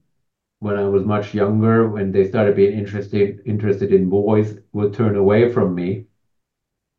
when 0.59 0.75
I 0.75 0.85
was 0.85 1.05
much 1.05 1.33
younger, 1.33 1.87
when 1.87 2.11
they 2.11 2.27
started 2.27 2.57
being 2.57 2.77
interested 2.77 3.41
interested 3.45 3.93
in 3.93 4.09
boys, 4.09 4.59
would 4.73 4.93
turn 4.93 5.15
away 5.15 5.49
from 5.53 5.75
me 5.75 6.07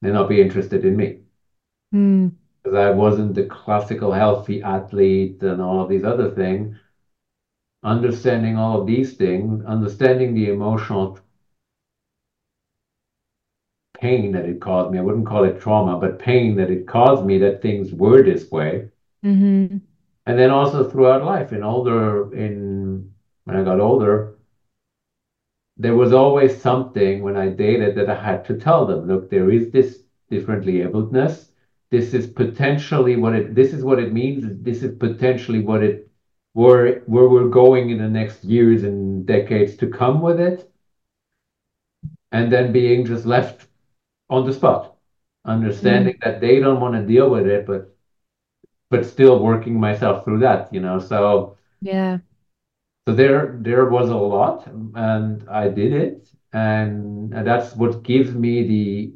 and 0.01 0.15
not 0.15 0.31
be 0.31 0.41
interested 0.41 0.87
in 0.87 0.97
me. 0.97 1.21
Mm. 1.95 2.33
because 2.65 2.79
I 2.79 2.91
wasn't 2.93 3.35
the 3.35 3.45
classical 3.45 4.13
healthy 4.13 4.63
athlete 4.63 5.43
and 5.43 5.61
all 5.61 5.83
of 5.83 5.91
these 5.91 6.05
other 6.05 6.31
things. 6.31 6.75
Understanding 7.83 8.57
all 8.57 8.81
of 8.81 8.87
these 8.87 9.19
things, 9.19 9.63
understanding 9.67 10.35
the 10.35 10.49
emotional 10.49 11.19
pain 14.03 14.33
that 14.33 14.47
it 14.47 14.61
caused 14.61 14.91
me. 14.91 14.99
I 14.99 15.03
wouldn't 15.03 15.29
call 15.29 15.45
it 15.45 15.61
trauma, 15.61 15.97
but 15.97 16.19
pain 16.19 16.57
that 16.57 16.71
it 16.71 16.88
caused 16.88 17.25
me 17.25 17.38
that 17.38 17.62
things 17.62 17.93
were 17.93 18.21
this 18.25 18.51
way. 18.51 18.88
Mm-hmm. 19.25 19.79
And 20.27 20.38
then 20.38 20.51
also 20.51 20.91
throughout 20.91 21.25
life, 21.25 21.53
in 21.53 21.62
older, 21.62 22.35
in 22.35 23.12
when 23.45 23.57
I 23.57 23.62
got 23.62 23.79
older, 23.79 24.38
there 25.77 25.95
was 25.95 26.12
always 26.12 26.61
something 26.61 27.23
when 27.23 27.37
I 27.37 27.49
dated 27.51 27.95
that 27.97 28.11
I 28.11 28.21
had 28.21 28.45
to 28.47 28.59
tell 28.59 28.87
them, 28.87 29.07
look, 29.07 29.31
there 29.31 29.51
is 29.53 29.71
this 29.71 30.03
differently 30.31 30.83
abledness. 30.83 31.51
This 31.93 32.12
is 32.12 32.27
potentially 32.27 33.17
what 33.17 33.35
it 33.35 33.55
this 33.55 33.73
is 33.73 33.85
what 33.85 34.01
it 34.01 34.12
means. 34.12 34.45
This 34.65 34.83
is 34.83 34.97
potentially 34.97 35.61
what 35.61 35.83
it 35.85 36.11
where 36.55 37.01
where 37.12 37.29
we're 37.29 37.57
going 37.62 37.91
in 37.91 37.99
the 37.99 38.09
next 38.09 38.43
years 38.43 38.83
and 38.83 39.25
decades 39.27 39.77
to 39.77 39.87
come 39.87 40.21
with 40.21 40.41
it. 40.41 40.69
And 42.33 42.51
then 42.51 42.73
being 42.73 43.05
just 43.05 43.27
left 43.27 43.67
on 44.33 44.47
the 44.47 44.53
spot, 44.53 44.97
understanding 45.45 46.16
that 46.25 46.40
they 46.40 46.59
don't 46.61 46.81
want 46.81 46.95
to 46.95 47.07
deal 47.14 47.29
with 47.31 47.47
it, 47.47 47.66
but 47.66 47.83
but 48.90 49.07
still 49.07 49.42
working 49.42 49.79
myself 49.81 50.25
through 50.25 50.40
that, 50.40 50.73
you 50.75 50.81
know. 50.81 50.99
So 50.99 51.57
Yeah. 51.81 52.18
so 53.07 53.14
there 53.14 53.59
there 53.61 53.87
was 53.88 54.09
a 54.11 54.16
lot 54.16 54.66
and 54.95 55.49
I 55.49 55.68
did 55.68 55.92
it 55.92 56.29
and, 56.53 57.35
and 57.35 57.47
that's 57.47 57.75
what 57.77 58.03
gives 58.03 58.33
me 58.33 58.53
the 58.73 59.14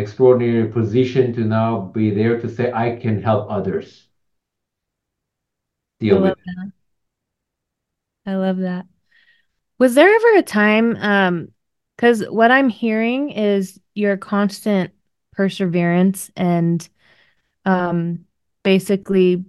extraordinary 0.00 0.68
position 0.68 1.32
to 1.34 1.40
now 1.42 1.80
be 1.94 2.10
there 2.10 2.40
to 2.40 2.48
say 2.48 2.72
I 2.72 2.96
can 2.96 3.22
help 3.22 3.50
others 3.50 4.08
I 6.02 6.04
deal 6.04 6.20
with 6.22 6.34
love 6.34 6.38
that. 6.46 6.72
I 8.26 8.34
love 8.36 8.58
that. 8.58 8.86
Was 9.78 9.94
there 9.94 10.14
ever 10.14 10.38
a 10.38 10.42
time, 10.42 10.96
um, 10.96 11.48
because 12.00 12.22
what 12.30 12.50
I'm 12.50 12.70
hearing 12.70 13.28
is 13.30 13.78
your 13.94 14.16
constant 14.16 14.90
perseverance 15.34 16.30
and 16.34 16.88
um 17.66 18.24
basically 18.64 19.44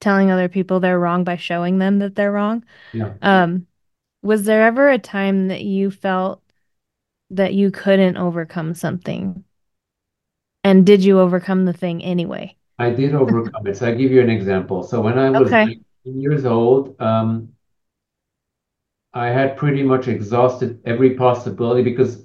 telling 0.00 0.30
other 0.30 0.48
people 0.48 0.80
they're 0.80 0.98
wrong 0.98 1.24
by 1.24 1.36
showing 1.36 1.78
them 1.78 2.00
that 2.00 2.16
they're 2.16 2.32
wrong. 2.32 2.64
yeah. 2.92 3.14
Um, 3.22 3.66
was 4.22 4.44
there 4.46 4.62
ever 4.64 4.90
a 4.90 4.98
time 4.98 5.48
that 5.48 5.62
you 5.62 5.90
felt 5.90 6.42
that 7.30 7.54
you 7.54 7.70
couldn't 7.70 8.16
overcome 8.18 8.74
something? 8.74 9.44
And 10.62 10.86
did 10.86 11.02
you 11.02 11.18
overcome 11.18 11.64
the 11.64 11.72
thing 11.72 12.00
anyway? 12.04 12.56
I 12.78 12.90
did 12.90 13.14
overcome 13.14 13.66
it. 13.66 13.76
So 13.76 13.86
I 13.88 13.94
give 13.94 14.12
you 14.12 14.20
an 14.20 14.30
example. 14.30 14.82
So 14.82 15.00
when 15.00 15.18
I 15.18 15.30
was 15.30 15.52
Okay. 15.52 15.74
19 16.04 16.20
years 16.20 16.44
old, 16.44 17.00
um, 17.00 17.54
I 19.18 19.30
had 19.30 19.56
pretty 19.56 19.82
much 19.82 20.08
exhausted 20.08 20.80
every 20.84 21.14
possibility 21.14 21.82
because 21.82 22.24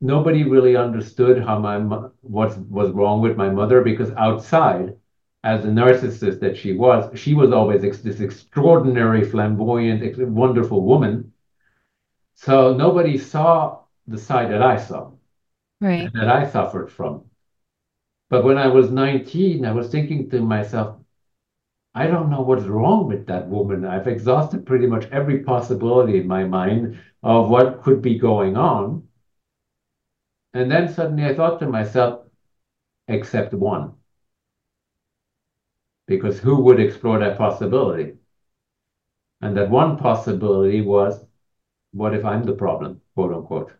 nobody 0.00 0.44
really 0.44 0.76
understood 0.76 1.42
how 1.42 1.58
my 1.58 1.78
what 2.22 2.56
was 2.58 2.90
wrong 2.90 3.20
with 3.20 3.36
my 3.36 3.50
mother 3.50 3.82
because 3.82 4.10
outside, 4.12 4.96
as 5.44 5.64
a 5.64 5.68
narcissist 5.68 6.40
that 6.40 6.56
she 6.56 6.72
was, 6.74 7.18
she 7.18 7.34
was 7.34 7.52
always 7.52 7.84
ex 7.84 7.98
this 8.00 8.20
extraordinary, 8.20 9.24
flamboyant, 9.24 10.02
ex 10.02 10.18
wonderful 10.18 10.82
woman. 10.84 11.32
So 12.34 12.74
nobody 12.74 13.18
saw 13.18 13.80
the 14.06 14.18
side 14.18 14.50
that 14.52 14.62
I 14.62 14.76
saw 14.76 15.12
Right. 15.80 16.00
and 16.00 16.12
that 16.14 16.28
I 16.28 16.48
suffered 16.48 16.90
from. 16.90 17.24
But 18.30 18.44
when 18.44 18.58
I 18.58 18.68
was 18.68 18.90
19, 18.90 19.64
I 19.64 19.72
was 19.72 19.90
thinking 19.90 20.30
to 20.30 20.40
myself, 20.40 20.96
I 21.98 22.06
don't 22.06 22.30
know 22.30 22.42
what's 22.42 22.62
wrong 22.62 23.08
with 23.08 23.26
that 23.26 23.48
woman. 23.48 23.84
I've 23.84 24.06
exhausted 24.06 24.64
pretty 24.64 24.86
much 24.86 25.06
every 25.10 25.42
possibility 25.42 26.16
in 26.18 26.28
my 26.28 26.44
mind 26.44 26.96
of 27.24 27.50
what 27.50 27.82
could 27.82 28.00
be 28.00 28.16
going 28.20 28.56
on. 28.56 29.08
And 30.54 30.70
then 30.70 30.88
suddenly 30.88 31.24
I 31.24 31.34
thought 31.34 31.58
to 31.58 31.66
myself, 31.66 32.20
except 33.08 33.52
one. 33.52 33.94
Because 36.06 36.38
who 36.38 36.60
would 36.60 36.78
explore 36.78 37.18
that 37.18 37.36
possibility? 37.36 38.14
And 39.40 39.56
that 39.56 39.68
one 39.68 39.98
possibility 39.98 40.80
was, 40.82 41.26
what 41.90 42.14
if 42.14 42.24
I'm 42.24 42.44
the 42.44 42.52
problem, 42.64 43.00
quote 43.16 43.32
unquote? 43.32 43.72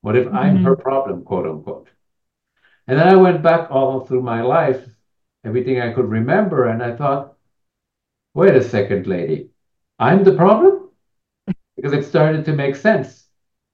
What 0.00 0.16
if 0.16 0.26
I'm 0.34 0.56
her 0.64 0.74
Mhm. 0.74 0.82
problem, 0.82 1.22
quote 1.22 1.46
unquote? 1.46 1.88
And 2.88 2.98
then 2.98 3.14
I 3.14 3.16
went 3.16 3.42
back 3.42 3.70
all 3.70 4.00
through 4.00 4.22
my 4.22 4.40
life, 4.40 4.82
everything 5.44 5.80
I 5.80 5.92
could 5.92 6.10
remember, 6.10 6.66
and 6.66 6.82
I 6.82 6.96
thought, 6.96 7.36
wait 8.34 8.54
a 8.54 8.62
second, 8.62 9.06
lady, 9.06 9.50
I'm 9.98 10.24
the 10.24 10.34
problem? 10.34 10.88
Because 11.76 11.92
it 11.92 12.04
started 12.04 12.44
to 12.46 12.52
make 12.52 12.76
sense. 12.76 13.28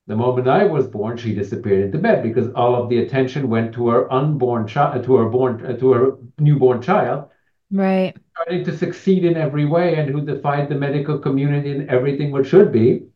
The 0.07 0.17
moment 0.17 0.49
I 0.49 0.65
was 0.65 0.87
born, 0.87 1.17
she 1.17 1.35
disappeared 1.35 1.85
into 1.87 1.99
bed 1.99 2.23
because 2.23 2.53
all 2.55 2.75
of 2.77 2.89
the 2.89 2.99
attention 2.99 3.49
went 3.49 3.75
to 3.75 3.89
her 3.89 4.13
unborn 4.13 4.67
child, 4.67 5.05
to 5.05 5.17
her 5.17 5.29
born, 5.29 5.65
uh, 5.67 5.77
to 5.79 5.93
her 5.93 6.19
newborn 6.39 6.81
child, 6.83 7.31
Right. 7.71 8.17
starting 8.35 8.65
to 8.65 8.77
succeed 8.77 9.25
in 9.25 9.37
every 9.37 9.65
way, 9.65 9.97
and 9.97 10.09
who 10.11 10.25
defied 10.25 10.69
the 10.69 10.75
medical 10.75 11.19
community 11.19 11.71
in 11.73 11.89
everything 11.91 12.31
what 12.33 12.47
should 12.47 12.71
be. 12.73 13.07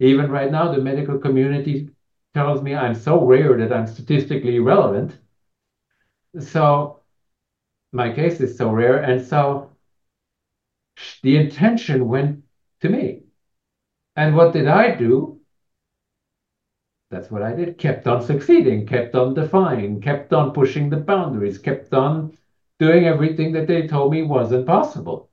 Even 0.00 0.30
right 0.30 0.50
now, 0.52 0.72
the 0.72 0.80
medical 0.82 1.18
community 1.18 1.90
tells 2.34 2.62
me 2.62 2.74
I'm 2.74 2.94
so 2.94 3.24
rare 3.24 3.56
that 3.58 3.72
I'm 3.72 3.86
statistically 3.86 4.56
irrelevant. 4.56 5.18
So 6.40 7.00
my 7.92 8.12
case 8.12 8.40
is 8.40 8.56
so 8.56 8.70
rare, 8.72 8.98
and 9.02 9.24
so 9.24 9.70
the 11.22 11.36
intention 11.36 12.08
went 12.08 12.44
to 12.80 12.88
me. 12.88 13.22
And 14.16 14.34
what 14.36 14.52
did 14.52 14.66
I 14.66 14.94
do? 14.94 15.40
That's 17.10 17.30
what 17.30 17.42
I 17.42 17.54
did. 17.54 17.78
Kept 17.78 18.06
on 18.06 18.22
succeeding, 18.22 18.86
kept 18.86 19.14
on 19.14 19.34
defying, 19.34 20.00
kept 20.00 20.32
on 20.32 20.52
pushing 20.52 20.90
the 20.90 20.98
boundaries, 20.98 21.58
kept 21.58 21.94
on 21.94 22.36
doing 22.78 23.06
everything 23.06 23.52
that 23.52 23.66
they 23.66 23.86
told 23.86 24.12
me 24.12 24.22
wasn't 24.22 24.66
possible. 24.66 25.30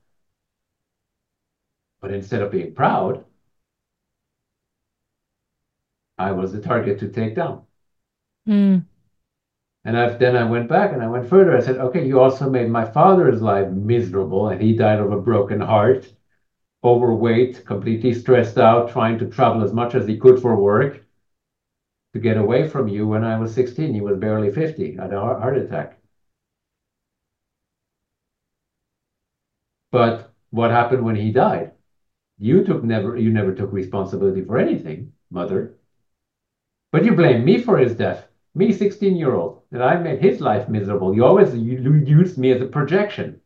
But 2.00 2.12
instead 2.12 2.42
of 2.42 2.50
being 2.50 2.74
proud, 2.74 3.24
I 6.18 6.32
was 6.32 6.52
the 6.52 6.60
target 6.60 6.98
to 7.00 7.08
take 7.08 7.36
down. 7.36 7.62
Mm. 8.48 8.84
And 9.86 9.96
I've, 9.96 10.18
then 10.18 10.36
I 10.36 10.44
went 10.44 10.68
back 10.68 10.92
and 10.92 11.02
I 11.02 11.06
went 11.06 11.26
further. 11.26 11.56
I 11.56 11.60
said, 11.60 11.78
okay, 11.78 12.06
you 12.06 12.20
also 12.20 12.50
made 12.50 12.68
my 12.68 12.84
father's 12.84 13.40
life 13.40 13.70
miserable, 13.70 14.48
and 14.50 14.60
he 14.60 14.76
died 14.76 15.00
of 15.00 15.12
a 15.12 15.18
broken 15.18 15.60
heart, 15.60 16.12
overweight, 16.84 17.64
completely 17.66 18.12
stressed 18.12 18.58
out, 18.58 18.90
trying 18.90 19.18
to 19.18 19.26
travel 19.28 19.62
as 19.62 19.72
much 19.72 19.94
as 19.94 20.06
he 20.06 20.18
could 20.18 20.40
for 20.40 20.60
work 20.60 21.02
to 22.14 22.18
get 22.18 22.36
away 22.36 22.68
from 22.68 22.88
you. 22.88 23.06
When 23.06 23.24
I 23.24 23.36
was 23.36 23.54
16, 23.54 23.94
he 23.94 24.00
was 24.00 24.18
barely 24.18 24.50
50, 24.52 24.96
had 24.96 25.12
a 25.12 25.20
heart 25.20 25.56
attack. 25.56 25.98
But 29.90 30.32
what 30.50 30.70
happened 30.70 31.04
when 31.04 31.16
he 31.16 31.32
died? 31.32 31.72
You 32.38 32.64
took 32.64 32.84
never 32.84 33.16
you 33.16 33.32
never 33.32 33.54
took 33.54 33.72
responsibility 33.72 34.42
for 34.42 34.58
anything, 34.58 35.12
mother. 35.30 35.76
But 36.90 37.04
you 37.04 37.14
blame 37.14 37.44
me 37.44 37.58
for 37.58 37.78
his 37.78 37.94
death. 37.94 38.26
Me, 38.56 38.72
16 38.72 39.16
year 39.16 39.34
old, 39.34 39.62
that 39.70 39.82
I 39.82 40.00
made 40.00 40.20
his 40.20 40.40
life 40.40 40.66
miserable. 40.66 41.14
You 41.14 41.26
always 41.26 41.54
you 41.54 41.94
used 41.94 42.38
me 42.38 42.52
as 42.52 42.62
a 42.62 42.66
projection. 42.66 43.42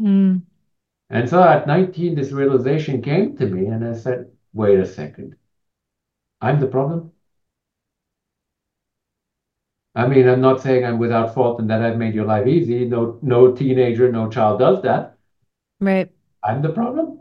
Mm. 0.00 0.42
And 1.10 1.28
so 1.28 1.42
at 1.42 1.66
19, 1.66 2.14
this 2.14 2.30
realization 2.30 3.02
came 3.02 3.36
to 3.36 3.46
me, 3.46 3.66
and 3.66 3.84
I 3.84 3.94
said, 3.94 4.30
wait 4.52 4.78
a 4.78 4.86
second. 4.86 5.34
I'm 6.40 6.60
the 6.60 6.68
problem. 6.68 7.10
I 9.94 10.06
mean, 10.06 10.28
I'm 10.28 10.40
not 10.40 10.62
saying 10.62 10.84
I'm 10.84 10.98
without 10.98 11.34
fault 11.34 11.60
and 11.60 11.68
that 11.68 11.82
I've 11.82 11.98
made 11.98 12.14
your 12.14 12.24
life 12.24 12.46
easy. 12.46 12.84
No, 12.86 13.18
no 13.22 13.52
teenager, 13.52 14.10
no 14.10 14.30
child 14.30 14.60
does 14.60 14.82
that. 14.82 15.18
Right. 15.80 16.10
I'm 16.44 16.62
the 16.62 16.70
problem. 16.70 17.20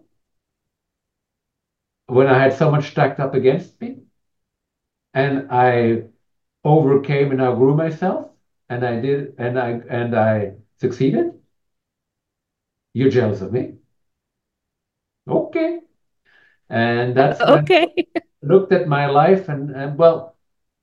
When 2.05 2.27
I 2.27 2.41
had 2.41 2.53
so 2.53 2.69
much 2.69 2.91
stacked 2.91 3.19
up 3.19 3.33
against 3.33 3.81
me, 3.81 4.03
and 5.13 5.47
I 5.51 6.03
overcame 6.63 7.31
and 7.31 7.41
outgrew 7.41 7.75
myself, 7.75 8.29
and 8.69 8.85
I 8.85 8.99
did, 9.01 9.35
and 9.37 9.59
I 9.59 9.69
and 9.89 10.15
I 10.15 10.53
succeeded. 10.79 11.33
You're 12.93 13.09
jealous 13.09 13.41
of 13.41 13.51
me. 13.51 13.73
Okay. 15.27 15.79
And 16.69 17.15
that's 17.15 17.41
Okay. 17.41 17.93
Looked 18.43 18.71
at 18.73 18.87
my 18.87 19.07
life 19.07 19.49
and, 19.49 19.69
and 19.71 19.97
well, 19.97 20.35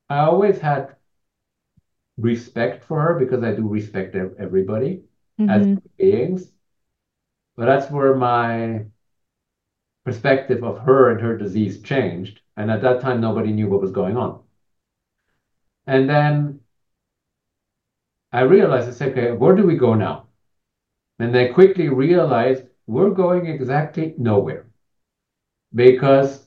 I 0.09 0.21
always 0.21 0.61
had 0.61 0.97
respect 2.19 2.85
for 2.85 3.01
her 3.01 3.19
because 3.19 3.43
I 3.43 3.55
do 3.55 3.67
respect 3.67 4.14
everybody 4.14 5.05
as 5.49 5.67
Mhm. 5.67 5.83
beings. 5.97 6.53
But 7.57 7.67
that's 7.67 7.91
where 7.91 8.14
my 8.14 8.87
perspective 10.05 10.64
of 10.64 10.79
her 10.81 11.11
and 11.12 11.21
her 11.21 11.37
disease 11.38 11.81
changed. 11.83 12.41
And 12.57 12.69
at 12.71 12.83
that 12.83 13.01
time, 13.01 13.21
nobody 13.21 13.53
knew 13.53 13.69
what 13.69 13.81
was 13.81 13.93
going 13.93 14.17
on. 14.17 14.41
And 15.88 16.09
then 16.09 16.61
I 18.31 18.42
realized, 18.42 18.88
I 18.88 18.92
said, 18.92 19.12
okay, 19.12 19.33
where 19.33 19.57
do 19.57 19.66
we 19.66 19.74
go 19.77 19.94
now? 19.94 20.29
And 21.18 21.35
I 21.35 21.48
quickly 21.48 21.88
realized 21.88 22.64
we're 22.87 23.11
going 23.11 23.46
exactly 23.46 24.14
nowhere. 24.18 24.66
Because 25.74 26.46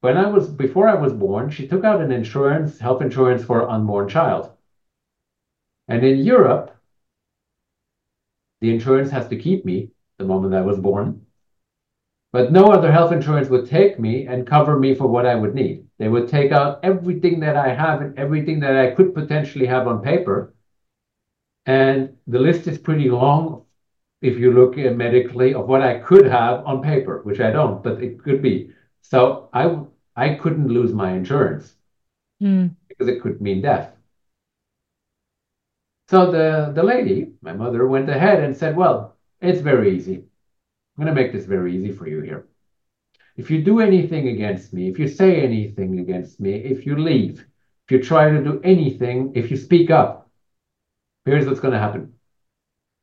when 0.00 0.16
I 0.16 0.28
was 0.28 0.48
before 0.48 0.88
I 0.88 0.94
was 0.94 1.12
born, 1.12 1.50
she 1.50 1.68
took 1.68 1.84
out 1.84 2.00
an 2.00 2.10
insurance, 2.10 2.78
health 2.78 3.02
insurance 3.02 3.44
for 3.44 3.68
unborn 3.68 4.08
child. 4.08 4.50
And 5.88 6.02
in 6.02 6.24
Europe, 6.24 6.74
the 8.62 8.72
insurance 8.72 9.10
has 9.10 9.28
to 9.28 9.36
keep 9.36 9.66
me 9.66 9.90
the 10.16 10.24
moment 10.24 10.54
I 10.54 10.62
was 10.62 10.78
born. 10.78 11.26
But 12.32 12.50
no 12.50 12.64
other 12.72 12.90
health 12.90 13.12
insurance 13.12 13.48
would 13.50 13.66
take 13.66 14.00
me 14.00 14.26
and 14.26 14.46
cover 14.46 14.78
me 14.78 14.94
for 14.94 15.06
what 15.06 15.26
I 15.26 15.34
would 15.34 15.54
need. 15.54 15.86
They 15.98 16.08
would 16.08 16.28
take 16.28 16.50
out 16.50 16.80
everything 16.82 17.40
that 17.40 17.56
I 17.56 17.74
have 17.74 18.00
and 18.00 18.18
everything 18.18 18.60
that 18.60 18.76
I 18.76 18.92
could 18.92 19.14
potentially 19.14 19.66
have 19.66 19.86
on 19.86 20.02
paper. 20.02 20.54
And 21.66 22.16
the 22.26 22.38
list 22.38 22.66
is 22.66 22.78
pretty 22.78 23.10
long 23.10 23.64
if 24.22 24.38
you 24.38 24.52
look 24.52 24.78
at 24.78 24.96
medically 24.96 25.52
of 25.54 25.68
what 25.68 25.82
I 25.82 25.98
could 25.98 26.26
have 26.26 26.64
on 26.64 26.82
paper, 26.82 27.20
which 27.22 27.40
I 27.40 27.50
don't, 27.50 27.82
but 27.82 28.02
it 28.02 28.22
could 28.22 28.40
be. 28.40 28.70
So 29.02 29.48
I 29.52 29.84
I 30.16 30.34
couldn't 30.34 30.68
lose 30.68 30.92
my 30.92 31.12
insurance 31.12 31.74
Mm. 32.42 32.74
because 32.88 33.08
it 33.08 33.20
could 33.22 33.40
mean 33.40 33.62
death. 33.62 33.94
So 36.08 36.30
the, 36.30 36.72
the 36.74 36.82
lady, 36.82 37.32
my 37.40 37.52
mother, 37.52 37.86
went 37.86 38.08
ahead 38.10 38.42
and 38.42 38.56
said, 38.56 38.76
Well, 38.76 39.16
it's 39.40 39.60
very 39.60 39.96
easy. 39.96 40.24
I'm 40.96 41.04
going 41.04 41.14
to 41.14 41.20
make 41.22 41.32
this 41.32 41.46
very 41.46 41.74
easy 41.76 41.92
for 41.92 42.06
you 42.06 42.20
here. 42.20 42.46
If 43.36 43.50
you 43.50 43.62
do 43.64 43.80
anything 43.80 44.28
against 44.28 44.74
me, 44.74 44.88
if 44.88 44.98
you 44.98 45.08
say 45.08 45.42
anything 45.42 45.98
against 46.00 46.40
me, 46.40 46.54
if 46.54 46.86
you 46.86 46.96
leave, 46.96 47.40
if 47.86 47.92
you 47.92 48.02
try 48.02 48.30
to 48.30 48.42
do 48.42 48.60
anything, 48.62 49.32
if 49.34 49.50
you 49.50 49.56
speak 49.56 49.90
up, 49.90 50.30
here's 51.24 51.46
what's 51.46 51.60
going 51.60 51.72
to 51.72 51.80
happen. 51.80 52.12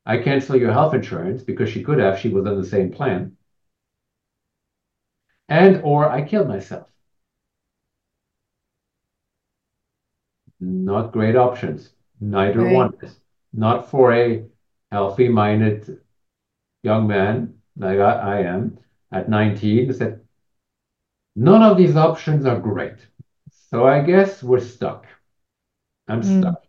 I 0.05 0.17
cancel 0.17 0.55
your 0.55 0.71
health 0.71 0.93
insurance 0.93 1.43
because 1.43 1.69
she 1.69 1.83
could 1.83 1.99
have, 1.99 2.19
she 2.19 2.29
was 2.29 2.45
on 2.45 2.57
the 2.57 2.65
same 2.65 2.91
plan. 2.91 3.35
And 5.49 5.81
or 5.83 6.09
I 6.09 6.21
kill 6.21 6.45
myself. 6.45 6.87
Not 10.59 11.11
great 11.11 11.35
options. 11.35 11.93
Neither 12.19 12.63
Right. 12.63 12.73
one 12.73 12.93
is. 13.01 13.19
Not 13.53 13.89
for 13.89 14.13
a 14.13 14.45
healthy 14.91 15.27
minded 15.29 15.99
young 16.83 17.07
man 17.07 17.58
like 17.79 17.99
I, 17.99 18.13
I 18.13 18.39
am 18.41 18.79
at 19.11 19.29
19 19.29 19.91
said, 19.93 20.21
none 21.35 21.63
of 21.63 21.77
these 21.77 21.95
options 21.95 22.45
are 22.45 22.59
great. 22.59 23.07
So 23.49 23.87
I 23.87 24.01
guess 24.03 24.43
we're 24.43 24.59
stuck. 24.59 25.07
I'm 26.09 26.23
Mm. 26.23 26.23
stuck. 26.23 26.63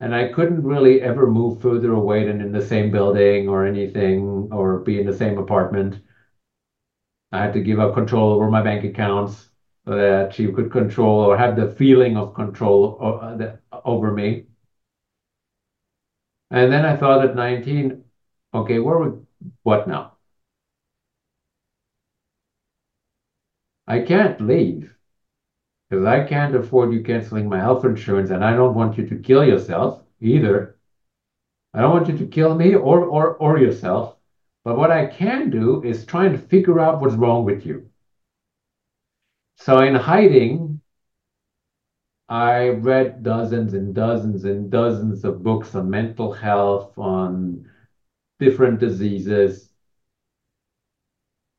And 0.00 0.14
I 0.14 0.32
couldn't 0.32 0.64
really 0.64 1.02
ever 1.02 1.26
move 1.30 1.62
further 1.62 1.92
away 1.92 2.26
than 2.26 2.40
in 2.42 2.52
the 2.52 2.62
same 2.62 2.90
building 2.92 3.48
or 3.48 3.66
anything 3.66 4.50
or 4.52 4.80
be 4.80 5.00
in 5.00 5.06
the 5.06 5.14
same 5.16 5.38
apartment. 5.38 6.00
I 7.32 7.42
had 7.42 7.52
to 7.54 7.60
give 7.62 7.78
up 7.78 7.94
control 7.94 8.32
over 8.32 8.50
my 8.50 8.62
bank 8.62 8.84
accounts 8.84 9.50
so 9.84 9.94
that 9.96 10.34
she 10.34 10.50
could 10.52 10.72
control 10.72 11.20
or 11.20 11.36
have 11.36 11.54
the 11.56 11.70
feeling 11.70 12.16
of 12.16 12.34
control 12.34 12.98
uh, 13.00 13.56
over 13.84 14.12
me. 14.12 14.46
And 16.50 16.72
then 16.72 16.84
I 16.84 16.96
thought 16.96 17.24
at 17.24 17.36
19, 17.36 18.04
okay, 18.54 18.78
where 18.80 18.98
would, 18.98 19.26
what 19.62 19.86
now? 19.88 20.15
I 23.86 24.00
can't 24.00 24.40
leave 24.40 24.94
because 25.88 26.04
I 26.04 26.24
can't 26.24 26.54
afford 26.56 26.92
you 26.92 27.02
canceling 27.02 27.48
my 27.48 27.58
health 27.60 27.84
insurance, 27.84 28.30
and 28.30 28.44
I 28.44 28.54
don't 28.56 28.74
want 28.74 28.98
you 28.98 29.06
to 29.08 29.16
kill 29.16 29.44
yourself 29.44 30.02
either. 30.20 30.76
I 31.72 31.80
don't 31.80 31.92
want 31.92 32.08
you 32.08 32.18
to 32.18 32.26
kill 32.26 32.54
me 32.54 32.74
or 32.74 33.04
or 33.04 33.34
or 33.36 33.58
yourself. 33.58 34.16
But 34.64 34.76
what 34.76 34.90
I 34.90 35.06
can 35.06 35.50
do 35.50 35.82
is 35.84 36.04
try 36.04 36.26
and 36.26 36.42
figure 36.42 36.80
out 36.80 37.00
what's 37.00 37.14
wrong 37.14 37.44
with 37.44 37.64
you. 37.64 37.88
So 39.58 39.78
in 39.78 39.94
hiding, 39.94 40.80
I 42.28 42.70
read 42.70 43.22
dozens 43.22 43.74
and 43.74 43.94
dozens 43.94 44.44
and 44.44 44.70
dozens 44.70 45.24
of 45.24 45.44
books 45.44 45.76
on 45.76 45.88
mental 45.88 46.32
health, 46.32 46.98
on 46.98 47.70
different 48.40 48.80
diseases. 48.80 49.75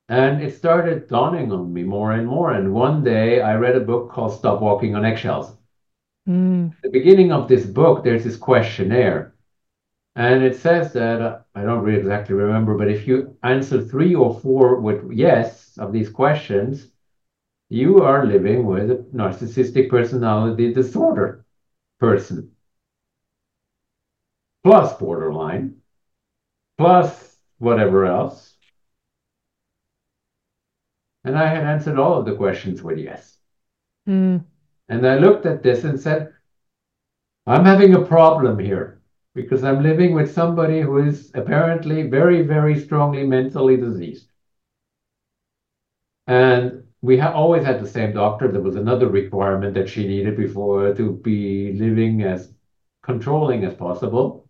And 0.09 0.41
it 0.41 0.55
started 0.55 1.09
dawning 1.09 1.51
on 1.51 1.73
me 1.73 1.83
more 1.83 2.13
and 2.13 2.27
more. 2.27 2.53
And 2.53 2.73
one 2.73 3.03
day 3.03 3.41
I 3.41 3.55
read 3.55 3.75
a 3.75 3.81
book 3.81 4.11
called 4.11 4.33
Stop 4.33 4.61
Walking 4.61 4.95
on 4.95 5.03
Eggshells. 5.03 5.53
Mm. 6.27 6.71
At 6.71 6.81
the 6.83 6.89
beginning 6.89 7.31
of 7.31 7.47
this 7.47 7.65
book, 7.65 8.03
there's 8.03 8.23
this 8.23 8.37
questionnaire. 8.37 9.33
And 10.15 10.43
it 10.43 10.55
says 10.55 10.93
that, 10.93 11.21
uh, 11.21 11.39
I 11.53 11.63
don't 11.63 11.83
really 11.83 11.99
exactly 11.99 12.35
remember, 12.35 12.77
but 12.77 12.89
if 12.89 13.07
you 13.07 13.37
answer 13.43 13.81
three 13.81 14.15
or 14.15 14.39
four 14.39 14.79
with 14.79 15.11
yes 15.11 15.77
of 15.77 15.91
these 15.91 16.09
questions, 16.09 16.87
you 17.69 18.01
are 18.01 18.25
living 18.25 18.65
with 18.65 18.89
a 18.89 19.05
narcissistic 19.13 19.89
personality 19.89 20.73
disorder 20.73 21.45
person, 21.99 22.51
plus 24.63 24.97
borderline, 24.97 25.75
plus 26.77 27.37
whatever 27.57 28.05
else. 28.05 28.46
And 31.27 31.37
I 31.37 31.47
had 31.47 31.65
answered 31.65 31.99
all 31.99 32.17
of 32.17 32.25
the 32.25 32.37
questions 32.37 32.81
with 32.81 32.99
yes. 32.99 33.37
Mm. 34.07 34.45
And 34.87 35.05
I 35.05 35.17
looked 35.17 35.45
at 35.45 35.61
this 35.61 35.83
and 35.83 35.99
said, 35.99 36.33
I'm 37.45 37.65
having 37.65 37.95
a 37.95 38.05
problem 38.05 38.57
here 38.57 39.01
because 39.35 39.65
I'm 39.65 39.83
living 39.83 40.15
with 40.15 40.33
somebody 40.33 40.79
who 40.79 40.99
is 40.99 41.29
apparently 41.35 42.03
very, 42.03 42.43
very 42.43 42.79
strongly 42.79 43.25
mentally 43.25 43.75
diseased. 43.75 44.29
And 46.27 46.85
we 47.01 47.17
ha- 47.17 47.33
always 47.33 47.65
had 47.65 47.81
the 47.81 47.89
same 47.89 48.13
doctor. 48.13 48.49
There 48.49 48.61
was 48.61 48.77
another 48.77 49.09
requirement 49.09 49.73
that 49.73 49.89
she 49.89 50.07
needed 50.07 50.37
before 50.37 50.93
to 50.93 51.11
be 51.11 51.73
living 51.73 52.23
as 52.23 52.53
controlling 53.03 53.65
as 53.65 53.73
possible. 53.73 54.47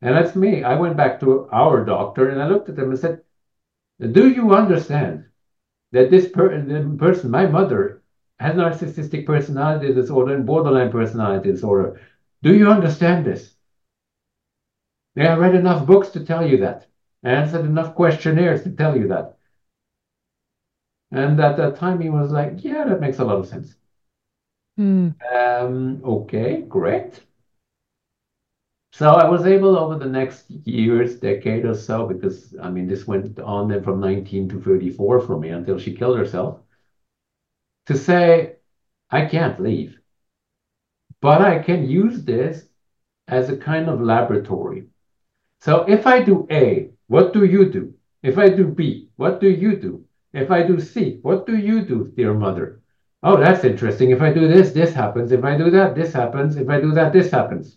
And 0.00 0.16
that's 0.16 0.34
me. 0.34 0.64
I 0.64 0.76
went 0.76 0.96
back 0.96 1.20
to 1.20 1.46
our 1.52 1.84
doctor 1.84 2.30
and 2.30 2.40
I 2.40 2.48
looked 2.48 2.70
at 2.70 2.78
him 2.78 2.88
and 2.88 2.98
said, 2.98 3.20
Do 4.00 4.30
you 4.30 4.54
understand 4.54 5.26
that 5.92 6.10
this 6.10 6.28
per- 6.28 6.96
person, 6.98 7.30
my 7.30 7.46
mother, 7.46 8.02
has 8.38 8.54
narcissistic 8.56 9.26
personality 9.26 9.92
disorder 9.92 10.34
and 10.34 10.46
borderline 10.46 10.90
personality 10.90 11.50
disorder. 11.50 12.00
Do 12.42 12.54
you 12.54 12.68
understand 12.68 13.26
this? 13.26 13.56
I 15.16 15.34
read 15.36 15.54
enough 15.54 15.86
books 15.86 16.08
to 16.08 16.24
tell 16.24 16.44
you 16.44 16.56
that. 16.56 16.88
I 17.22 17.30
answered 17.30 17.64
enough 17.64 17.94
questionnaires 17.94 18.64
to 18.64 18.72
tell 18.72 18.96
you 18.96 19.06
that. 19.06 19.36
And 21.12 21.38
at 21.38 21.56
that 21.56 21.76
time, 21.76 22.00
he 22.00 22.10
was 22.10 22.32
like, 22.32 22.64
Yeah, 22.64 22.82
that 22.84 23.00
makes 23.00 23.20
a 23.20 23.24
lot 23.24 23.38
of 23.38 23.46
sense. 23.46 23.76
Mm. 24.78 25.14
Um, 25.34 26.00
okay, 26.04 26.62
great. 26.62 27.24
So 28.92 29.10
I 29.12 29.28
was 29.28 29.46
able 29.46 29.78
over 29.78 29.98
the 29.98 30.06
next 30.06 30.50
years, 30.50 31.20
decade 31.20 31.64
or 31.64 31.74
so, 31.74 32.06
because 32.06 32.54
I 32.60 32.70
mean, 32.70 32.86
this 32.86 33.06
went 33.06 33.38
on 33.38 33.68
then 33.68 33.82
from 33.82 34.00
19 34.00 34.48
to 34.50 34.60
34 34.60 35.20
for 35.20 35.38
me 35.38 35.50
until 35.50 35.78
she 35.78 35.94
killed 35.94 36.18
herself, 36.18 36.60
to 37.86 37.96
say, 37.96 38.56
I 39.10 39.26
can't 39.26 39.60
leave. 39.60 39.98
But 41.20 41.40
I 41.42 41.58
can 41.58 41.88
use 41.88 42.24
this 42.24 42.66
as 43.28 43.48
a 43.48 43.56
kind 43.56 43.88
of 43.88 44.00
laboratory. 44.00 44.86
So 45.60 45.84
if 45.88 46.06
I 46.06 46.22
do 46.22 46.46
A, 46.50 46.90
what 47.06 47.32
do 47.32 47.44
you 47.44 47.70
do? 47.70 47.94
If 48.22 48.38
I 48.38 48.48
do 48.48 48.66
B, 48.66 49.08
what 49.16 49.40
do 49.40 49.48
you 49.48 49.76
do? 49.76 50.04
If 50.32 50.50
I 50.50 50.62
do 50.62 50.80
C, 50.80 51.18
what 51.22 51.46
do 51.46 51.56
you 51.56 51.82
do, 51.82 52.12
dear 52.16 52.34
mother? 52.34 52.80
Oh, 53.22 53.36
that's 53.36 53.64
interesting. 53.64 54.10
If 54.10 54.22
I 54.22 54.32
do 54.32 54.48
this, 54.48 54.72
this 54.72 54.94
happens. 54.94 55.32
If 55.32 55.44
I 55.44 55.56
do 55.56 55.70
that, 55.70 55.94
this 55.94 56.12
happens. 56.12 56.56
If 56.56 56.68
I 56.68 56.80
do 56.80 56.92
that, 56.92 57.12
this 57.12 57.30
happens. 57.30 57.76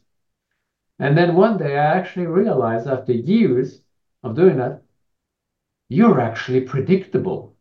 And 0.99 1.17
then 1.17 1.35
one 1.35 1.57
day 1.57 1.77
I 1.77 1.97
actually 1.97 2.27
realized 2.27 2.87
after 2.87 3.13
years 3.13 3.83
of 4.23 4.35
doing 4.35 4.57
that, 4.57 4.81
you're 5.89 6.19
actually 6.19 6.61
predictable. 6.61 7.55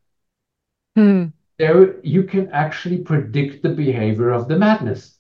Hmm. 0.97 1.27
There, 1.59 2.01
you 2.05 2.25
can 2.25 2.49
actually 2.51 2.99
predict 2.99 3.63
the 3.63 3.71
behavior 3.71 4.31
of 4.31 4.49
the 4.49 4.59
madness 4.59 5.19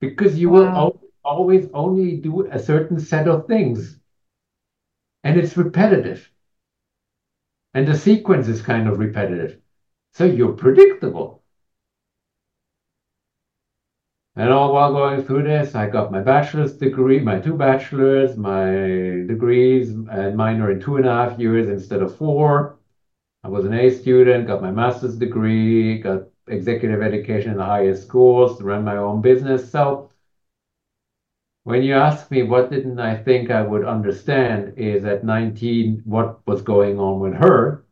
because 0.00 0.38
you 0.38 0.50
will 0.50 0.64
Wow. 0.64 0.76
al- 0.76 1.00
always 1.24 1.68
only 1.72 2.16
do 2.16 2.46
a 2.46 2.58
certain 2.58 2.98
set 2.98 3.28
of 3.28 3.46
things, 3.46 4.00
and 5.24 5.38
it's 5.38 5.56
repetitive, 5.56 6.30
and 7.74 7.86
the 7.86 7.96
sequence 7.96 8.48
is 8.48 8.62
kind 8.62 8.88
of 8.88 8.98
repetitive, 8.98 9.60
so 10.12 10.24
you're 10.24 10.52
predictable. 10.52 11.39
And 14.40 14.54
all 14.54 14.72
while 14.72 14.94
going 14.94 15.22
through 15.22 15.42
this, 15.42 15.74
I 15.74 15.90
got 15.90 16.10
my 16.10 16.22
bachelor's 16.22 16.72
degree, 16.78 17.20
my 17.20 17.38
two 17.38 17.52
bachelors, 17.52 18.38
my 18.38 18.70
degrees, 19.28 19.94
uh, 19.94 20.12
and 20.12 20.34
mine 20.34 20.62
are 20.62 20.70
in 20.70 20.80
two 20.80 20.96
and 20.96 21.04
a 21.04 21.12
half 21.12 21.38
years 21.38 21.68
instead 21.68 22.00
of 22.00 22.16
four. 22.16 22.78
I 23.44 23.48
was 23.48 23.66
an 23.66 23.74
A 23.74 23.90
student, 23.90 24.46
got 24.46 24.62
my 24.62 24.70
master's 24.70 25.16
degree, 25.18 25.98
got 25.98 26.22
executive 26.46 27.02
education 27.02 27.50
in 27.50 27.58
the 27.58 27.66
highest 27.66 28.04
schools, 28.04 28.62
ran 28.62 28.82
my 28.82 28.96
own 28.96 29.20
business. 29.20 29.70
So 29.70 30.08
when 31.64 31.82
you 31.82 31.92
ask 31.92 32.30
me 32.30 32.42
what 32.42 32.70
didn't 32.70 32.98
I 32.98 33.22
think 33.22 33.50
I 33.50 33.60
would 33.60 33.84
understand 33.84 34.78
is 34.78 35.04
at 35.04 35.22
19 35.22 36.00
what 36.06 36.40
was 36.46 36.62
going 36.62 36.98
on 36.98 37.20
with 37.20 37.34
her, 37.34 37.84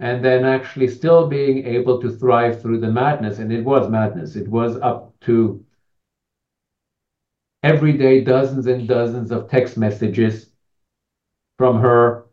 and 0.00 0.24
then 0.24 0.44
actually 0.44 0.88
still 0.88 1.26
being 1.26 1.66
able 1.66 2.00
to 2.00 2.10
thrive 2.10 2.60
through 2.60 2.80
the 2.80 2.90
madness. 2.90 3.38
And 3.38 3.52
it 3.52 3.64
was 3.64 3.88
madness. 3.88 4.36
It 4.36 4.48
was 4.48 4.76
up 4.76 5.14
to 5.22 5.64
every 7.62 7.94
day 7.94 8.22
dozens 8.22 8.66
and 8.66 8.86
dozens 8.86 9.30
of 9.30 9.50
text 9.50 9.76
messages 9.76 10.50
from 11.58 11.80
her 11.80 12.26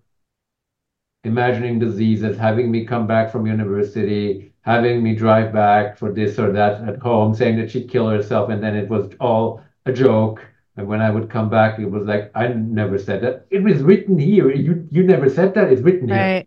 imagining 1.23 1.79
diseases, 1.79 2.37
having 2.37 2.69
me 2.69 2.85
come 2.85 3.07
back 3.07 3.31
from 3.31 3.47
university, 3.47 4.53
having 4.61 5.01
me 5.01 5.15
drive 5.15 5.53
back 5.53 5.97
for 5.97 6.11
this 6.11 6.37
or 6.37 6.51
that 6.51 6.87
at 6.87 6.99
home, 6.99 7.33
saying 7.33 7.57
that 7.57 7.71
she'd 7.71 7.89
kill 7.89 8.09
herself, 8.09 8.49
and 8.49 8.61
then 8.61 8.75
it 8.75 8.89
was 8.89 9.13
all 9.19 9.61
a 9.85 9.93
joke. 9.93 10.45
And 10.75 10.87
when 10.87 11.01
I 11.01 11.09
would 11.09 11.29
come 11.29 11.49
back, 11.49 11.79
it 11.79 11.89
was 11.89 12.05
like, 12.05 12.31
I 12.35 12.47
never 12.47 12.97
said 12.97 13.21
that. 13.21 13.45
It 13.51 13.63
was 13.63 13.81
written 13.81 14.17
here. 14.17 14.51
You 14.51 14.87
you 14.91 15.03
never 15.03 15.29
said 15.29 15.53
that. 15.53 15.71
It's 15.71 15.81
written 15.81 16.07
here. 16.07 16.43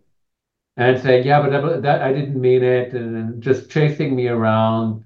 And 0.76 1.00
saying, 1.00 1.26
yeah, 1.26 1.40
but 1.40 1.50
that, 1.50 1.82
that 1.82 2.02
I 2.02 2.12
didn't 2.12 2.40
mean 2.40 2.62
it, 2.62 2.92
and 2.92 3.42
just 3.42 3.70
chasing 3.70 4.14
me 4.14 4.28
around, 4.28 5.04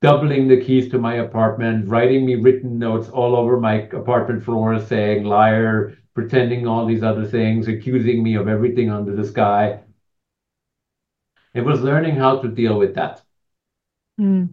doubling 0.00 0.48
the 0.48 0.60
keys 0.60 0.90
to 0.90 0.98
my 0.98 1.16
apartment, 1.16 1.88
writing 1.88 2.24
me 2.24 2.36
written 2.36 2.78
notes 2.78 3.08
all 3.08 3.36
over 3.36 3.60
my 3.60 3.82
apartment 3.92 4.42
floor 4.42 4.78
saying 4.78 5.24
liar, 5.24 5.96
pretending 6.14 6.66
all 6.66 6.86
these 6.86 7.02
other 7.02 7.26
things, 7.26 7.68
accusing 7.68 8.22
me 8.22 8.34
of 8.34 8.48
everything 8.48 8.90
under 8.90 9.14
the 9.14 9.24
sky. 9.24 9.80
It 11.54 11.62
was 11.62 11.82
learning 11.82 12.16
how 12.16 12.40
to 12.40 12.48
deal 12.48 12.78
with 12.78 12.94
that. 12.96 13.22
Hmm. 14.18 14.44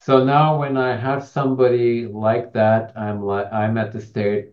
So 0.00 0.24
now 0.24 0.58
when 0.58 0.76
I 0.76 0.96
have 0.96 1.24
somebody 1.24 2.06
like 2.06 2.52
that, 2.54 2.96
I'm 2.96 3.22
like 3.22 3.52
I'm 3.52 3.78
at 3.78 3.92
the 3.92 4.00
stage 4.00 4.46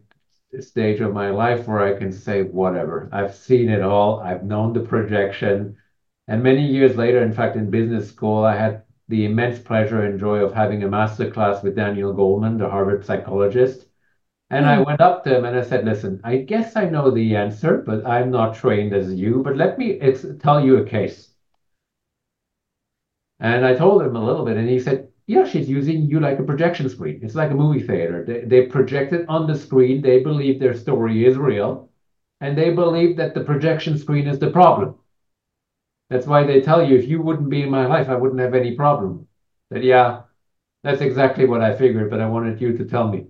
stage 0.60 1.02
of 1.02 1.14
my 1.14 1.30
life 1.30 1.68
where 1.68 1.82
I 1.82 1.98
can 1.98 2.12
say 2.12 2.44
whatever. 2.44 3.10
I've 3.12 3.36
seen 3.36 3.70
it 3.70 3.82
all. 3.82 4.20
I've 4.22 4.44
known 4.44 4.74
the 4.74 4.82
projection. 4.82 5.78
And 6.28 6.44
many 6.44 6.66
years 6.66 6.98
later, 6.98 7.22
in 7.24 7.34
fact, 7.34 7.56
in 7.56 7.70
business 7.72 8.10
school, 8.10 8.44
I 8.46 8.56
had 8.56 8.84
the 9.10 9.26
immense 9.26 9.60
pleasure 9.60 10.02
and 10.04 10.20
joy 10.20 10.40
of 10.40 10.54
having 10.54 10.84
a 10.84 10.90
master 10.90 11.30
class 11.32 11.64
with 11.64 11.76
Daniel 11.76 12.14
Goleman, 12.14 12.58
the 12.58 12.70
Harvard 12.70 13.06
psychologist. 13.06 13.88
And 14.50 14.68
I 14.68 14.78
Hmm. 14.78 14.84
went 14.84 15.02
up 15.02 15.24
to 15.24 15.38
him 15.38 15.46
and 15.46 15.58
I 15.58 15.62
said, 15.64 15.86
listen, 15.86 16.22
I 16.24 16.38
guess 16.38 16.76
I 16.76 16.90
know 16.90 17.12
the 17.12 17.36
answer, 17.36 17.78
but 17.86 18.06
I'm 18.06 18.32
not 18.32 18.56
trained 18.56 18.94
as 18.94 19.14
you, 19.14 19.42
but 19.44 19.58
let 19.58 19.78
me 19.80 20.00
ex- 20.02 20.26
tell 20.40 20.64
you 20.66 20.78
a 20.78 20.86
case. 20.86 21.34
And 23.40 23.66
I 23.66 23.74
told 23.74 24.04
him 24.04 24.16
a 24.16 24.24
little 24.24 24.46
bit, 24.46 24.58
and 24.58 24.70
he 24.70 24.80
said, 24.80 25.07
Yeah, 25.28 25.46
she's 25.46 25.70
using 25.70 26.04
you 26.08 26.20
like 26.20 26.40
a 26.40 26.44
projection 26.44 26.90
screen. 26.90 27.20
It's 27.22 27.36
like 27.36 27.52
a 27.52 27.56
movie 27.56 27.82
theater. 27.86 28.24
They, 28.26 28.42
they 28.46 28.66
project 28.66 29.14
it 29.14 29.28
on 29.30 29.46
the 29.46 29.56
screen. 29.56 30.02
They 30.02 30.24
believe 30.24 30.60
their 30.60 30.74
story 30.74 31.24
is 31.26 31.38
real, 31.38 31.92
and 32.42 32.58
they 32.58 32.72
believe 32.74 33.18
that 33.18 33.34
the 33.36 33.44
projection 33.44 33.98
screen 34.00 34.28
is 34.28 34.40
the 34.40 34.50
problem. 34.50 34.96
That's 36.10 36.28
why 36.28 36.44
they 36.44 36.60
tell 36.62 36.84
you, 36.84 36.98
if 36.98 37.08
you 37.08 37.22
wouldn't 37.22 37.50
be 37.50 37.62
in 37.62 37.70
my 37.70 37.86
life, 37.88 38.10
I 38.10 38.16
wouldn't 38.16 38.42
have 38.42 38.54
any 38.54 38.76
problem. 38.76 39.28
That, 39.70 39.84
yeah, 39.84 40.24
that's 40.84 41.02
exactly 41.02 41.46
what 41.46 41.62
I 41.62 41.76
figured, 41.76 42.10
but 42.12 42.22
I 42.22 42.30
wanted 42.30 42.62
you 42.62 42.78
to 42.78 42.86
tell 42.86 43.10
me. 43.10 43.28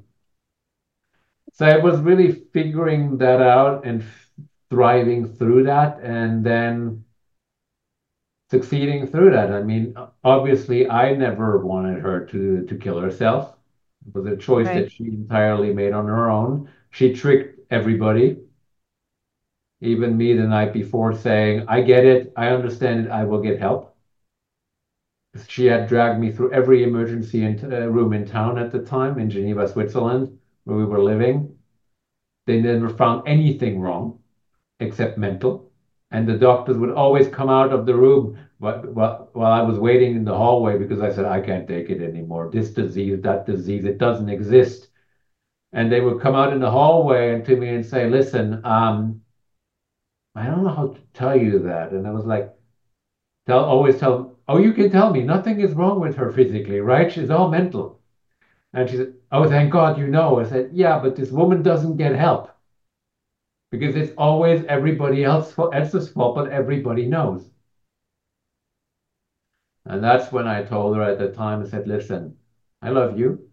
So 1.53 1.65
I 1.65 1.77
was 1.77 1.99
really 1.99 2.31
figuring 2.31 3.17
that 3.17 3.41
out 3.41 3.85
and 3.85 4.03
thriving 4.69 5.27
through 5.27 5.63
that, 5.63 5.99
and 6.01 6.45
then 6.45 7.03
succeeding 8.49 9.07
through 9.07 9.31
that. 9.31 9.51
I 9.51 9.63
mean, 9.63 9.95
obviously, 10.23 10.89
I 10.89 11.13
never 11.15 11.59
wanted 11.65 12.01
her 12.01 12.25
to 12.27 12.65
to 12.65 12.77
kill 12.77 12.99
herself. 12.99 13.55
It 14.07 14.15
was 14.15 14.25
a 14.27 14.37
choice 14.37 14.67
Right. 14.67 14.73
that 14.73 14.91
she 14.91 15.05
entirely 15.05 15.73
made 15.73 15.93
on 15.93 16.07
her 16.07 16.29
own. 16.29 16.69
She 16.91 17.13
tricked 17.13 17.59
everybody, 17.71 18.37
even 19.81 20.15
me 20.17 20.33
the 20.33 20.45
night 20.47 20.71
before, 20.71 21.13
saying, 21.13 21.65
"I 21.67 21.81
get 21.81 22.05
it, 22.05 22.31
I 22.35 22.49
understand 22.49 23.05
it, 23.05 23.09
I 23.11 23.23
will 23.23 23.41
get 23.41 23.59
help." 23.59 23.95
She 25.47 25.67
had 25.67 25.87
dragged 25.87 26.19
me 26.19 26.31
through 26.31 26.51
every 26.51 26.83
emergency 26.83 27.41
in, 27.41 27.71
uh, 27.71 27.87
room 27.87 28.11
in 28.11 28.25
town 28.25 28.57
at 28.57 28.71
the 28.71 28.83
time 28.83 29.17
in 29.19 29.29
Geneva, 29.29 29.65
Switzerland, 29.65 30.37
where 30.65 30.75
we 30.75 30.83
were 30.83 31.01
living. 31.01 31.55
They 32.47 32.61
never 32.61 32.89
found 32.89 33.27
anything 33.27 33.79
wrong 33.81 34.19
except 34.79 35.17
mental. 35.17 35.66
And 36.11 36.27
the 36.27 36.37
doctors 36.37 36.77
would 36.77 36.91
always 36.91 37.27
come 37.27 37.49
out 37.49 37.73
of 37.73 37.85
the 37.85 37.95
room 37.95 38.37
while, 38.59 39.29
while, 39.33 39.51
I 39.51 39.61
was 39.61 39.77
waiting 39.77 40.15
in 40.15 40.23
the 40.23 40.33
hallway 40.33 40.77
because 40.77 41.01
I 41.01 41.11
said, 41.11 41.25
I 41.25 41.41
can't 41.41 41.67
take 41.67 41.89
it 41.89 42.01
anymore. 42.01 42.49
This 42.51 42.71
disease, 42.73 43.21
that 43.21 43.45
disease, 43.45 43.83
it 43.83 43.97
doesn't 43.97 44.29
exist. 44.29 44.87
And 45.73 45.91
they 45.91 45.99
would 45.99 46.21
come 46.21 46.35
out 46.35 46.53
in 46.53 46.59
the 46.59 46.71
hallway 46.71 47.33
and 47.33 47.45
to 47.45 47.57
me 47.57 47.69
and 47.75 47.85
say, 47.85 48.07
listen, 48.07 48.61
um, 48.63 49.19
I 50.33 50.45
don't 50.45 50.63
know 50.63 50.69
how 50.69 50.87
to 50.87 51.01
tell 51.13 51.35
you 51.35 51.59
that. 51.63 51.91
And 51.91 52.07
I 52.07 52.11
was 52.11 52.25
like, 52.25 52.53
tell, 53.45 53.65
always 53.65 53.99
tell 53.99 54.37
oh, 54.47 54.57
you 54.57 54.71
can 54.71 54.89
tell 54.89 55.11
me 55.11 55.23
nothing 55.23 55.59
is 55.59 55.73
wrong 55.73 55.99
with 55.99 56.15
her 56.15 56.31
physically, 56.31 56.79
right? 56.79 57.11
She's 57.11 57.29
all 57.29 57.49
mental. 57.49 57.99
And 58.73 58.89
she 58.89 58.97
said, 58.97 59.13
oh, 59.31 59.47
thank 59.47 59.71
God 59.71 59.97
you 59.97 60.07
know. 60.07 60.39
I 60.39 60.43
said, 60.43 60.69
yeah, 60.71 60.99
but 60.99 61.15
this 61.15 61.31
woman 61.31 61.61
doesn't 61.63 61.97
get 61.97 62.15
help 62.15 62.49
because 63.71 63.95
it's 63.95 64.13
always 64.17 64.63
everybody 64.65 65.23
else 65.23 65.53
else's 65.57 66.09
fault, 66.09 66.35
but 66.35 66.49
everybody 66.51 67.05
knows. 67.05 67.51
And 69.85 70.03
that's 70.03 70.31
when 70.31 70.47
I 70.47 70.61
told 70.61 70.95
her 70.95 71.01
at 71.01 71.17
the 71.17 71.31
time, 71.31 71.61
I 71.61 71.65
said, 71.65 71.87
listen, 71.87 72.35
I 72.81 72.89
love 72.89 73.17
you, 73.17 73.47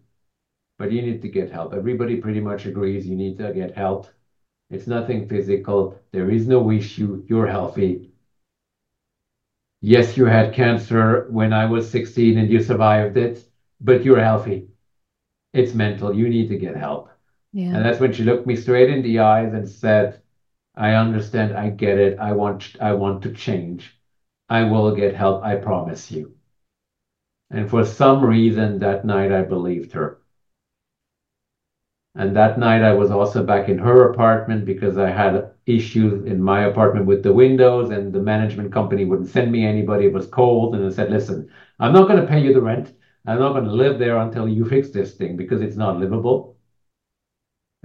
but 0.77 0.91
you 0.91 1.01
need 1.01 1.21
to 1.21 1.29
get 1.29 1.51
help. 1.51 1.73
Everybody 1.73 2.17
pretty 2.17 2.41
much 2.41 2.65
agrees 2.65 3.07
you 3.07 3.15
need 3.15 3.37
to 3.37 3.51
get 3.51 3.75
help. 3.75 4.07
It's 4.69 4.87
nothing 4.87 5.27
physical. 5.27 5.97
There 6.11 6.31
is 6.31 6.47
no 6.47 6.71
issue. 6.71 7.23
You're 7.27 7.47
healthy. 7.47 8.11
Yes, 9.81 10.17
you 10.17 10.25
had 10.25 10.53
cancer 10.53 11.25
when 11.29 11.53
I 11.53 11.65
was 11.65 11.89
16 11.89 12.37
and 12.37 12.51
you 12.51 12.59
survived 12.59 13.17
it, 13.17 13.45
but 13.79 14.03
you're 14.03 14.21
healthy. 14.21 14.67
It's 15.53 15.73
mental. 15.73 16.13
You 16.15 16.29
need 16.29 16.49
to 16.49 16.57
get 16.57 16.75
help. 16.75 17.09
Yeah. 17.55 17.73
And 17.73 17.85
that's 17.85 18.01
when 18.01 18.11
she 18.11 18.25
looked 18.25 18.45
me 18.45 18.57
straight 18.57 18.89
in 18.89 19.01
the 19.01 19.19
eyes 19.19 19.53
and 19.53 19.67
said, 19.69 20.21
I 20.75 20.91
understand. 20.95 21.55
I 21.55 21.69
get 21.69 21.97
it. 21.97 22.19
I 22.19 22.33
want, 22.33 22.75
I 22.81 22.91
want 22.91 23.23
to 23.23 23.31
change. 23.31 23.97
I 24.49 24.63
will 24.63 24.93
get 24.93 25.15
help. 25.15 25.41
I 25.41 25.55
promise 25.55 26.11
you. 26.11 26.33
And 27.49 27.69
for 27.69 27.85
some 27.85 28.25
reason 28.25 28.79
that 28.79 29.05
night 29.05 29.31
I 29.31 29.43
believed 29.43 29.93
her. 29.93 30.19
And 32.15 32.35
that 32.35 32.59
night 32.59 32.83
I 32.83 32.91
was 32.91 33.09
also 33.09 33.41
back 33.41 33.69
in 33.69 33.77
her 33.77 34.11
apartment 34.11 34.65
because 34.65 34.97
I 34.97 35.09
had 35.09 35.51
issues 35.65 36.25
in 36.25 36.41
my 36.43 36.63
apartment 36.63 37.05
with 37.05 37.23
the 37.23 37.31
windows 37.31 37.89
and 37.89 38.11
the 38.11 38.19
management 38.19 38.73
company 38.73 39.05
wouldn't 39.05 39.29
send 39.29 39.49
me 39.49 39.65
anybody. 39.65 40.07
It 40.07 40.13
was 40.13 40.27
cold. 40.27 40.75
And 40.75 40.85
I 40.85 40.89
said, 40.89 41.09
listen, 41.09 41.49
I'm 41.79 41.93
not 41.93 42.09
going 42.09 42.19
to 42.19 42.27
pay 42.27 42.41
you 42.43 42.53
the 42.53 42.61
rent. 42.61 42.91
I'm 43.25 43.39
not 43.39 43.53
going 43.53 43.63
to 43.65 43.71
live 43.71 43.97
there 43.97 44.17
until 44.17 44.45
you 44.49 44.65
fix 44.65 44.89
this 44.89 45.13
thing 45.15 45.37
because 45.37 45.61
it's 45.61 45.77
not 45.77 45.99
livable. 45.99 46.57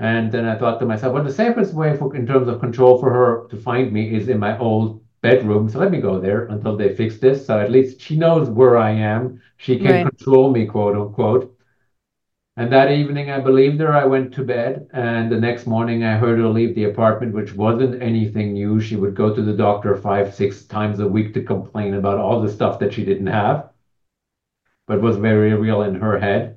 And 0.00 0.32
then 0.32 0.46
I 0.46 0.56
thought 0.56 0.80
to 0.80 0.86
myself, 0.86 1.12
well, 1.12 1.22
the 1.22 1.32
safest 1.32 1.74
way 1.74 1.94
for, 1.94 2.16
in 2.16 2.26
terms 2.26 2.48
of 2.48 2.58
control 2.58 2.98
for 2.98 3.12
her 3.12 3.46
to 3.50 3.56
find 3.56 3.92
me 3.92 4.14
is 4.16 4.28
in 4.28 4.38
my 4.38 4.56
old 4.58 5.04
bedroom. 5.20 5.68
So 5.68 5.78
let 5.78 5.90
me 5.90 6.00
go 6.00 6.18
there 6.18 6.46
until 6.46 6.74
they 6.74 6.96
fix 6.96 7.18
this. 7.18 7.44
So 7.44 7.60
at 7.60 7.70
least 7.70 8.00
she 8.00 8.16
knows 8.16 8.48
where 8.48 8.78
I 8.78 8.92
am. 8.92 9.42
She 9.58 9.76
can 9.76 9.92
right. 9.92 10.06
control 10.08 10.50
me, 10.50 10.64
quote 10.64 10.96
unquote. 10.96 11.54
And 12.56 12.72
that 12.72 12.90
evening, 12.90 13.30
I 13.30 13.40
believed 13.40 13.78
her. 13.80 13.92
I 13.92 14.06
went 14.06 14.32
to 14.34 14.42
bed. 14.42 14.88
And 14.94 15.30
the 15.30 15.38
next 15.38 15.66
morning, 15.66 16.02
I 16.02 16.16
heard 16.16 16.38
her 16.38 16.48
leave 16.48 16.74
the 16.74 16.84
apartment, 16.84 17.34
which 17.34 17.54
wasn't 17.54 18.02
anything 18.02 18.54
new. 18.54 18.80
She 18.80 18.96
would 18.96 19.14
go 19.14 19.34
to 19.34 19.42
the 19.42 19.52
doctor 19.52 19.94
five, 19.96 20.34
six 20.34 20.64
times 20.64 21.00
a 21.00 21.08
week 21.08 21.34
to 21.34 21.42
complain 21.42 21.92
about 21.92 22.18
all 22.18 22.40
the 22.40 22.50
stuff 22.50 22.78
that 22.78 22.94
she 22.94 23.04
didn't 23.04 23.26
have, 23.26 23.68
but 24.86 25.02
was 25.02 25.16
very 25.16 25.52
real 25.52 25.82
in 25.82 25.96
her 25.96 26.18
head. 26.18 26.56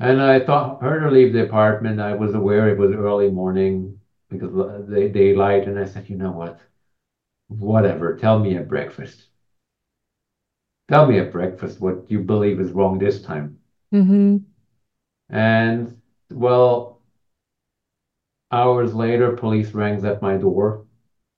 And 0.00 0.22
I 0.22 0.40
thought 0.40 0.82
her 0.82 1.00
to 1.00 1.10
leave 1.10 1.32
the 1.32 1.44
apartment. 1.44 2.00
I 2.00 2.14
was 2.14 2.34
aware 2.34 2.68
it 2.68 2.78
was 2.78 2.92
early 2.92 3.30
morning 3.30 3.98
because 4.30 4.52
the 4.52 5.08
daylight. 5.08 5.66
And 5.66 5.78
I 5.78 5.86
said, 5.86 6.08
you 6.08 6.16
know 6.16 6.30
what? 6.30 6.60
Whatever. 7.48 8.16
Tell 8.16 8.38
me 8.38 8.56
at 8.56 8.68
breakfast. 8.68 9.26
Tell 10.88 11.06
me 11.06 11.18
at 11.18 11.32
breakfast 11.32 11.80
what 11.80 12.10
you 12.10 12.20
believe 12.20 12.60
is 12.60 12.70
wrong 12.70 12.98
this 12.98 13.22
time. 13.22 13.58
Mm-hmm. 13.92 14.38
And 15.30 16.00
well, 16.30 17.02
hours 18.50 18.94
later, 18.94 19.36
police 19.36 19.72
rang 19.72 20.04
at 20.06 20.22
my 20.22 20.36
door, 20.36 20.86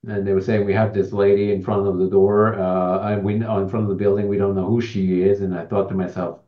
and 0.06 0.26
they 0.26 0.32
were 0.32 0.40
saying 0.40 0.64
we 0.64 0.74
have 0.74 0.94
this 0.94 1.12
lady 1.12 1.52
in 1.52 1.62
front 1.62 1.86
of 1.86 1.98
the 1.98 2.08
door, 2.08 2.54
uh, 2.54 3.08
and 3.08 3.24
we 3.24 3.34
in 3.34 3.44
front 3.44 3.84
of 3.84 3.88
the 3.88 3.94
building. 3.94 4.28
We 4.28 4.38
don't 4.38 4.54
know 4.54 4.68
who 4.68 4.80
she 4.80 5.22
is. 5.22 5.40
And 5.40 5.56
I 5.56 5.64
thought 5.64 5.88
to 5.88 5.94
myself, 5.94 6.40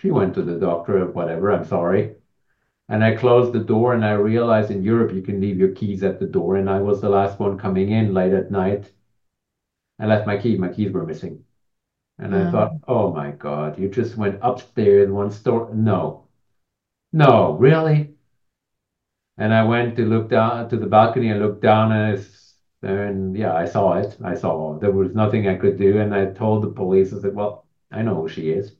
she 0.00 0.10
went 0.10 0.34
to 0.34 0.42
the 0.42 0.58
doctor 0.58 1.02
or 1.02 1.10
whatever. 1.12 1.52
I'm 1.52 1.64
sorry. 1.64 2.16
And 2.88 3.02
I 3.02 3.16
closed 3.16 3.52
the 3.52 3.60
door, 3.60 3.94
and 3.94 4.04
I 4.04 4.12
realized 4.12 4.70
in 4.70 4.82
Europe 4.82 5.12
you 5.12 5.22
can 5.22 5.40
leave 5.40 5.58
your 5.58 5.70
keys 5.72 6.02
at 6.02 6.18
the 6.20 6.26
door, 6.26 6.56
and 6.56 6.68
I 6.68 6.80
was 6.80 7.00
the 7.00 7.08
last 7.08 7.38
one 7.40 7.58
coming 7.58 7.90
in 7.90 8.14
late 8.14 8.32
at 8.32 8.50
night. 8.50 8.92
I 9.98 10.06
left 10.06 10.26
my 10.26 10.36
key. 10.36 10.56
My 10.58 10.68
keys 10.68 10.92
were 10.92 11.06
missing. 11.06 11.44
And 12.18 12.34
I 12.34 12.50
thought, 12.50 12.72
oh, 12.86 13.06
oh 13.06 13.12
my 13.12 13.32
God, 13.32 13.78
you 13.78 13.88
just 13.88 14.16
went 14.16 14.38
upstairs 14.42 15.08
in 15.08 15.14
one 15.14 15.30
store. 15.30 15.74
No, 15.74 16.28
no, 17.12 17.54
really? 17.54 18.14
And 19.36 19.52
I 19.54 19.64
went 19.64 19.96
to 19.96 20.06
look 20.06 20.28
down 20.28 20.68
to 20.70 20.76
the 20.76 20.86
balcony 20.86 21.30
and 21.30 21.40
looked 21.40 21.62
down 21.62 21.92
and 21.92 22.18
it's, 22.18 22.56
and 22.82 23.36
yeah, 23.36 23.54
I 23.54 23.64
saw 23.64 23.94
it. 23.94 24.16
I 24.22 24.34
saw 24.34 24.78
there 24.78 24.92
was 24.92 25.14
nothing 25.14 25.48
I 25.48 25.56
could 25.56 25.76
do. 25.78 25.98
And 26.00 26.14
I 26.14 26.26
told 26.32 26.62
the 26.62 26.68
police, 26.70 27.12
I 27.12 27.20
said, 27.20 27.34
well, 27.34 27.66
I 27.90 28.02
know 28.02 28.14
who 28.22 28.28
she 28.28 28.50
is. 28.50 28.76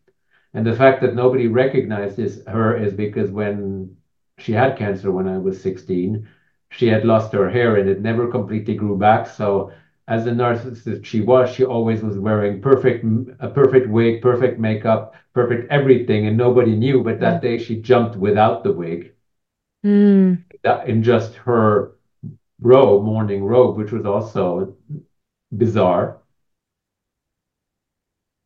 And 0.55 0.65
the 0.67 0.77
fact 0.77 1.03
that 1.03 1.15
nobody 1.15 1.49
recognized 1.49 2.19
her 2.47 2.77
is 2.77 2.95
because 2.95 3.31
when 3.31 3.97
she 4.39 4.53
had 4.53 4.79
cancer 4.79 5.11
when 5.11 5.29
I 5.29 5.39
was 5.39 5.61
16, 5.61 6.27
she 6.71 6.87
had 6.89 7.05
lost 7.05 7.33
her 7.33 7.51
hair 7.51 7.77
and 7.77 7.89
it 7.89 8.01
never 8.01 8.31
completely 8.31 8.75
grew 8.75 8.97
back. 8.97 9.27
So 9.27 9.73
as 10.07 10.27
a 10.27 10.31
narcissist 10.31 11.05
she 11.05 11.21
was, 11.21 11.51
she 11.51 11.65
always 11.65 12.03
was 12.03 12.19
wearing 12.19 12.61
perfect, 12.61 13.05
a 13.41 13.49
perfect 13.49 13.89
wig, 13.89 14.23
perfect 14.23 14.59
makeup, 14.59 15.15
perfect 15.33 15.71
everything, 15.71 16.27
and 16.27 16.37
nobody 16.37 16.77
knew. 16.77 17.03
But 17.03 17.21
that 17.21 17.43
day 17.43 17.59
she 17.59 17.81
jumped 17.81 18.17
without 18.17 18.65
the 18.65 18.73
wig, 18.73 19.13
mm. 19.85 20.43
in 20.87 21.03
just 21.03 21.35
her 21.37 21.97
robe, 22.61 23.05
morning 23.05 23.45
robe, 23.45 23.77
which 23.77 23.93
was 23.93 24.05
also 24.07 24.77
bizarre. 25.57 26.19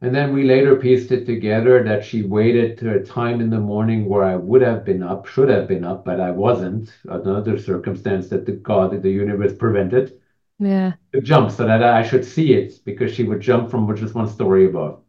And 0.01 0.15
then 0.15 0.33
we 0.33 0.43
later 0.45 0.75
pieced 0.77 1.13
it 1.13 1.25
together 1.25 1.85
that 1.85 2.05
she 2.05 2.23
waited 2.23 2.79
to 2.79 2.95
a 2.95 3.05
time 3.05 3.41
in 3.41 3.51
the 3.51 3.61
morning 3.61 4.09
where 4.09 4.25
I 4.25 4.35
would 4.37 4.63
have 4.63 4.85
been 4.85 5.03
up, 5.05 5.27
should 5.27 5.49
have 5.49 5.69
been 5.69 5.85
up, 5.85 6.05
but 6.05 6.21
I 6.21 6.33
wasn't. 6.33 6.97
Another 7.09 7.59
circumstance 7.59 8.29
that 8.31 8.45
the 8.47 8.53
God, 8.53 9.03
the 9.03 9.11
universe 9.11 9.55
prevented 9.57 10.21
yeah 10.59 10.93
to 11.13 11.21
jump 11.21 11.51
so 11.51 11.67
that 11.67 11.83
I 11.83 12.03
should 12.03 12.25
see 12.25 12.55
it 12.55 12.81
because 12.85 13.13
she 13.15 13.25
would 13.25 13.41
jump 13.41 13.71
from 13.71 13.87
what 13.87 13.97
just 13.97 14.15
one 14.15 14.29
story 14.29 14.67
above. 14.67 15.03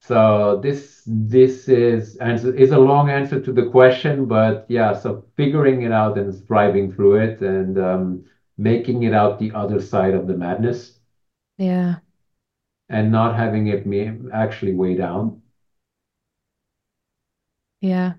So 0.00 0.60
this 0.60 1.02
this 1.06 1.68
is 1.68 2.16
answer 2.16 2.54
is 2.54 2.72
a 2.72 2.78
long 2.78 3.10
answer 3.10 3.40
to 3.40 3.52
the 3.52 3.68
question, 3.70 4.26
but 4.26 4.66
yeah, 4.68 4.92
so 4.94 5.24
figuring 5.36 5.82
it 5.82 5.92
out 5.92 6.18
and 6.18 6.34
striving 6.34 6.92
through 6.92 7.16
it 7.16 7.40
and 7.42 7.78
um, 7.78 8.24
making 8.56 9.02
it 9.02 9.12
out 9.14 9.38
the 9.38 9.52
other 9.52 9.80
side 9.80 10.14
of 10.14 10.26
the 10.26 10.36
madness. 10.36 10.98
Yeah. 11.58 11.98
And 12.90 13.10
not 13.10 13.36
having 13.36 13.68
it 13.68 13.86
me 13.86 14.12
actually 14.32 14.74
weigh 14.74 14.94
down. 14.96 15.42
Yeah. 17.80 18.14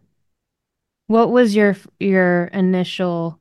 What 1.08 1.32
was 1.32 1.56
your 1.56 1.76
your 2.00 2.46
initial 2.46 3.40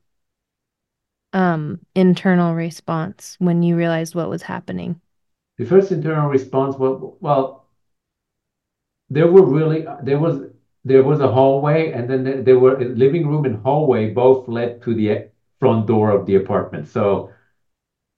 um 1.33 1.79
internal 1.95 2.55
response 2.55 3.35
when 3.39 3.61
you 3.63 3.75
realized 3.75 4.15
what 4.15 4.29
was 4.29 4.41
happening? 4.43 4.99
The 5.57 5.65
first 5.65 5.91
internal 5.91 6.27
response 6.29 6.75
was 6.77 7.13
well, 7.19 7.67
there 9.09 9.27
were 9.31 9.45
really 9.45 9.85
there 10.03 10.19
was 10.19 10.41
there 10.85 11.03
was 11.03 11.19
a 11.19 11.31
hallway 11.31 11.91
and 11.91 12.09
then 12.09 12.43
there 12.43 12.59
were 12.59 12.79
living 12.79 13.27
room 13.27 13.45
and 13.45 13.61
hallway 13.63 14.09
both 14.09 14.47
led 14.47 14.81
to 14.83 14.93
the 14.95 15.29
front 15.59 15.87
door 15.87 16.11
of 16.11 16.25
the 16.25 16.35
apartment. 16.35 16.87
So 16.87 17.31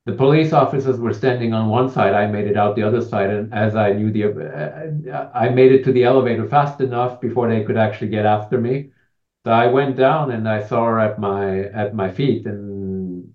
the 0.05 0.13
police 0.13 0.51
officers 0.51 0.99
were 0.99 1.13
standing 1.13 1.53
on 1.53 1.69
one 1.69 1.89
side. 1.89 2.13
I 2.13 2.27
made 2.27 2.47
it 2.47 2.57
out 2.57 2.75
the 2.75 2.83
other 2.83 3.01
side, 3.01 3.29
and 3.29 3.53
as 3.53 3.75
I 3.75 3.93
knew 3.93 4.11
the, 4.11 4.23
uh, 5.13 5.31
I 5.33 5.49
made 5.49 5.71
it 5.71 5.83
to 5.85 5.91
the 5.91 6.03
elevator 6.03 6.47
fast 6.47 6.81
enough 6.81 7.21
before 7.21 7.47
they 7.49 7.63
could 7.63 7.77
actually 7.77 8.09
get 8.09 8.25
after 8.25 8.59
me. 8.59 8.91
So 9.45 9.51
I 9.51 9.67
went 9.67 9.97
down 9.97 10.31
and 10.31 10.47
I 10.47 10.63
saw 10.63 10.85
her 10.85 10.99
at 10.99 11.19
my 11.19 11.65
at 11.65 11.93
my 11.95 12.11
feet, 12.11 12.45
and 12.47 13.33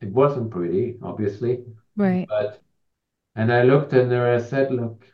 it 0.00 0.10
wasn't 0.10 0.50
pretty, 0.50 0.98
obviously. 1.02 1.64
Right. 1.96 2.26
But 2.28 2.62
and 3.34 3.52
I 3.52 3.62
looked 3.62 3.92
and 3.92 4.10
there 4.10 4.34
I 4.34 4.38
said, 4.38 4.72
look, 4.72 5.04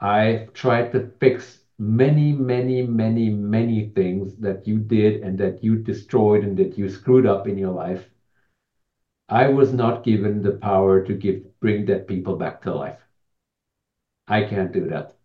I 0.00 0.48
tried 0.54 0.92
to 0.92 1.10
fix 1.20 1.60
many, 1.78 2.32
many, 2.32 2.82
many, 2.82 3.30
many 3.30 3.88
things 3.90 4.36
that 4.36 4.66
you 4.66 4.78
did 4.78 5.22
and 5.22 5.38
that 5.38 5.62
you 5.64 5.76
destroyed 5.76 6.44
and 6.44 6.56
that 6.58 6.78
you 6.78 6.88
screwed 6.88 7.26
up 7.26 7.46
in 7.48 7.58
your 7.58 7.72
life. 7.72 8.08
I 9.28 9.48
was 9.48 9.72
not 9.72 10.04
given 10.04 10.42
the 10.42 10.52
power 10.52 11.04
to 11.04 11.14
give 11.14 11.42
bring 11.60 11.84
dead 11.84 12.06
people 12.06 12.36
back 12.36 12.62
to 12.62 12.74
life. 12.74 13.00
I 14.28 14.44
can't 14.44 14.72
do 14.72 14.86
that. 14.88 15.16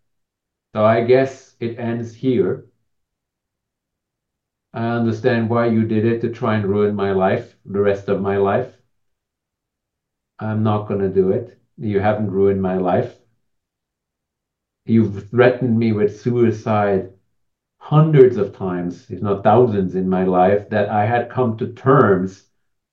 So 0.74 0.84
I 0.84 1.04
guess 1.04 1.54
it 1.60 1.78
ends 1.78 2.14
here. 2.14 2.64
I 4.74 4.88
understand 4.88 5.50
why 5.50 5.66
you 5.66 5.84
did 5.84 6.04
it 6.04 6.20
to 6.22 6.30
try 6.30 6.56
and 6.56 6.66
ruin 6.66 6.94
my 6.94 7.12
life, 7.12 7.56
the 7.64 7.80
rest 7.80 8.08
of 8.08 8.22
my 8.22 8.38
life. 8.38 8.76
I'm 10.38 10.62
not 10.62 10.88
going 10.88 11.00
to 11.00 11.08
do 11.08 11.30
it. 11.30 11.60
You 11.76 12.00
haven't 12.00 12.30
ruined 12.30 12.62
my 12.62 12.78
life. 12.78 13.18
You've 14.86 15.28
threatened 15.30 15.78
me 15.78 15.92
with 15.92 16.20
suicide 16.20 17.12
hundreds 17.78 18.36
of 18.36 18.56
times, 18.56 19.10
if 19.10 19.22
not 19.22 19.44
thousands, 19.44 19.94
in 19.94 20.08
my 20.08 20.24
life 20.24 20.68
that 20.70 20.88
I 20.88 21.06
had 21.06 21.30
come 21.30 21.56
to 21.58 21.72
terms 21.72 22.48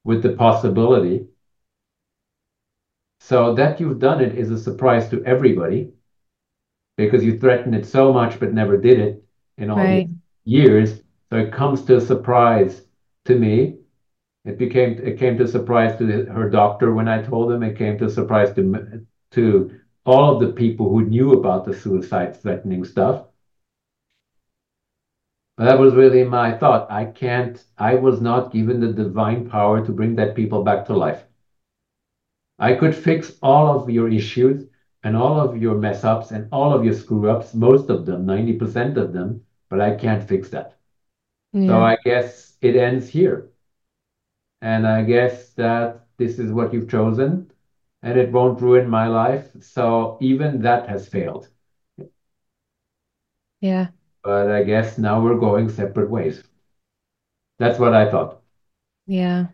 with 0.10 0.24
the 0.24 0.34
possibility. 0.46 1.28
So 3.20 3.54
that 3.54 3.80
you've 3.80 4.00
done 4.00 4.22
it 4.22 4.34
is 4.36 4.50
a 4.50 4.58
surprise 4.58 5.08
to 5.12 5.24
everybody 5.24 5.92
because 6.98 7.24
you 7.24 7.38
threatened 7.38 7.76
it 7.76 7.86
so 7.86 8.12
much 8.12 8.40
but 8.40 8.52
never 8.52 8.76
did 8.78 8.98
it 9.00 9.24
in 9.60 9.70
all 9.70 9.78
right. 9.78 10.08
these 10.08 10.16
years 10.46 11.02
so 11.30 11.38
it 11.38 11.54
comes 11.54 11.86
to 11.86 11.98
a 11.98 12.02
surprise 12.02 12.82
to 13.26 13.38
me. 13.38 13.78
It 14.46 14.58
became 14.58 14.98
it 14.98 15.20
came 15.20 15.38
to 15.38 15.44
a 15.44 15.48
surprise 15.48 15.98
to 16.00 16.06
her 16.26 16.50
doctor 16.50 16.92
when 16.94 17.08
I 17.08 17.22
told 17.22 17.52
him. 17.52 17.62
It 17.62 17.78
came 17.78 17.98
to 18.00 18.06
a 18.06 18.10
surprise 18.10 18.52
to 18.56 19.06
to 19.32 19.80
all 20.06 20.34
of 20.34 20.42
the 20.42 20.54
people 20.54 20.90
who 20.90 21.06
knew 21.06 21.34
about 21.34 21.66
the 21.66 21.74
suicide 21.74 22.42
threatening 22.42 22.84
stuff. 22.84 23.29
That 25.60 25.78
was 25.78 25.94
really 25.94 26.24
my 26.24 26.58
thought. 26.58 26.90
I 26.92 27.06
can't. 27.06 27.64
I 27.78 27.94
was 27.94 28.20
not 28.20 28.52
given 28.52 28.80
the 28.80 28.92
divine 28.92 29.48
power 29.48 29.86
to 29.86 29.94
bring 29.94 30.16
that 30.16 30.36
people 30.36 30.64
back 30.64 30.86
to 30.88 30.98
life. 30.98 31.28
I 32.60 32.76
could 32.76 32.96
fix 32.96 33.38
all 33.42 33.68
of 33.80 33.90
your 33.90 34.10
issues 34.10 34.68
and 35.04 35.16
all 35.16 35.40
of 35.40 35.58
your 35.58 35.78
mess 35.78 36.04
ups 36.04 36.32
and 36.32 36.48
all 36.52 36.74
of 36.74 36.84
your 36.86 36.94
screw 36.94 37.30
ups, 37.30 37.54
most 37.56 37.90
of 37.90 38.06
them, 38.06 38.26
90% 38.26 38.98
of 38.98 39.14
them, 39.14 39.44
but 39.70 39.82
I 39.82 39.96
can't 39.96 40.24
fix 40.24 40.50
that. 40.50 40.78
So 41.60 41.80
I 41.82 41.98
guess 42.06 42.58
it 42.62 42.76
ends 42.76 43.10
here. 43.10 43.50
And 44.62 44.88
I 44.88 45.04
guess 45.04 45.54
that 45.56 46.06
this 46.18 46.40
is 46.40 46.52
what 46.52 46.74
you've 46.74 46.90
chosen, 46.90 47.52
and 48.02 48.18
it 48.18 48.32
won't 48.32 48.62
ruin 48.62 48.90
my 48.90 49.08
life. 49.08 49.52
So 49.62 50.18
even 50.22 50.62
that 50.62 50.88
has 50.90 51.08
failed. 51.08 51.50
Yeah. 53.62 53.90
But 54.24 54.50
I 54.50 54.64
guess 54.64 54.98
now 54.98 55.22
we're 55.22 55.38
going 55.38 55.68
separate 55.70 56.10
ways. 56.10 56.42
That's 57.60 57.78
what 57.80 57.94
I 57.94 58.10
thought. 58.10 58.42
Yeah. 59.08 59.48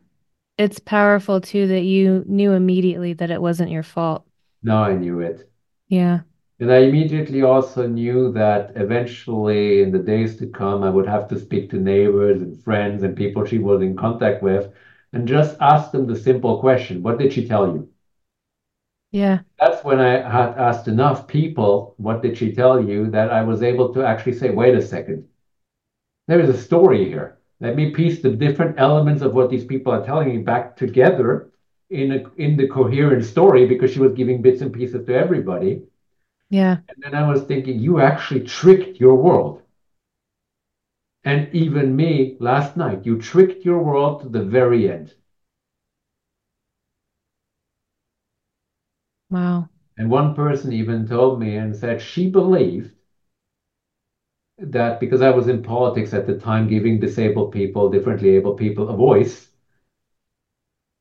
It's 0.58 0.80
powerful 0.80 1.42
too 1.42 1.68
that 1.68 1.84
you 1.84 2.24
knew 2.28 2.54
immediately 2.54 3.14
that 3.14 3.32
it 3.32 3.42
wasn't 3.42 3.72
your 3.72 3.84
fault. 3.84 4.26
No, 4.64 4.76
I 4.84 4.96
knew 4.98 5.22
it. 5.22 5.50
Yeah. 5.88 6.22
And 6.60 6.70
I 6.70 6.80
immediately 6.80 7.44
also 7.44 7.88
knew 7.88 8.30
that 8.34 8.74
eventually, 8.76 9.82
in 9.82 9.92
the 9.94 10.00
days 10.00 10.36
to 10.40 10.48
come, 10.48 10.84
I 10.84 10.90
would 10.90 11.08
have 11.08 11.30
to 11.30 11.40
speak 11.40 11.70
to 11.70 11.78
neighbors 11.80 12.42
and 12.42 12.62
friends 12.62 13.04
and 13.04 13.16
people 13.16 13.46
she 13.46 13.58
was 13.58 13.82
in 13.82 13.96
contact 13.96 14.44
with 14.44 14.74
and 15.14 15.30
just 15.30 15.56
ask 15.62 15.92
them 15.92 16.08
the 16.08 16.16
simple 16.18 16.60
question 16.60 17.02
What 17.04 17.20
did 17.20 17.32
she 17.32 17.48
tell 17.48 17.68
you? 17.68 17.90
Yeah. 19.16 19.40
That's 19.62 19.82
when 19.86 20.02
I 20.02 20.30
had 20.30 20.58
asked 20.58 20.90
enough 20.90 21.26
people, 21.26 21.96
What 21.96 22.22
did 22.22 22.38
she 22.38 22.52
tell 22.52 22.84
you? 22.84 23.10
that 23.12 23.32
I 23.32 23.44
was 23.44 23.64
able 23.64 23.94
to 23.94 24.04
actually 24.04 24.34
say, 24.34 24.50
Wait 24.50 24.76
a 24.76 24.82
second, 24.82 25.24
there 26.28 26.42
is 26.42 26.50
a 26.50 26.58
story 26.58 27.06
here. 27.06 27.38
Let 27.62 27.78
me 27.78 27.92
piece 27.92 28.22
the 28.22 28.32
different 28.32 28.78
elements 28.78 29.22
of 29.22 29.34
what 29.34 29.50
these 29.50 29.64
people 29.64 29.94
are 29.94 30.06
telling 30.06 30.28
me 30.28 30.40
back 30.40 30.76
together 30.76 31.50
in 31.90 32.12
a, 32.12 32.24
in 32.36 32.58
the 32.58 32.68
coherent 32.68 33.24
story 33.24 33.66
because 33.66 33.90
she 33.94 34.00
was 34.02 34.12
giving 34.12 34.42
bits 34.42 34.60
and 34.62 34.74
pieces 34.74 35.06
to 35.06 35.16
everybody. 35.16 35.84
Yeah. 36.50 36.80
And 36.90 36.98
then 37.02 37.16
I 37.16 37.26
was 37.26 37.44
thinking, 37.44 37.80
you 37.80 38.02
actually 38.02 38.42
tricked 38.42 39.00
your 39.00 39.16
world. 39.16 39.62
And 41.24 41.48
even 41.56 41.96
me 41.96 42.36
last 42.42 42.76
night, 42.76 43.06
you 43.06 43.22
tricked 43.22 43.64
your 43.64 43.82
world 43.82 44.24
to 44.24 44.28
the 44.28 44.44
very 44.44 44.92
end. 44.92 45.14
Wow. 49.36 49.68
And 49.98 50.10
one 50.10 50.34
person 50.34 50.72
even 50.72 51.06
told 51.06 51.42
me 51.42 51.58
and 51.58 51.76
said 51.76 52.02
she 52.02 52.30
believed 52.30 52.92
that 54.60 55.02
because 55.02 55.22
I 55.22 55.32
was 55.32 55.50
in 55.50 55.62
politics 55.62 56.14
at 56.14 56.26
the 56.26 56.38
time, 56.40 56.70
giving 56.70 57.02
disabled 57.02 57.52
people, 57.52 57.90
differently 57.90 58.30
able 58.30 58.54
people 58.54 58.88
a 58.88 58.96
voice, 58.96 59.50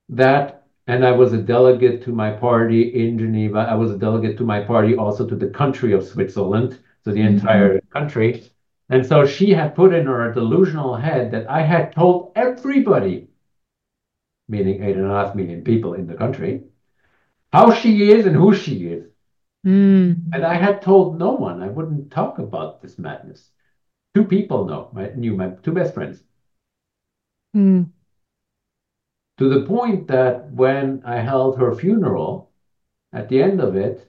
that, 0.08 0.66
and 0.88 1.04
I 1.06 1.12
was 1.12 1.32
a 1.32 1.38
delegate 1.42 2.02
to 2.02 2.12
my 2.12 2.32
party 2.32 2.82
in 3.06 3.18
Geneva. 3.18 3.58
I 3.70 3.74
was 3.74 3.92
a 3.92 3.98
delegate 3.98 4.36
to 4.38 4.44
my 4.44 4.60
party 4.60 4.96
also 4.96 5.26
to 5.28 5.36
the 5.36 5.48
country 5.48 5.92
of 5.92 6.04
Switzerland, 6.04 6.80
so 7.04 7.12
the 7.12 7.20
Mhm. 7.20 7.28
entire 7.34 7.80
country. 7.90 8.42
And 8.88 9.06
so 9.06 9.24
she 9.24 9.50
had 9.50 9.76
put 9.76 9.94
in 9.94 10.06
her 10.06 10.32
delusional 10.32 10.96
head 10.96 11.30
that 11.30 11.48
I 11.48 11.62
had 11.62 11.92
told 11.92 12.32
everybody, 12.34 13.28
meaning 14.48 14.82
eight 14.82 14.96
and 14.96 15.06
a 15.06 15.10
half 15.10 15.34
million 15.34 15.62
people 15.62 15.94
in 15.94 16.06
the 16.06 16.14
country, 16.14 16.64
how 17.54 17.72
she 17.72 18.10
is 18.10 18.26
and 18.26 18.34
who 18.34 18.52
she 18.52 18.86
is. 18.88 19.04
Mm. 19.64 20.32
And 20.32 20.44
I 20.44 20.54
had 20.54 20.82
told 20.82 21.18
no 21.18 21.32
one. 21.32 21.62
I 21.62 21.68
wouldn't 21.68 22.10
talk 22.10 22.40
about 22.40 22.82
this 22.82 22.98
madness. 22.98 23.50
Two 24.14 24.24
people 24.24 24.64
know, 24.64 24.90
I 24.96 25.16
knew 25.16 25.36
my 25.36 25.50
two 25.62 25.72
best 25.72 25.94
friends. 25.94 26.22
Mm. 27.56 27.90
To 29.38 29.48
the 29.48 29.66
point 29.66 30.08
that 30.08 30.50
when 30.50 31.02
I 31.04 31.20
held 31.20 31.58
her 31.58 31.74
funeral, 31.74 32.50
at 33.12 33.28
the 33.28 33.40
end 33.40 33.60
of 33.60 33.76
it, 33.76 34.08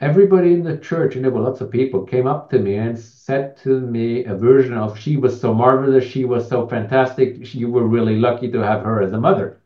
everybody 0.00 0.52
in 0.52 0.62
the 0.62 0.78
church, 0.78 1.16
and 1.16 1.24
there 1.24 1.32
were 1.32 1.42
lots 1.42 1.60
of 1.60 1.72
people, 1.72 2.04
came 2.04 2.28
up 2.28 2.50
to 2.50 2.58
me 2.60 2.76
and 2.76 2.96
said 2.98 3.56
to 3.58 3.80
me 3.80 4.24
a 4.24 4.34
version 4.36 4.74
of 4.74 4.98
she 4.98 5.16
was 5.16 5.40
so 5.40 5.52
marvelous, 5.52 6.04
she 6.04 6.24
was 6.24 6.48
so 6.48 6.68
fantastic, 6.68 7.52
you 7.54 7.68
were 7.68 7.86
really 7.86 8.16
lucky 8.16 8.50
to 8.52 8.60
have 8.60 8.82
her 8.82 9.02
as 9.02 9.12
a 9.12 9.20
mother. 9.20 9.59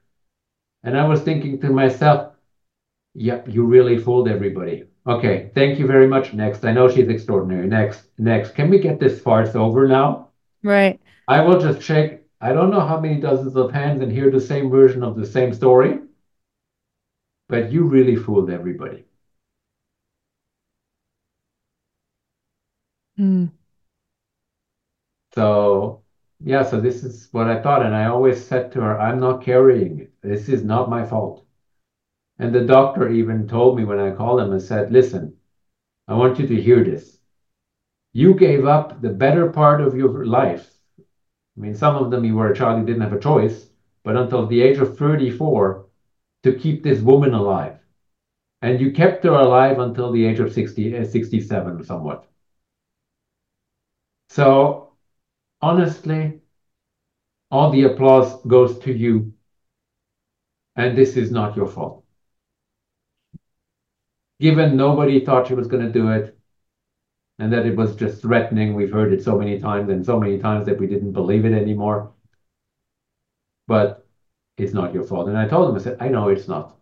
And 0.85 0.97
I 0.97 1.09
was 1.09 1.23
thinking 1.23 1.61
to 1.63 1.71
myself, 1.71 2.35
Yep, 3.15 3.49
you 3.49 3.65
really 3.65 3.97
fooled 3.99 4.29
everybody. 4.29 4.85
Okay, 5.07 5.51
thank 5.55 5.79
you 5.79 5.87
very 5.87 6.07
much. 6.07 6.33
Next. 6.33 6.65
I 6.65 6.73
know 6.73 6.89
she's 6.89 7.09
extraordinary. 7.09 7.67
Next, 7.67 8.09
next. 8.19 8.55
Can 8.55 8.71
we 8.71 8.79
get 8.79 8.99
this 8.99 9.21
farce 9.21 9.55
over 9.55 9.87
now? 9.87 10.31
Right. 10.63 11.01
I 11.29 11.41
will 11.41 11.61
just 11.61 11.81
shake, 11.81 12.21
I 12.41 12.53
don't 12.53 12.71
know 12.71 12.81
how 12.81 12.99
many 12.99 13.21
dozens 13.21 13.57
of 13.57 13.71
hands 13.71 14.03
and 14.03 14.11
hear 14.11 14.31
the 14.31 14.41
same 14.41 14.71
version 14.71 15.03
of 15.03 15.17
the 15.17 15.27
same 15.27 15.55
story, 15.55 16.01
but 17.49 17.71
you 17.71 17.85
really 17.85 18.17
fooled 18.17 18.51
everybody. 18.51 19.05
Mm. 23.19 23.53
So, 25.35 26.03
yeah, 26.41 26.65
so 26.65 26.81
this 26.81 27.05
is 27.05 27.29
what 27.31 27.47
I 27.47 27.63
thought. 27.63 27.87
And 27.87 27.95
I 27.95 28.07
always 28.07 28.45
said 28.45 28.73
to 28.73 28.81
her, 28.81 28.99
I'm 29.01 29.21
not 29.21 29.43
carrying 29.43 30.01
it. 30.01 30.14
This 30.25 30.49
is 30.49 30.65
not 30.65 30.89
my 30.89 31.05
fault. 31.05 31.45
And 32.39 32.55
the 32.55 32.65
doctor 32.65 33.11
even 33.11 33.47
told 33.47 33.77
me 33.77 33.85
when 33.85 34.01
I 34.01 34.11
called 34.11 34.41
him 34.41 34.53
and 34.53 34.63
said, 34.63 34.91
Listen, 34.91 35.37
I 36.09 36.15
want 36.15 36.39
you 36.39 36.47
to 36.47 36.61
hear 36.63 36.83
this. 36.83 37.21
You 38.15 38.35
gave 38.35 38.65
up 38.65 39.03
the 39.03 39.11
better 39.11 39.53
part 39.53 39.83
of 39.83 39.95
your 39.95 40.25
life. 40.25 40.79
I 40.99 41.61
mean, 41.61 41.75
some 41.75 41.97
of 41.97 42.11
them 42.11 42.25
you 42.25 42.35
were 42.35 42.51
a 42.51 42.57
child, 42.57 42.81
you 42.81 42.87
didn't 42.87 43.03
have 43.03 43.13
a 43.13 43.21
choice, 43.21 43.69
but 44.03 44.17
until 44.17 44.47
the 44.47 44.63
age 44.63 44.79
of 44.79 44.97
34 44.97 45.85
to 46.43 46.57
keep 46.57 46.83
this 46.83 47.03
woman 47.03 47.35
alive. 47.35 47.79
And 48.63 48.81
you 48.81 48.93
kept 48.93 49.25
her 49.25 49.31
alive 49.33 49.79
until 49.79 50.11
the 50.11 50.25
age 50.25 50.41
of 50.41 50.51
60, 50.51 50.97
uh, 50.97 51.05
67, 51.05 51.85
somewhat. 51.85 52.25
So, 54.31 54.95
honestly, 55.61 56.41
all 57.51 57.71
the 57.71 57.83
applause 57.83 58.43
goes 58.47 58.79
to 58.81 58.93
you. 58.93 59.34
And 60.77 60.97
this 60.97 61.17
is 61.17 61.31
not 61.33 61.57
your 61.57 61.67
fault. 61.67 62.05
Given 64.39 64.77
nobody 64.77 65.25
thought 65.25 65.49
she 65.49 65.55
was 65.55 65.67
going 65.67 65.85
to 65.85 65.93
do 65.93 66.11
it, 66.11 66.39
and 67.39 67.53
that 67.53 67.67
it 67.67 67.77
was 67.77 67.97
just 67.97 68.23
threatening. 68.23 68.75
We've 68.75 68.93
heard 68.93 69.13
it 69.13 69.23
so 69.23 69.39
many 69.39 69.59
times 69.61 69.89
and 69.91 70.05
so 70.05 70.19
many 70.19 70.39
times 70.39 70.67
that 70.67 70.79
we 70.79 70.87
didn't 70.87 71.13
believe 71.13 71.45
it 71.45 71.53
anymore. 71.53 72.13
But 73.67 74.07
it's 74.57 74.73
not 74.75 74.95
your 74.95 75.05
fault. 75.05 75.29
And 75.29 75.37
I 75.39 75.49
told 75.49 75.71
him, 75.71 75.77
I 75.77 75.79
said, 75.81 75.99
I 76.01 76.09
know 76.09 76.29
it's 76.29 76.49
not. 76.49 76.77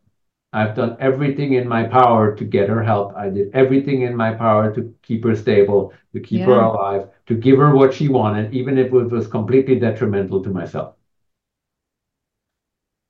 I've 0.52 0.76
done 0.76 0.96
everything 1.00 1.54
in 1.54 1.68
my 1.68 1.84
power 1.84 2.36
to 2.36 2.44
get 2.44 2.68
her 2.68 2.82
help. 2.82 3.14
I 3.16 3.30
did 3.30 3.54
everything 3.54 4.02
in 4.02 4.16
my 4.16 4.34
power 4.34 4.74
to 4.74 4.94
keep 5.02 5.24
her 5.24 5.36
stable, 5.36 5.94
to 6.14 6.20
keep 6.20 6.46
her 6.46 6.58
alive, 6.60 7.08
to 7.26 7.34
give 7.34 7.58
her 7.58 7.74
what 7.74 7.94
she 7.94 8.08
wanted, 8.08 8.54
even 8.54 8.78
if 8.78 8.88
it 8.88 8.92
was 8.92 9.26
completely 9.28 9.78
detrimental 9.78 10.42
to 10.44 10.50
myself. 10.50 10.96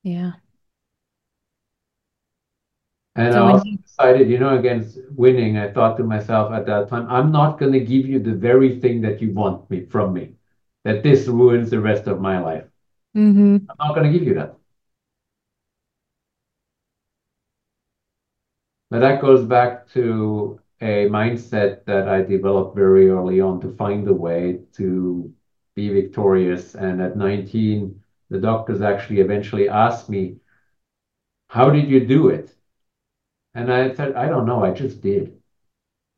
Yeah. 0.02 0.41
And 3.14 3.34
So 3.34 3.46
I 3.46 3.52
also 3.52 3.70
decided, 3.84 4.30
you 4.30 4.38
know, 4.38 4.58
against 4.58 4.98
winning, 5.10 5.58
I 5.58 5.70
thought 5.70 5.96
to 5.98 6.04
myself 6.04 6.52
at 6.52 6.66
that 6.66 6.88
time, 6.88 7.06
I'm 7.10 7.30
not 7.30 7.58
going 7.58 7.72
to 7.72 7.80
give 7.80 8.06
you 8.06 8.18
the 8.18 8.34
very 8.34 8.80
thing 8.80 9.02
that 9.02 9.20
you 9.20 9.32
want 9.32 9.68
me 9.70 9.84
from 9.84 10.14
me, 10.14 10.34
that 10.84 11.02
this 11.02 11.26
ruins 11.28 11.70
the 11.70 11.80
rest 11.80 12.06
of 12.06 12.20
my 12.20 12.38
life. 12.40 12.64
Mm-hmm. 13.16 13.56
I'm 13.68 13.76
not 13.78 13.94
going 13.94 14.10
to 14.10 14.18
give 14.18 14.26
you 14.26 14.34
that. 14.34 14.56
But 18.90 19.00
that 19.00 19.20
goes 19.20 19.44
back 19.44 19.88
to 19.90 20.60
a 20.80 21.08
mindset 21.08 21.84
that 21.86 22.08
I 22.08 22.22
developed 22.22 22.76
very 22.76 23.08
early 23.08 23.40
on 23.40 23.60
to 23.60 23.74
find 23.76 24.06
a 24.08 24.14
way 24.14 24.60
to 24.74 25.32
be 25.74 25.88
victorious. 25.90 26.74
And 26.74 27.00
at 27.00 27.16
19, 27.16 28.00
the 28.30 28.38
doctors 28.38 28.82
actually 28.82 29.20
eventually 29.20 29.68
asked 29.68 30.08
me, 30.08 30.36
How 31.48 31.70
did 31.70 31.88
you 31.88 32.06
do 32.06 32.28
it? 32.28 32.54
And 33.54 33.72
I 33.72 33.94
said, 33.94 34.14
I 34.14 34.28
don't 34.28 34.46
know, 34.46 34.64
I 34.64 34.72
just 34.72 35.00
did. 35.00 35.38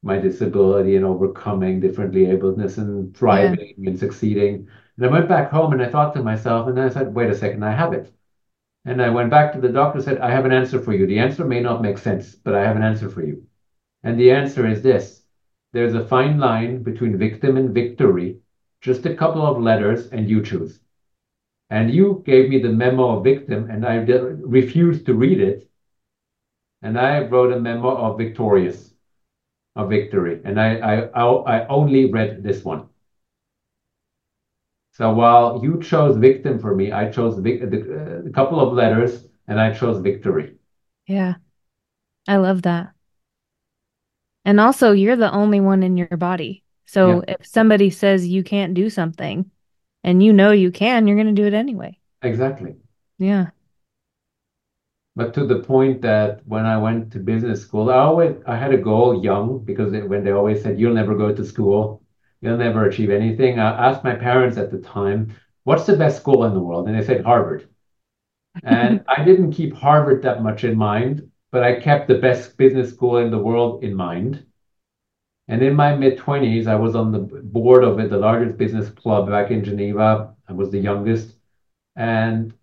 My 0.03 0.19
disability 0.19 0.97
and 0.97 1.05
overcoming 1.05 1.81
differently 1.81 2.27
ableness 2.27 2.79
and 2.79 3.17
thriving 3.17 3.75
and 3.87 3.99
succeeding. 3.99 4.69
And 4.97 5.07
I 5.07 5.11
went 5.11 5.29
back 5.29 5.51
home 5.51 5.73
and 5.73 5.83
I 5.83 5.91
thought 5.91 6.15
to 6.15 6.23
myself, 6.23 6.69
and 6.69 6.81
I 6.81 6.89
said, 6.89 7.15
wait 7.15 7.31
a 7.31 7.35
second, 7.35 7.65
I 7.65 7.73
have 7.73 7.93
it. 7.93 8.13
And 8.85 9.01
I 9.01 9.09
went 9.09 9.31
back 9.31 9.53
to 9.53 9.61
the 9.61 9.71
doctor 9.71 9.99
and 9.99 10.05
said, 10.05 10.19
I 10.19 10.31
have 10.31 10.45
an 10.45 10.53
answer 10.53 10.81
for 10.81 10.93
you. 10.93 11.07
The 11.07 11.19
answer 11.19 11.45
may 11.45 11.61
not 11.61 11.83
make 11.83 11.99
sense, 11.99 12.35
but 12.35 12.55
I 12.55 12.63
have 12.63 12.77
an 12.77 12.83
answer 12.83 13.09
for 13.09 13.25
you. 13.25 13.47
And 14.03 14.21
the 14.21 14.31
answer 14.31 14.67
is 14.67 14.83
this 14.83 15.25
there's 15.73 15.95
a 15.95 16.07
fine 16.07 16.39
line 16.39 16.83
between 16.85 17.19
victim 17.19 17.57
and 17.57 17.75
victory, 17.75 18.39
just 18.81 19.07
a 19.07 19.15
couple 19.17 19.45
of 19.45 19.61
letters, 19.61 20.07
and 20.09 20.31
you 20.31 20.43
choose. 20.43 20.79
And 21.71 21.91
you 21.91 22.23
gave 22.25 22.49
me 22.49 22.61
the 22.61 22.69
memo 22.69 23.17
of 23.17 23.25
victim, 23.25 23.69
and 23.71 23.85
I 23.85 23.97
refused 23.97 25.07
to 25.07 25.15
read 25.15 25.41
it. 25.41 25.69
And 26.85 26.99
I 26.99 27.21
wrote 27.25 27.51
a 27.51 27.59
memo 27.59 27.97
of 27.97 28.19
victorious, 28.19 28.93
of 29.75 29.89
victory. 29.89 30.43
And 30.45 30.61
I, 30.61 30.77
I, 30.77 30.95
I, 31.07 31.25
I 31.57 31.67
only 31.69 32.13
read 32.13 32.43
this 32.43 32.63
one. 32.63 32.89
So 34.93 35.13
while 35.13 35.61
you 35.65 35.83
chose 35.83 36.17
victim 36.19 36.59
for 36.61 36.77
me, 36.77 36.93
I 36.93 37.11
chose 37.11 37.39
vic- 37.39 37.69
the, 37.69 37.79
uh, 37.79 38.29
a 38.29 38.31
couple 38.31 38.61
of 38.61 38.75
letters 38.75 39.27
and 39.49 39.59
I 39.59 39.73
chose 39.73 40.01
victory. 40.01 40.57
Yeah. 41.07 41.37
I 42.29 42.37
love 42.37 42.63
that. 42.63 42.93
And 44.45 44.61
also, 44.61 44.93
you're 44.93 45.17
the 45.17 45.33
only 45.33 45.61
one 45.61 45.83
in 45.83 45.97
your 45.97 46.19
body. 46.19 46.65
So 46.85 47.25
yeah. 47.27 47.37
if 47.39 47.47
somebody 47.47 47.89
says 47.89 48.29
you 48.29 48.45
can't 48.45 48.75
do 48.75 48.91
something 48.91 49.51
and 50.05 50.23
you 50.23 50.35
know 50.35 50.53
you 50.53 50.71
can, 50.71 51.07
you're 51.07 51.17
going 51.17 51.35
to 51.35 51.43
do 51.43 51.47
it 51.47 51.55
anyway. 51.55 51.99
Exactly. 52.21 52.77
Yeah. 53.19 53.47
But 55.17 55.35
to 55.35 55.47
the 55.47 55.61
point 55.61 56.03
that 56.03 56.43
when 56.47 56.67
I 56.67 56.79
went 56.79 57.13
to 57.13 57.19
business 57.21 57.63
school, 57.63 57.91
I 57.91 57.99
always 57.99 58.37
I 58.47 58.57
had 58.57 58.75
a 58.75 58.79
goal 58.79 59.23
young 59.25 59.65
because 59.65 59.93
it, 59.93 60.09
when 60.09 60.25
they 60.25 60.33
always 60.33 60.63
said 60.63 60.79
you'll 60.79 60.95
never 60.95 61.17
go 61.17 61.35
to 61.35 61.45
school, 61.45 62.03
you'll 62.41 62.57
never 62.57 62.85
achieve 62.87 63.11
anything. 63.11 63.59
I 63.59 63.89
asked 63.91 64.05
my 64.05 64.15
parents 64.15 64.57
at 64.57 64.71
the 64.71 64.79
time, 64.79 65.33
"What's 65.65 65.87
the 65.87 65.97
best 65.97 66.19
school 66.19 66.45
in 66.45 66.55
the 66.55 66.61
world?" 66.61 66.89
And 66.89 66.99
they 66.99 67.05
said 67.05 67.25
Harvard. 67.25 67.69
And 68.63 69.05
I 69.09 69.25
didn't 69.25 69.53
keep 69.53 69.75
Harvard 69.75 70.23
that 70.23 70.43
much 70.43 70.65
in 70.65 70.77
mind, 70.77 71.31
but 71.53 71.63
I 71.63 71.81
kept 71.81 72.09
the 72.09 72.19
best 72.19 72.57
business 72.57 72.91
school 72.91 73.19
in 73.19 73.31
the 73.31 73.39
world 73.39 73.85
in 73.85 73.95
mind. 73.95 74.45
And 75.49 75.63
in 75.63 75.75
my 75.75 75.95
mid 75.95 76.19
20s, 76.19 76.67
I 76.67 76.75
was 76.77 76.97
on 76.97 77.13
the 77.13 77.19
board 77.19 77.85
of 77.85 77.97
the 77.97 78.17
largest 78.17 78.57
business 78.59 78.89
club 78.91 79.29
back 79.29 79.51
in 79.51 79.63
Geneva. 79.63 80.35
I 80.49 80.53
was 80.53 80.71
the 80.71 80.79
youngest. 80.79 81.37
And 81.97 82.55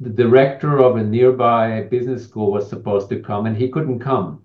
the 0.00 0.10
director 0.10 0.78
of 0.78 0.96
a 0.96 1.04
nearby 1.04 1.82
business 1.82 2.24
school 2.24 2.50
was 2.50 2.68
supposed 2.68 3.08
to 3.08 3.20
come 3.20 3.46
and 3.46 3.56
he 3.56 3.70
couldn't 3.70 4.00
come. 4.00 4.42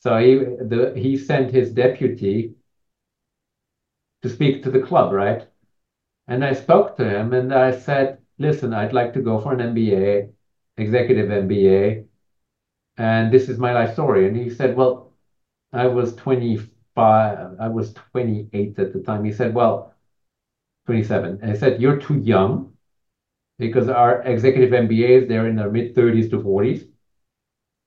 So 0.00 0.18
he 0.18 0.36
the 0.36 0.94
he 0.96 1.16
sent 1.16 1.50
his 1.50 1.72
deputy 1.72 2.54
to 4.22 4.28
speak 4.28 4.62
to 4.62 4.70
the 4.70 4.80
club, 4.80 5.12
right? 5.12 5.46
And 6.28 6.44
I 6.44 6.52
spoke 6.54 6.96
to 6.96 7.08
him 7.08 7.32
and 7.32 7.52
I 7.52 7.70
said, 7.76 8.18
listen, 8.38 8.72
I'd 8.72 8.92
like 8.92 9.12
to 9.14 9.20
go 9.20 9.40
for 9.40 9.52
an 9.54 9.60
MBA, 9.74 10.32
executive 10.76 11.30
MBA, 11.30 12.06
and 12.96 13.32
this 13.32 13.48
is 13.48 13.58
my 13.58 13.72
life 13.72 13.92
story. 13.92 14.26
And 14.26 14.36
he 14.36 14.50
said, 14.50 14.76
well, 14.76 15.12
I 15.72 15.86
was 15.86 16.14
25, 16.16 17.56
I 17.60 17.68
was 17.68 17.92
28 17.94 18.78
at 18.78 18.92
the 18.92 19.00
time. 19.00 19.24
He 19.24 19.32
said, 19.32 19.54
well, 19.54 19.94
27. 20.86 21.40
And 21.42 21.50
I 21.50 21.54
said, 21.54 21.80
you're 21.80 21.98
too 21.98 22.18
young 22.18 22.75
because 23.58 23.88
our 23.88 24.22
executive 24.22 24.72
MBAs, 24.72 25.28
they're 25.28 25.48
in 25.48 25.56
their 25.56 25.70
mid 25.70 25.94
30s 25.94 26.30
to 26.30 26.38
40s. 26.38 26.86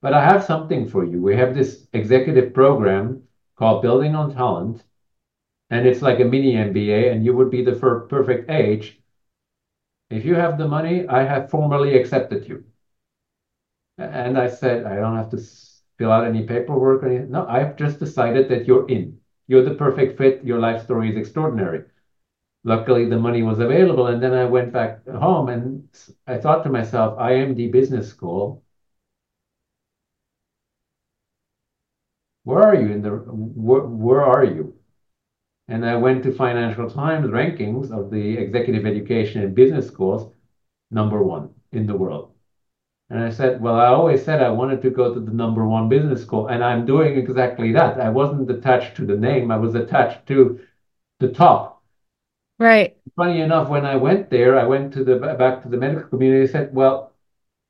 But 0.02 0.14
I 0.14 0.24
have 0.24 0.44
something 0.44 0.88
for 0.88 1.04
you. 1.04 1.22
We 1.22 1.36
have 1.36 1.54
this 1.54 1.88
executive 1.94 2.54
program 2.54 3.24
called 3.56 3.82
Building 3.82 4.16
on 4.16 4.34
Talent, 4.34 4.84
and 5.70 5.86
it's 5.86 6.02
like 6.02 6.20
a 6.20 6.26
mini 6.26 6.54
MBA, 6.54 7.12
and 7.12 7.26
you 7.26 7.36
would 7.36 7.52
be 7.52 7.64
the 7.64 7.76
perfect 7.76 8.50
age. 8.50 9.02
If 10.10 10.26
you 10.26 10.36
have 10.36 10.58
the 10.58 10.68
money, 10.68 11.08
I 11.08 11.24
have 11.24 11.52
formally 11.52 11.98
accepted 11.98 12.48
you. 12.48 12.64
And 13.98 14.38
I 14.38 14.48
said, 14.48 14.86
I 14.86 14.96
don't 14.96 15.18
have 15.18 15.30
to 15.32 15.42
fill 15.98 16.12
out 16.12 16.26
any 16.26 16.44
paperwork 16.44 17.04
or 17.04 17.08
anything. 17.08 17.32
No, 17.32 17.46
I've 17.48 17.76
just 17.76 18.00
decided 18.00 18.50
that 18.50 18.66
you're 18.66 18.88
in. 18.88 19.20
You're 19.48 19.66
the 19.66 19.76
perfect 19.76 20.18
fit. 20.18 20.44
Your 20.44 20.60
life 20.60 20.84
story 20.84 21.12
is 21.12 21.18
extraordinary 21.18 21.84
luckily 22.64 23.07
the 23.10 23.18
money 23.20 23.41
was 23.43 23.60
available 23.60 24.07
and 24.07 24.22
then 24.22 24.34
i 24.34 24.45
went 24.45 24.72
back 24.74 25.05
home 25.07 25.49
and 25.49 25.88
i 26.28 26.38
thought 26.38 26.64
to 26.64 26.70
myself 26.70 27.18
imd 27.20 27.72
business 27.72 28.10
school 28.10 28.62
where 32.43 32.60
are 32.64 32.76
you 32.76 32.91
in 32.91 33.01
the 33.01 33.12
where, 33.12 33.82
where 33.82 34.22
are 34.24 34.43
you? 34.43 34.76
And 35.68 35.86
i 35.86 35.95
went 35.95 36.24
to 36.24 36.32
financial 36.34 36.89
times 36.89 37.28
rankings 37.28 37.91
of 37.91 38.10
the 38.12 38.38
executive 38.38 38.86
education 38.86 39.43
and 39.43 39.55
business 39.55 39.88
schools 39.88 40.32
number 40.91 41.24
one 41.24 41.53
in 41.72 41.86
the 41.88 41.95
world. 41.95 42.34
And 43.10 43.22
i 43.22 43.30
said 43.30 43.62
well 43.62 43.76
i 43.76 43.88
always 43.88 44.24
said 44.24 44.41
i 44.41 44.49
wanted 44.49 44.82
to 44.84 44.89
go 44.89 45.14
to 45.14 45.20
the 45.20 45.32
number 45.32 45.66
one 45.66 45.89
business 45.89 46.22
school 46.24 46.47
and 46.47 46.64
i'm 46.64 46.86
doing 46.86 47.18
exactly 47.18 47.72
that. 47.74 47.99
I 47.99 48.10
wasn't 48.10 48.49
attached 48.51 48.95
to 48.97 49.05
the 49.05 49.16
name. 49.16 49.51
I 49.51 49.57
was 49.57 49.76
attached 49.76 50.26
to 50.28 50.60
the 51.20 51.30
top 51.32 51.69
Right. 52.60 52.97
Funny 53.16 53.41
enough, 53.41 53.70
when 53.70 53.86
I 53.86 53.95
went 53.95 54.30
there, 54.30 54.57
I 54.60 54.66
went 54.66 54.93
to 54.93 55.03
the 55.03 55.16
back 55.16 55.64
to 55.64 55.70
the 55.70 55.78
medical 55.78 56.10
community. 56.10 56.45
Said, 56.47 56.74
"Well, 56.76 57.14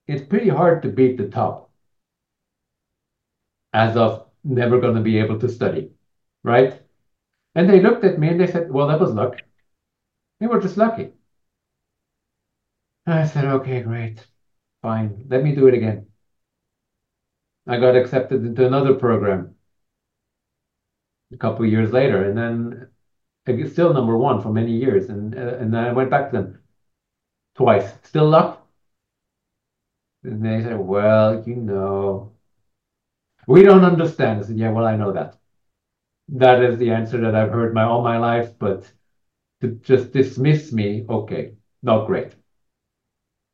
it's 0.07 0.25
pretty 0.27 0.49
hard 0.49 0.81
to 0.81 0.89
beat 0.89 1.17
the 1.17 1.29
top." 1.29 1.69
As 3.71 3.95
of 3.95 4.27
never 4.43 4.79
going 4.79 4.95
to 4.95 5.01
be 5.01 5.19
able 5.19 5.39
to 5.39 5.49
study, 5.49 5.91
right? 6.43 6.81
And 7.55 7.69
they 7.69 7.81
looked 7.81 8.03
at 8.03 8.19
me 8.19 8.29
and 8.29 8.39
they 8.39 8.47
said, 8.47 8.71
"Well, 8.71 8.87
that 8.87 8.99
was 8.99 9.13
luck. 9.13 9.37
They 10.39 10.47
were 10.47 10.59
just 10.61 10.77
lucky." 10.77 11.13
I 13.05 13.25
said, 13.25 13.45
"Okay, 13.45 13.81
great, 13.81 14.25
fine. 14.81 15.25
Let 15.29 15.43
me 15.43 15.53
do 15.55 15.67
it 15.67 15.73
again." 15.75 16.07
I 17.67 17.79
got 17.79 17.95
accepted 17.95 18.45
into 18.45 18.65
another 18.65 18.95
program 18.95 19.55
a 21.31 21.37
couple 21.37 21.65
years 21.65 21.91
later, 21.91 22.23
and 22.27 22.37
then 22.37 22.89
still 23.67 23.93
number 23.93 24.17
one 24.17 24.41
for 24.41 24.51
many 24.51 24.71
years. 24.71 25.09
And 25.09 25.35
uh, 25.35 25.57
and 25.57 25.75
I 25.77 25.91
went 25.93 26.09
back 26.09 26.31
to 26.31 26.37
them 26.37 26.59
twice. 27.55 27.93
Still 28.03 28.29
luck? 28.29 28.65
And 30.23 30.43
they 30.43 30.61
said, 30.61 30.79
well, 30.79 31.43
you 31.47 31.55
know, 31.55 32.33
we 33.47 33.63
don't 33.63 33.85
understand. 33.85 34.39
I 34.39 34.43
said, 34.43 34.57
yeah, 34.57 34.71
well, 34.71 34.85
I 34.85 34.95
know 34.95 35.13
that. 35.13 35.37
That 36.29 36.61
is 36.63 36.77
the 36.77 36.91
answer 36.91 37.19
that 37.21 37.35
I've 37.35 37.51
heard 37.51 37.73
my 37.73 37.83
all 37.83 38.03
my 38.03 38.17
life, 38.17 38.57
but 38.59 38.91
to 39.61 39.69
just 39.81 40.11
dismiss 40.11 40.71
me, 40.71 41.05
okay, 41.09 41.53
not 41.81 42.05
great. 42.05 42.35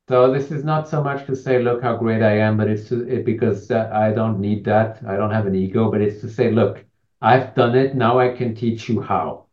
So 0.08 0.32
this 0.32 0.50
is 0.52 0.64
not 0.64 0.88
so 0.88 1.02
much 1.02 1.26
to 1.26 1.34
say, 1.34 1.60
look 1.60 1.82
how 1.82 1.96
great 1.96 2.22
I 2.22 2.38
am, 2.38 2.56
but 2.56 2.68
it's 2.68 2.88
to, 2.90 3.08
it, 3.08 3.24
because 3.24 3.70
uh, 3.70 3.90
I 3.92 4.12
don't 4.12 4.38
need 4.38 4.64
that. 4.66 5.02
I 5.06 5.16
don't 5.16 5.32
have 5.32 5.46
an 5.46 5.54
ego, 5.56 5.90
but 5.90 6.00
it's 6.00 6.20
to 6.20 6.28
say, 6.28 6.52
look, 6.52 6.84
I've 7.20 7.54
done 7.54 7.74
it. 7.76 7.96
Now 7.96 8.20
I 8.20 8.36
can 8.36 8.54
teach 8.54 8.88
you 8.88 9.00
how. 9.00 9.45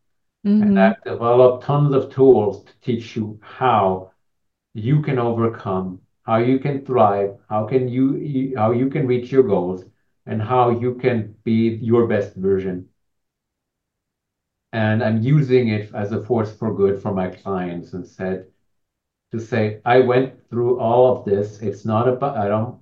Mm-hmm. 0.45 0.63
And 0.63 0.79
I've 0.79 1.03
developed 1.03 1.65
tons 1.65 1.93
of 1.95 2.13
tools 2.13 2.63
to 2.65 2.71
teach 2.81 3.15
you 3.15 3.39
how 3.41 4.11
you 4.73 5.01
can 5.01 5.19
overcome, 5.19 6.01
how 6.23 6.37
you 6.37 6.59
can 6.59 6.85
thrive, 6.85 7.37
how 7.49 7.65
can 7.65 7.87
you 7.87 8.53
how 8.57 8.71
you 8.71 8.89
can 8.89 9.07
reach 9.07 9.31
your 9.31 9.43
goals, 9.43 9.85
and 10.25 10.41
how 10.41 10.69
you 10.71 10.95
can 10.95 11.35
be 11.43 11.75
your 11.81 12.07
best 12.07 12.35
version. 12.35 12.89
And 14.73 15.03
I'm 15.03 15.21
using 15.21 15.69
it 15.69 15.93
as 15.93 16.11
a 16.11 16.23
force 16.23 16.53
for 16.55 16.73
good 16.73 17.01
for 17.01 17.13
my 17.13 17.29
clients 17.29 17.93
and 17.93 18.05
said 18.05 18.47
to 19.31 19.39
say, 19.39 19.81
I 19.85 19.99
went 19.99 20.49
through 20.49 20.79
all 20.79 21.17
of 21.17 21.25
this. 21.25 21.61
It's 21.61 21.85
not 21.85 22.07
about 22.07 22.37
I 22.37 22.47
don't 22.47 22.79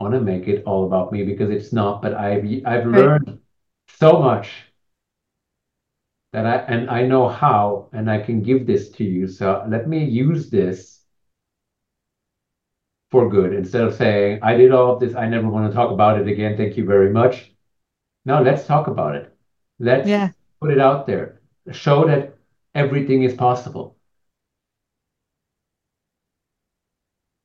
want 0.00 0.14
to 0.14 0.20
make 0.20 0.48
it 0.48 0.64
all 0.64 0.86
about 0.86 1.12
me 1.12 1.24
because 1.24 1.50
it's 1.50 1.72
not, 1.72 2.02
but 2.02 2.14
I've 2.14 2.44
I've 2.66 2.86
learned 2.86 3.40
so 3.88 4.20
much 4.20 4.67
that 6.32 6.46
I 6.46 6.56
and 6.72 6.90
I 6.90 7.02
know 7.06 7.28
how 7.28 7.88
and 7.92 8.10
I 8.10 8.20
can 8.20 8.42
give 8.42 8.66
this 8.66 8.90
to 8.92 9.04
you. 9.04 9.26
So 9.26 9.64
let 9.68 9.88
me 9.88 10.04
use 10.04 10.50
this 10.50 11.04
for 13.10 13.28
good 13.28 13.54
instead 13.54 13.84
of 13.84 13.94
saying, 13.94 14.40
I 14.42 14.54
did 14.56 14.72
all 14.72 14.94
of 14.94 15.00
this, 15.00 15.14
I 15.14 15.28
never 15.28 15.48
want 15.48 15.70
to 15.70 15.74
talk 15.74 15.90
about 15.90 16.20
it 16.20 16.28
again. 16.28 16.56
Thank 16.56 16.76
you 16.76 16.84
very 16.84 17.10
much. 17.10 17.52
Now 18.24 18.42
let's 18.42 18.66
talk 18.66 18.86
about 18.86 19.14
it. 19.16 19.34
Let's 19.78 20.08
yeah. 20.08 20.30
put 20.60 20.70
it 20.70 20.80
out 20.80 21.06
there. 21.06 21.40
Show 21.72 22.06
that 22.06 22.36
everything 22.74 23.22
is 23.22 23.34
possible. 23.34 23.96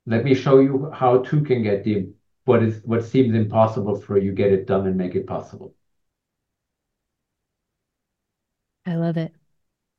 Let 0.06 0.26
me 0.26 0.34
show 0.34 0.60
you 0.60 0.92
how 0.94 1.20
two 1.20 1.42
can 1.44 1.64
get 1.64 1.86
the 1.86 2.10
what 2.46 2.62
is 2.62 2.82
what 2.84 3.06
seems 3.06 3.34
impossible 3.34 3.96
for 3.96 4.18
you, 4.18 4.34
get 4.34 4.52
it 4.52 4.68
done 4.68 4.86
and 4.86 4.98
make 4.98 5.16
it 5.16 5.26
possible. 5.26 5.74
I 8.86 8.96
love 8.96 9.18
it. 9.18 9.34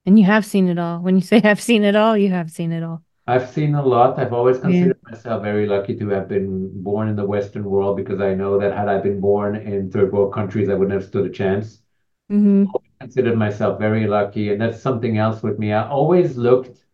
And 0.07 0.18
you 0.18 0.26
have 0.26 0.45
seen 0.45 0.68
it 0.68 0.78
all. 0.78 1.01
When 1.01 1.14
you 1.16 1.22
say 1.22 1.41
I've 1.43 1.61
seen 1.61 1.85
it 1.85 1.97
all, 1.97 2.16
you 2.16 2.30
have 2.30 2.51
seen 2.51 2.72
it 2.72 2.82
all. 2.82 3.03
I've 3.26 3.49
seen 3.49 3.74
a 3.74 3.85
lot. 3.85 4.18
I've 4.18 4.35
always 4.35 4.59
considered 4.59 4.99
yeah. 5.03 5.11
myself 5.11 5.43
very 5.43 5.66
lucky 5.66 5.97
to 5.97 6.09
have 6.11 6.28
been 6.28 6.82
born 6.82 7.09
in 7.09 7.16
the 7.16 7.24
Western 7.24 7.64
world 7.64 7.97
because 7.97 8.20
I 8.20 8.35
know 8.35 8.59
that 8.61 8.76
had 8.76 8.89
I 8.89 8.99
been 8.99 9.18
born 9.18 9.57
in 9.57 9.91
third 9.91 10.12
world 10.12 10.35
countries, 10.35 10.68
I 10.68 10.74
wouldn't 10.74 11.01
have 11.01 11.09
stood 11.09 11.24
a 11.24 11.30
chance. 11.30 11.80
Mm-hmm. 12.30 12.66
I 12.74 13.05
considered 13.05 13.39
myself 13.39 13.78
very 13.78 14.07
lucky. 14.07 14.53
And 14.53 14.61
that's 14.61 14.82
something 14.82 15.16
else 15.16 15.43
with 15.43 15.59
me. 15.59 15.72
I 15.72 15.89
always 15.89 16.37
looked 16.37 16.85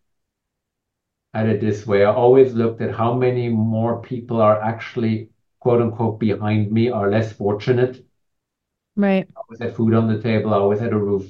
at 1.33 1.47
it 1.47 1.59
this 1.59 1.85
way. 1.85 2.05
I 2.05 2.13
always 2.13 2.53
looked 2.53 2.81
at 2.81 2.95
how 2.95 3.13
many 3.13 3.49
more 3.49 4.01
people 4.01 4.41
are 4.41 4.61
actually, 4.61 5.31
quote 5.59 5.81
unquote, 5.81 6.17
behind 6.17 6.71
me, 6.71 6.89
are 6.89 7.11
less 7.11 7.33
fortunate. 7.33 8.05
Right. 8.95 9.27
I 9.35 9.39
always 9.39 9.59
had 9.59 9.75
food 9.75 9.93
on 9.93 10.07
the 10.07 10.21
table. 10.21 10.53
I 10.53 10.57
always 10.57 10.79
had 10.79 10.93
a 10.93 10.97
roof 10.97 11.25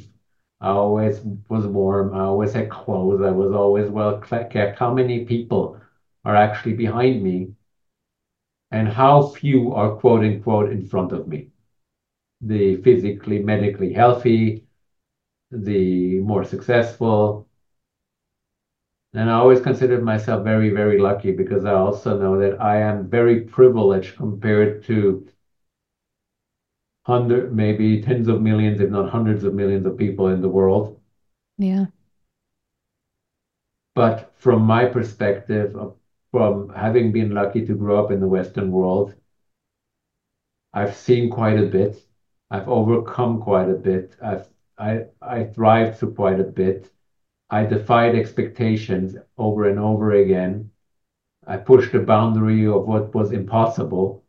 I 0.61 0.69
always 0.69 1.21
was 1.49 1.67
warm. 1.67 2.13
I 2.13 2.21
always 2.21 2.53
had 2.53 2.69
clothes. 2.69 3.21
I 3.21 3.31
was 3.31 3.51
always 3.51 3.89
well 3.89 4.19
kept. 4.19 4.79
How 4.79 4.93
many 4.93 5.25
people 5.25 5.77
are 6.23 6.35
actually 6.35 6.73
behind 6.73 7.23
me? 7.23 7.53
And 8.71 8.87
how 8.87 9.23
few 9.27 9.73
are 9.73 9.95
quote 9.95 10.23
unquote 10.23 10.71
in 10.71 10.85
front 10.85 11.11
of 11.11 11.27
me? 11.27 11.49
The 12.41 12.75
physically, 12.77 13.39
medically 13.39 13.93
healthy, 13.93 14.65
the 15.51 16.19
more 16.19 16.43
successful. 16.43 17.47
And 19.13 19.29
I 19.29 19.33
always 19.33 19.61
considered 19.61 20.03
myself 20.03 20.43
very, 20.43 20.69
very 20.69 20.97
lucky 20.99 21.31
because 21.31 21.65
I 21.65 21.73
also 21.73 22.17
know 22.19 22.37
that 22.39 22.61
I 22.61 22.77
am 22.81 23.09
very 23.09 23.41
privileged 23.41 24.15
compared 24.17 24.83
to 24.83 25.27
hundred, 27.11 27.53
maybe 27.53 28.01
tens 28.01 28.27
of 28.27 28.41
millions, 28.41 28.81
if 28.81 28.89
not 28.89 29.09
hundreds 29.09 29.43
of 29.43 29.53
millions 29.53 29.85
of 29.85 29.97
people 29.97 30.27
in 30.27 30.41
the 30.41 30.49
world. 30.49 30.99
Yeah. 31.57 31.87
But 33.95 34.31
from 34.35 34.63
my 34.63 34.85
perspective, 34.85 35.75
uh, 35.77 35.91
from 36.31 36.69
having 36.69 37.11
been 37.11 37.31
lucky 37.33 37.65
to 37.65 37.75
grow 37.75 38.03
up 38.03 38.11
in 38.11 38.19
the 38.19 38.27
Western 38.27 38.71
world, 38.71 39.15
I've 40.73 40.95
seen 40.95 41.29
quite 41.29 41.57
a 41.57 41.67
bit. 41.67 42.05
I've 42.49 42.67
overcome 42.67 43.41
quite 43.41 43.69
a 43.69 43.75
bit. 43.75 44.17
I've 44.21 44.49
I 44.77 45.05
I 45.21 45.45
thrived 45.45 45.97
through 45.97 46.15
quite 46.15 46.39
a 46.41 46.43
bit. 46.61 46.91
I 47.49 47.65
defied 47.65 48.15
expectations 48.15 49.17
over 49.37 49.69
and 49.69 49.79
over 49.79 50.11
again. 50.13 50.71
I 51.47 51.57
pushed 51.57 51.93
the 51.93 52.01
boundary 52.01 52.67
of 52.67 52.87
what 52.87 53.15
was 53.15 53.31
impossible 53.33 54.25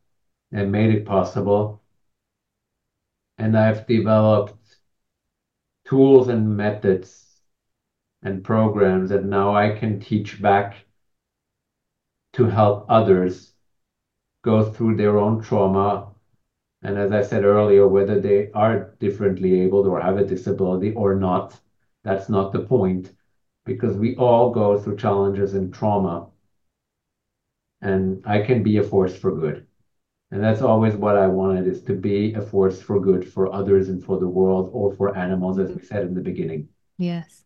and 0.52 0.72
made 0.72 0.94
it 0.94 1.06
possible. 1.06 1.81
And 3.38 3.56
I've 3.56 3.86
developed 3.86 4.78
tools 5.84 6.28
and 6.28 6.56
methods 6.56 7.40
and 8.22 8.44
programs 8.44 9.10
that 9.10 9.24
now 9.24 9.54
I 9.54 9.70
can 9.70 10.00
teach 10.00 10.40
back 10.40 10.84
to 12.34 12.46
help 12.46 12.86
others 12.88 13.52
go 14.42 14.62
through 14.62 14.96
their 14.96 15.18
own 15.18 15.40
trauma. 15.40 16.14
And 16.82 16.98
as 16.98 17.12
I 17.12 17.22
said 17.22 17.44
earlier, 17.44 17.86
whether 17.86 18.20
they 18.20 18.50
are 18.52 18.94
differently 18.98 19.60
abled 19.60 19.86
or 19.86 20.00
have 20.00 20.18
a 20.18 20.24
disability 20.24 20.92
or 20.94 21.14
not, 21.14 21.60
that's 22.02 22.28
not 22.28 22.52
the 22.52 22.60
point 22.64 23.12
because 23.64 23.96
we 23.96 24.16
all 24.16 24.50
go 24.52 24.76
through 24.76 24.96
challenges 24.96 25.54
and 25.54 25.72
trauma. 25.72 26.28
And 27.82 28.22
I 28.26 28.40
can 28.40 28.62
be 28.62 28.78
a 28.78 28.82
force 28.82 29.14
for 29.14 29.30
good. 29.32 29.66
And 30.32 30.42
that's 30.42 30.62
always 30.62 30.96
what 30.96 31.16
I 31.16 31.26
wanted 31.26 31.66
is 31.66 31.82
to 31.82 31.94
be 31.94 32.32
a 32.32 32.40
force 32.40 32.80
for 32.80 32.98
good 32.98 33.30
for 33.30 33.52
others 33.52 33.90
and 33.90 34.02
for 34.02 34.18
the 34.18 34.26
world 34.26 34.70
or 34.72 34.94
for 34.94 35.16
animals, 35.16 35.58
as 35.58 35.70
we 35.70 35.82
said 35.82 36.06
in 36.06 36.14
the 36.14 36.22
beginning. 36.22 36.68
Yes. 36.96 37.44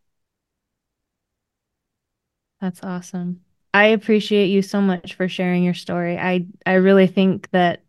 That's 2.61 2.83
awesome. 2.83 3.41
I 3.75 3.87
appreciate 3.89 4.47
you 4.47 4.63
so 4.63 4.81
much 4.81 5.15
for 5.15 5.29
sharing 5.29 5.63
your 5.65 5.75
story. 5.75 6.17
I 6.17 6.47
I 6.65 6.75
really 6.75 7.09
think 7.09 7.51
that 7.51 7.83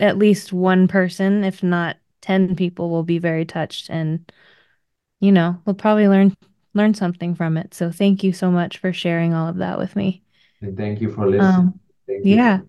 at 0.00 0.18
least 0.18 0.52
one 0.52 0.88
person, 0.88 1.44
if 1.44 1.62
not 1.62 1.98
10 2.22 2.56
people 2.56 2.90
will 2.90 3.04
be 3.04 3.18
very 3.18 3.44
touched 3.44 3.90
and 3.90 4.30
you 5.20 5.32
know, 5.32 5.60
will 5.64 5.74
probably 5.74 6.08
learn 6.08 6.36
learn 6.74 6.94
something 6.94 7.34
from 7.34 7.56
it. 7.56 7.74
So 7.74 7.90
thank 7.90 8.24
you 8.24 8.32
so 8.32 8.50
much 8.50 8.78
for 8.78 8.92
sharing 8.92 9.32
all 9.34 9.48
of 9.48 9.56
that 9.58 9.78
with 9.78 9.94
me. 9.96 10.22
And 10.60 10.76
thank 10.76 11.00
you 11.00 11.10
for 11.10 11.28
listening. 11.28 11.46
Um, 11.46 11.80
yeah. 12.24 12.60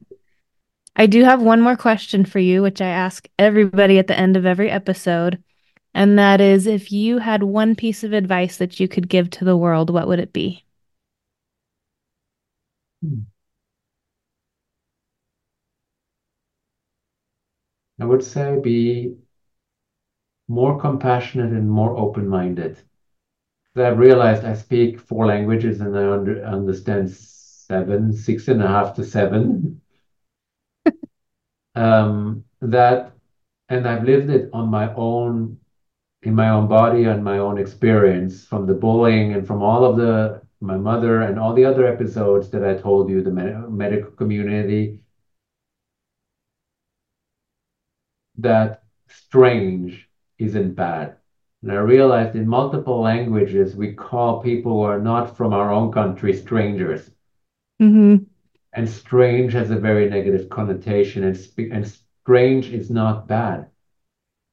I 0.95 1.07
do 1.07 1.23
have 1.23 1.41
one 1.41 1.61
more 1.61 1.75
question 1.75 2.25
for 2.25 2.39
you, 2.39 2.61
which 2.61 2.81
I 2.81 2.87
ask 2.87 3.27
everybody 3.37 3.99
at 3.99 4.07
the 4.07 4.17
end 4.17 4.37
of 4.37 4.45
every 4.45 4.69
episode. 4.69 5.43
And 5.93 6.19
that 6.19 6.41
is 6.41 6.67
if 6.67 6.91
you 6.91 7.19
had 7.19 7.43
one 7.43 7.75
piece 7.75 8.03
of 8.03 8.13
advice 8.13 8.57
that 8.57 8.79
you 8.79 8.87
could 8.87 9.07
give 9.09 9.29
to 9.31 9.45
the 9.45 9.57
world, 9.57 9.89
what 9.89 10.07
would 10.07 10.19
it 10.19 10.33
be? 10.33 10.63
Hmm. 13.01 13.27
I 17.99 18.05
would 18.05 18.23
say 18.23 18.57
be 18.61 19.17
more 20.47 20.79
compassionate 20.79 21.51
and 21.51 21.69
more 21.69 21.97
open-minded. 21.97 22.77
I've 23.75 23.99
realized 23.99 24.45
I 24.45 24.53
speak 24.53 24.99
four 24.99 25.25
languages 25.25 25.81
and 25.81 25.97
I 25.97 26.09
under, 26.11 26.43
understand 26.45 27.11
seven, 27.11 28.13
six 28.13 28.47
and 28.47 28.61
a 28.63 28.67
half 28.67 28.95
to 28.95 29.03
seven. 29.03 29.81
Um, 31.75 32.43
that, 32.61 33.11
and 33.69 33.87
I've 33.87 34.03
lived 34.03 34.29
it 34.29 34.49
on 34.53 34.69
my 34.69 34.93
own, 34.95 35.57
in 36.23 36.35
my 36.35 36.49
own 36.49 36.67
body 36.67 37.05
and 37.05 37.23
my 37.23 37.37
own 37.37 37.57
experience 37.57 38.45
from 38.45 38.65
the 38.65 38.73
bullying 38.73 39.33
and 39.33 39.45
from 39.45 39.61
all 39.61 39.83
of 39.85 39.97
the 39.97 40.41
my 40.61 40.77
mother 40.77 41.21
and 41.21 41.37
all 41.37 41.53
the 41.53 41.65
other 41.65 41.85
episodes 41.85 42.49
that 42.49 42.63
I 42.63 42.73
told 42.75 43.09
you, 43.09 43.21
the 43.21 43.29
med 43.29 43.69
medical 43.69 44.11
community, 44.11 44.99
that 48.37 48.83
strange 49.07 50.09
isn't 50.39 50.75
bad. 50.75 51.17
And 51.61 51.71
I 51.71 51.75
realized 51.75 52.35
in 52.35 52.47
multiple 52.47 53.01
languages, 53.01 53.75
we 53.75 53.93
call 53.93 54.41
people 54.41 54.73
who 54.73 54.81
are 54.81 54.99
not 54.99 55.35
from 55.35 55.53
our 55.53 55.71
own 55.71 55.91
country 55.91 56.33
strangers. 56.33 57.09
Mm-hmm. 57.81 58.23
And 58.75 58.87
strange 58.87 59.53
has 59.53 59.71
a 59.71 59.79
very 59.79 60.09
negative 60.09 60.49
connotation, 60.49 61.23
and, 61.23 61.35
and 61.71 61.87
strange 61.87 62.69
is 62.71 62.91
not 62.91 63.27
bad. 63.27 63.69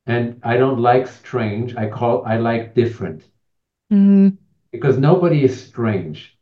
And 0.06 0.40
I 0.42 0.56
don't 0.56 0.78
like 0.80 1.06
strange. 1.06 1.76
I 1.76 1.90
call 1.90 2.24
I 2.24 2.38
like 2.38 2.74
different. 2.74 3.28
Mm-hmm 3.92 4.36
because 4.72 4.96
nobody 4.96 5.44
is 5.44 5.62
strange. 5.62 6.36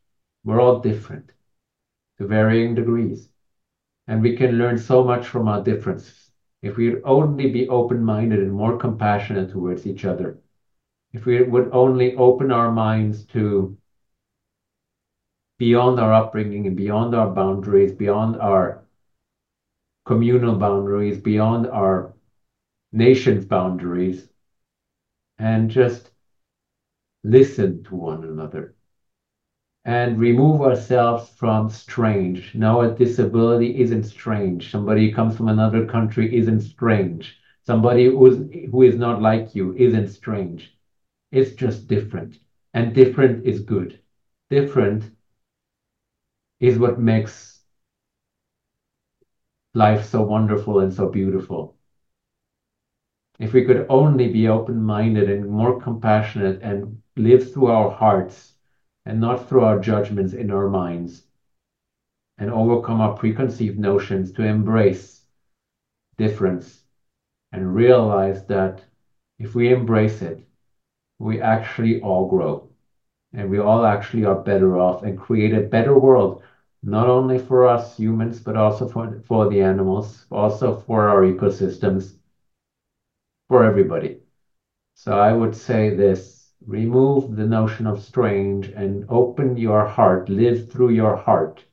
We're 0.45 0.61
all 0.61 0.78
different 0.78 1.33
to 2.18 2.26
varying 2.26 2.74
degrees. 2.74 3.28
And 4.07 4.22
we 4.22 4.37
can 4.37 4.53
learn 4.53 4.78
so 4.78 5.05
much 5.05 5.26
from 5.26 5.49
our 5.49 5.62
differences. 5.62 6.31
If 6.62 6.76
we 6.76 6.91
would 6.91 7.03
only 7.05 7.51
be 7.51 7.68
open 7.68 8.03
minded 8.05 8.39
and 8.39 8.53
more 8.53 8.78
compassionate 8.78 9.51
towards 9.51 9.87
each 9.87 10.05
other, 10.05 10.39
if 11.12 11.26
we 11.26 11.43
would 11.43 11.70
only 11.72 12.14
open 12.16 12.53
our 12.53 12.70
minds 12.70 13.24
to 13.26 13.76
beyond 15.61 16.00
our 16.00 16.12
upbringing 16.12 16.66
and 16.66 16.76
beyond 16.76 17.14
our 17.14 17.30
boundaries, 17.30 17.92
beyond 17.92 18.36
our 18.40 18.82
communal 20.06 20.56
boundaries, 20.56 21.18
beyond 21.18 21.68
our 21.68 22.14
nation's 22.92 23.44
boundaries, 23.44 24.28
and 25.38 25.70
just 25.70 26.11
listen 27.24 27.82
to 27.84 27.94
one 27.94 28.24
another 28.24 28.74
and 29.84 30.18
remove 30.18 30.61
ourselves 30.62 31.28
from 31.28 31.68
strange. 31.68 32.54
Now, 32.54 32.80
a 32.80 32.94
disability 32.94 33.80
isn't 33.80 34.04
strange. 34.04 34.70
Somebody 34.70 35.08
who 35.08 35.14
comes 35.14 35.36
from 35.36 35.48
another 35.48 35.86
country 35.86 36.34
isn't 36.36 36.61
strange. 36.61 37.38
Somebody 37.66 38.06
who's, 38.06 38.38
who 38.70 38.82
is 38.82 38.96
not 38.96 39.20
like 39.22 39.54
you 39.54 39.74
isn't 39.76 40.08
strange. 40.08 40.74
It's 41.32 41.52
just 41.54 41.88
different. 41.88 42.38
And 42.74 42.94
different 42.94 43.46
is 43.46 43.61
good. 43.61 44.00
Different 44.50 45.11
is 46.61 46.78
what 46.78 47.00
makes 47.00 47.62
life 49.74 50.04
so 50.04 50.22
wonderful 50.22 50.80
and 50.80 50.92
so 50.92 51.08
beautiful. 51.08 51.74
If 53.38 53.54
we 53.54 53.64
could 53.64 53.86
only 53.88 54.28
be 54.28 54.48
open 54.48 54.82
minded 54.82 55.28
and 55.28 55.48
more 55.50 55.80
compassionate 55.80 56.61
and 56.62 56.98
live 57.16 57.52
through 57.52 57.68
our 57.68 57.90
hearts 57.90 58.54
and 59.06 59.18
not 59.20 59.48
through 59.48 59.62
our 59.62 59.80
judgments 59.80 60.34
in 60.34 60.50
our 60.50 60.68
minds 60.68 61.26
and 62.38 62.50
overcome 62.50 63.00
our 63.00 63.14
preconceived 63.14 63.78
notions 63.78 64.32
to 64.32 64.42
embrace 64.42 65.24
difference 66.18 66.84
and 67.52 67.74
realize 67.74 68.44
that 68.46 68.84
if 69.38 69.54
we 69.54 69.70
embrace 69.70 70.20
it, 70.22 70.46
we 71.18 71.40
actually 71.40 72.00
all 72.02 72.28
grow 72.28 72.68
and 73.32 73.48
we 73.48 73.58
all 73.58 73.84
actually 73.84 74.24
are 74.24 74.42
better 74.42 74.76
off 74.76 75.02
and 75.02 75.18
create 75.18 75.54
a 75.54 75.61
better 75.61 75.96
world, 75.98 76.42
not 76.83 77.09
only 77.09 77.39
for 77.39 77.66
us 77.66 77.97
humans, 77.97 78.41
but 78.41 78.57
also 78.57 78.89
for, 78.89 79.20
for 79.20 79.49
the 79.49 79.61
animals, 79.62 80.26
also 80.31 80.74
for 80.74 81.09
our 81.09 81.22
ecosystems, 81.22 82.18
for 83.49 83.64
everybody. 83.64 84.20
So 84.95 85.18
I 85.18 85.33
would 85.33 85.55
say 85.55 85.95
this 85.95 86.55
remove 86.66 87.37
the 87.37 87.47
notion 87.47 87.87
of 87.87 88.01
strange 88.01 88.68
and 88.68 89.05
open 89.09 89.57
your 89.57 89.85
heart, 89.85 90.28
live 90.28 90.70
through 90.70 90.91
your 90.91 91.16
heart. 91.16 91.64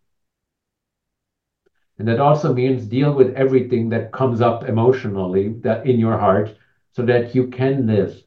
And 1.99 2.07
that 2.07 2.19
also 2.19 2.53
means 2.53 2.87
deal 2.87 3.13
with 3.13 3.35
everything 3.35 3.89
that 3.89 4.11
comes 4.11 4.41
up 4.41 4.63
emotionally 4.63 5.49
that 5.61 5.85
in 5.85 5.99
your 5.99 6.17
heart 6.17 6.55
so 6.91 7.03
that 7.05 7.35
you 7.35 7.47
can 7.47 7.85
live 7.85 8.23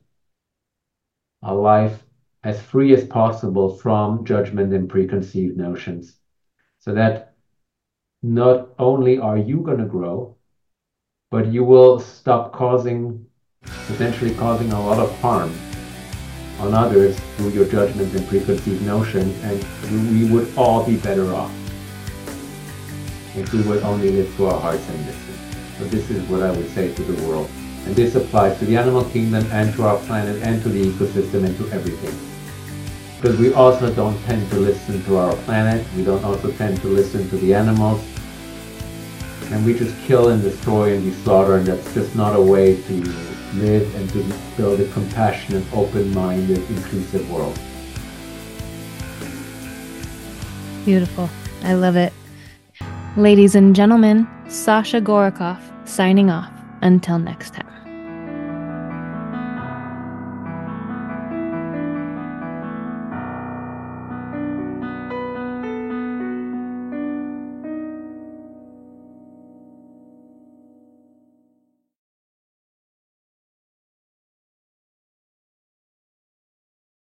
a 1.43 1.55
life 1.55 2.07
as 2.45 2.63
free 2.63 2.93
as 2.93 3.05
possible 3.07 3.69
from 3.69 4.25
judgment 4.25 4.73
and 4.73 4.89
preconceived 4.89 5.57
notions. 5.57 6.20
So 6.81 6.95
that 6.95 7.35
not 8.23 8.71
only 8.79 9.19
are 9.19 9.37
you 9.37 9.59
going 9.59 9.79
to 9.79 9.85
grow, 9.85 10.37
but 11.31 11.47
you 11.47 11.63
will 11.63 12.01
stop 12.01 12.53
causing, 12.53 13.27
potentially 13.87 14.35
causing 14.35 14.73
a 14.73 14.81
lot 14.81 14.99
of 14.99 15.17
harm 15.21 15.53
on 16.59 16.75
others 16.75 17.19
through 17.37 17.51
your 17.51 17.67
judgments 17.67 18.15
and 18.15 18.27
preconceived 18.29 18.83
notions, 18.87 19.35
and 19.45 20.11
we 20.11 20.31
would 20.31 20.53
all 20.57 20.85
be 20.85 20.97
better 20.97 21.33
off 21.35 21.53
if 23.37 23.53
we 23.53 23.63
would 23.63 23.83
only 23.83 24.11
live 24.11 24.35
to 24.37 24.47
our 24.47 24.61
hearts 24.61 24.87
and 24.89 25.07
listen. 25.07 25.35
So 25.79 25.85
this 25.85 26.11
is 26.11 26.27
what 26.29 26.43
I 26.43 26.51
would 26.51 26.69
say 26.71 26.93
to 26.95 27.03
the 27.03 27.29
world. 27.29 27.49
And 27.87 27.95
this 27.95 28.15
applies 28.15 28.59
to 28.59 28.65
the 28.65 28.77
animal 28.77 29.05
kingdom 29.05 29.47
and 29.53 29.73
to 29.75 29.85
our 29.85 29.99
planet 29.99 30.43
and 30.43 30.63
to 30.63 30.69
the 30.69 30.83
ecosystem 30.83 31.45
and 31.45 31.57
to 31.59 31.71
everything. 31.73 32.30
Because 33.21 33.39
we 33.39 33.53
also 33.53 33.93
don't 33.95 34.19
tend 34.25 34.49
to 34.51 34.57
listen 34.57 35.05
to 35.05 35.19
our 35.19 35.35
planet, 35.45 35.87
we 35.95 36.05
don't 36.05 36.25
also 36.25 36.51
tend 36.53 36.81
to 36.81 36.89
listen 36.89 37.29
to 37.29 37.37
the 37.37 37.53
animals. 37.53 38.01
and 39.51 39.67
we 39.67 39.75
just 39.75 39.97
kill 40.03 40.29
and 40.29 40.43
destroy 40.43 40.95
and 40.95 41.05
we 41.05 41.11
slaughter, 41.11 41.57
and 41.57 41.67
that's 41.67 41.93
just 41.93 42.15
not 42.15 42.37
a 42.37 42.41
way 42.41 42.81
to 42.83 42.93
live 43.55 43.95
and 43.97 44.09
to 44.11 44.25
build 44.57 44.81
a 44.81 44.87
compassionate, 44.93 45.65
open-minded, 45.75 46.59
inclusive 46.71 47.29
world. 47.31 47.59
Beautiful. 50.85 51.29
I 51.65 51.75
love 51.75 51.97
it. 51.97 52.13
Ladies 53.17 53.57
and 53.57 53.75
gentlemen, 53.75 54.27
Sascha 54.47 55.03
Gorokhoff 55.03 55.61
signing 55.87 56.31
off. 56.31 56.53
Until 56.83 57.19
next 57.19 57.53
time. 57.53 57.70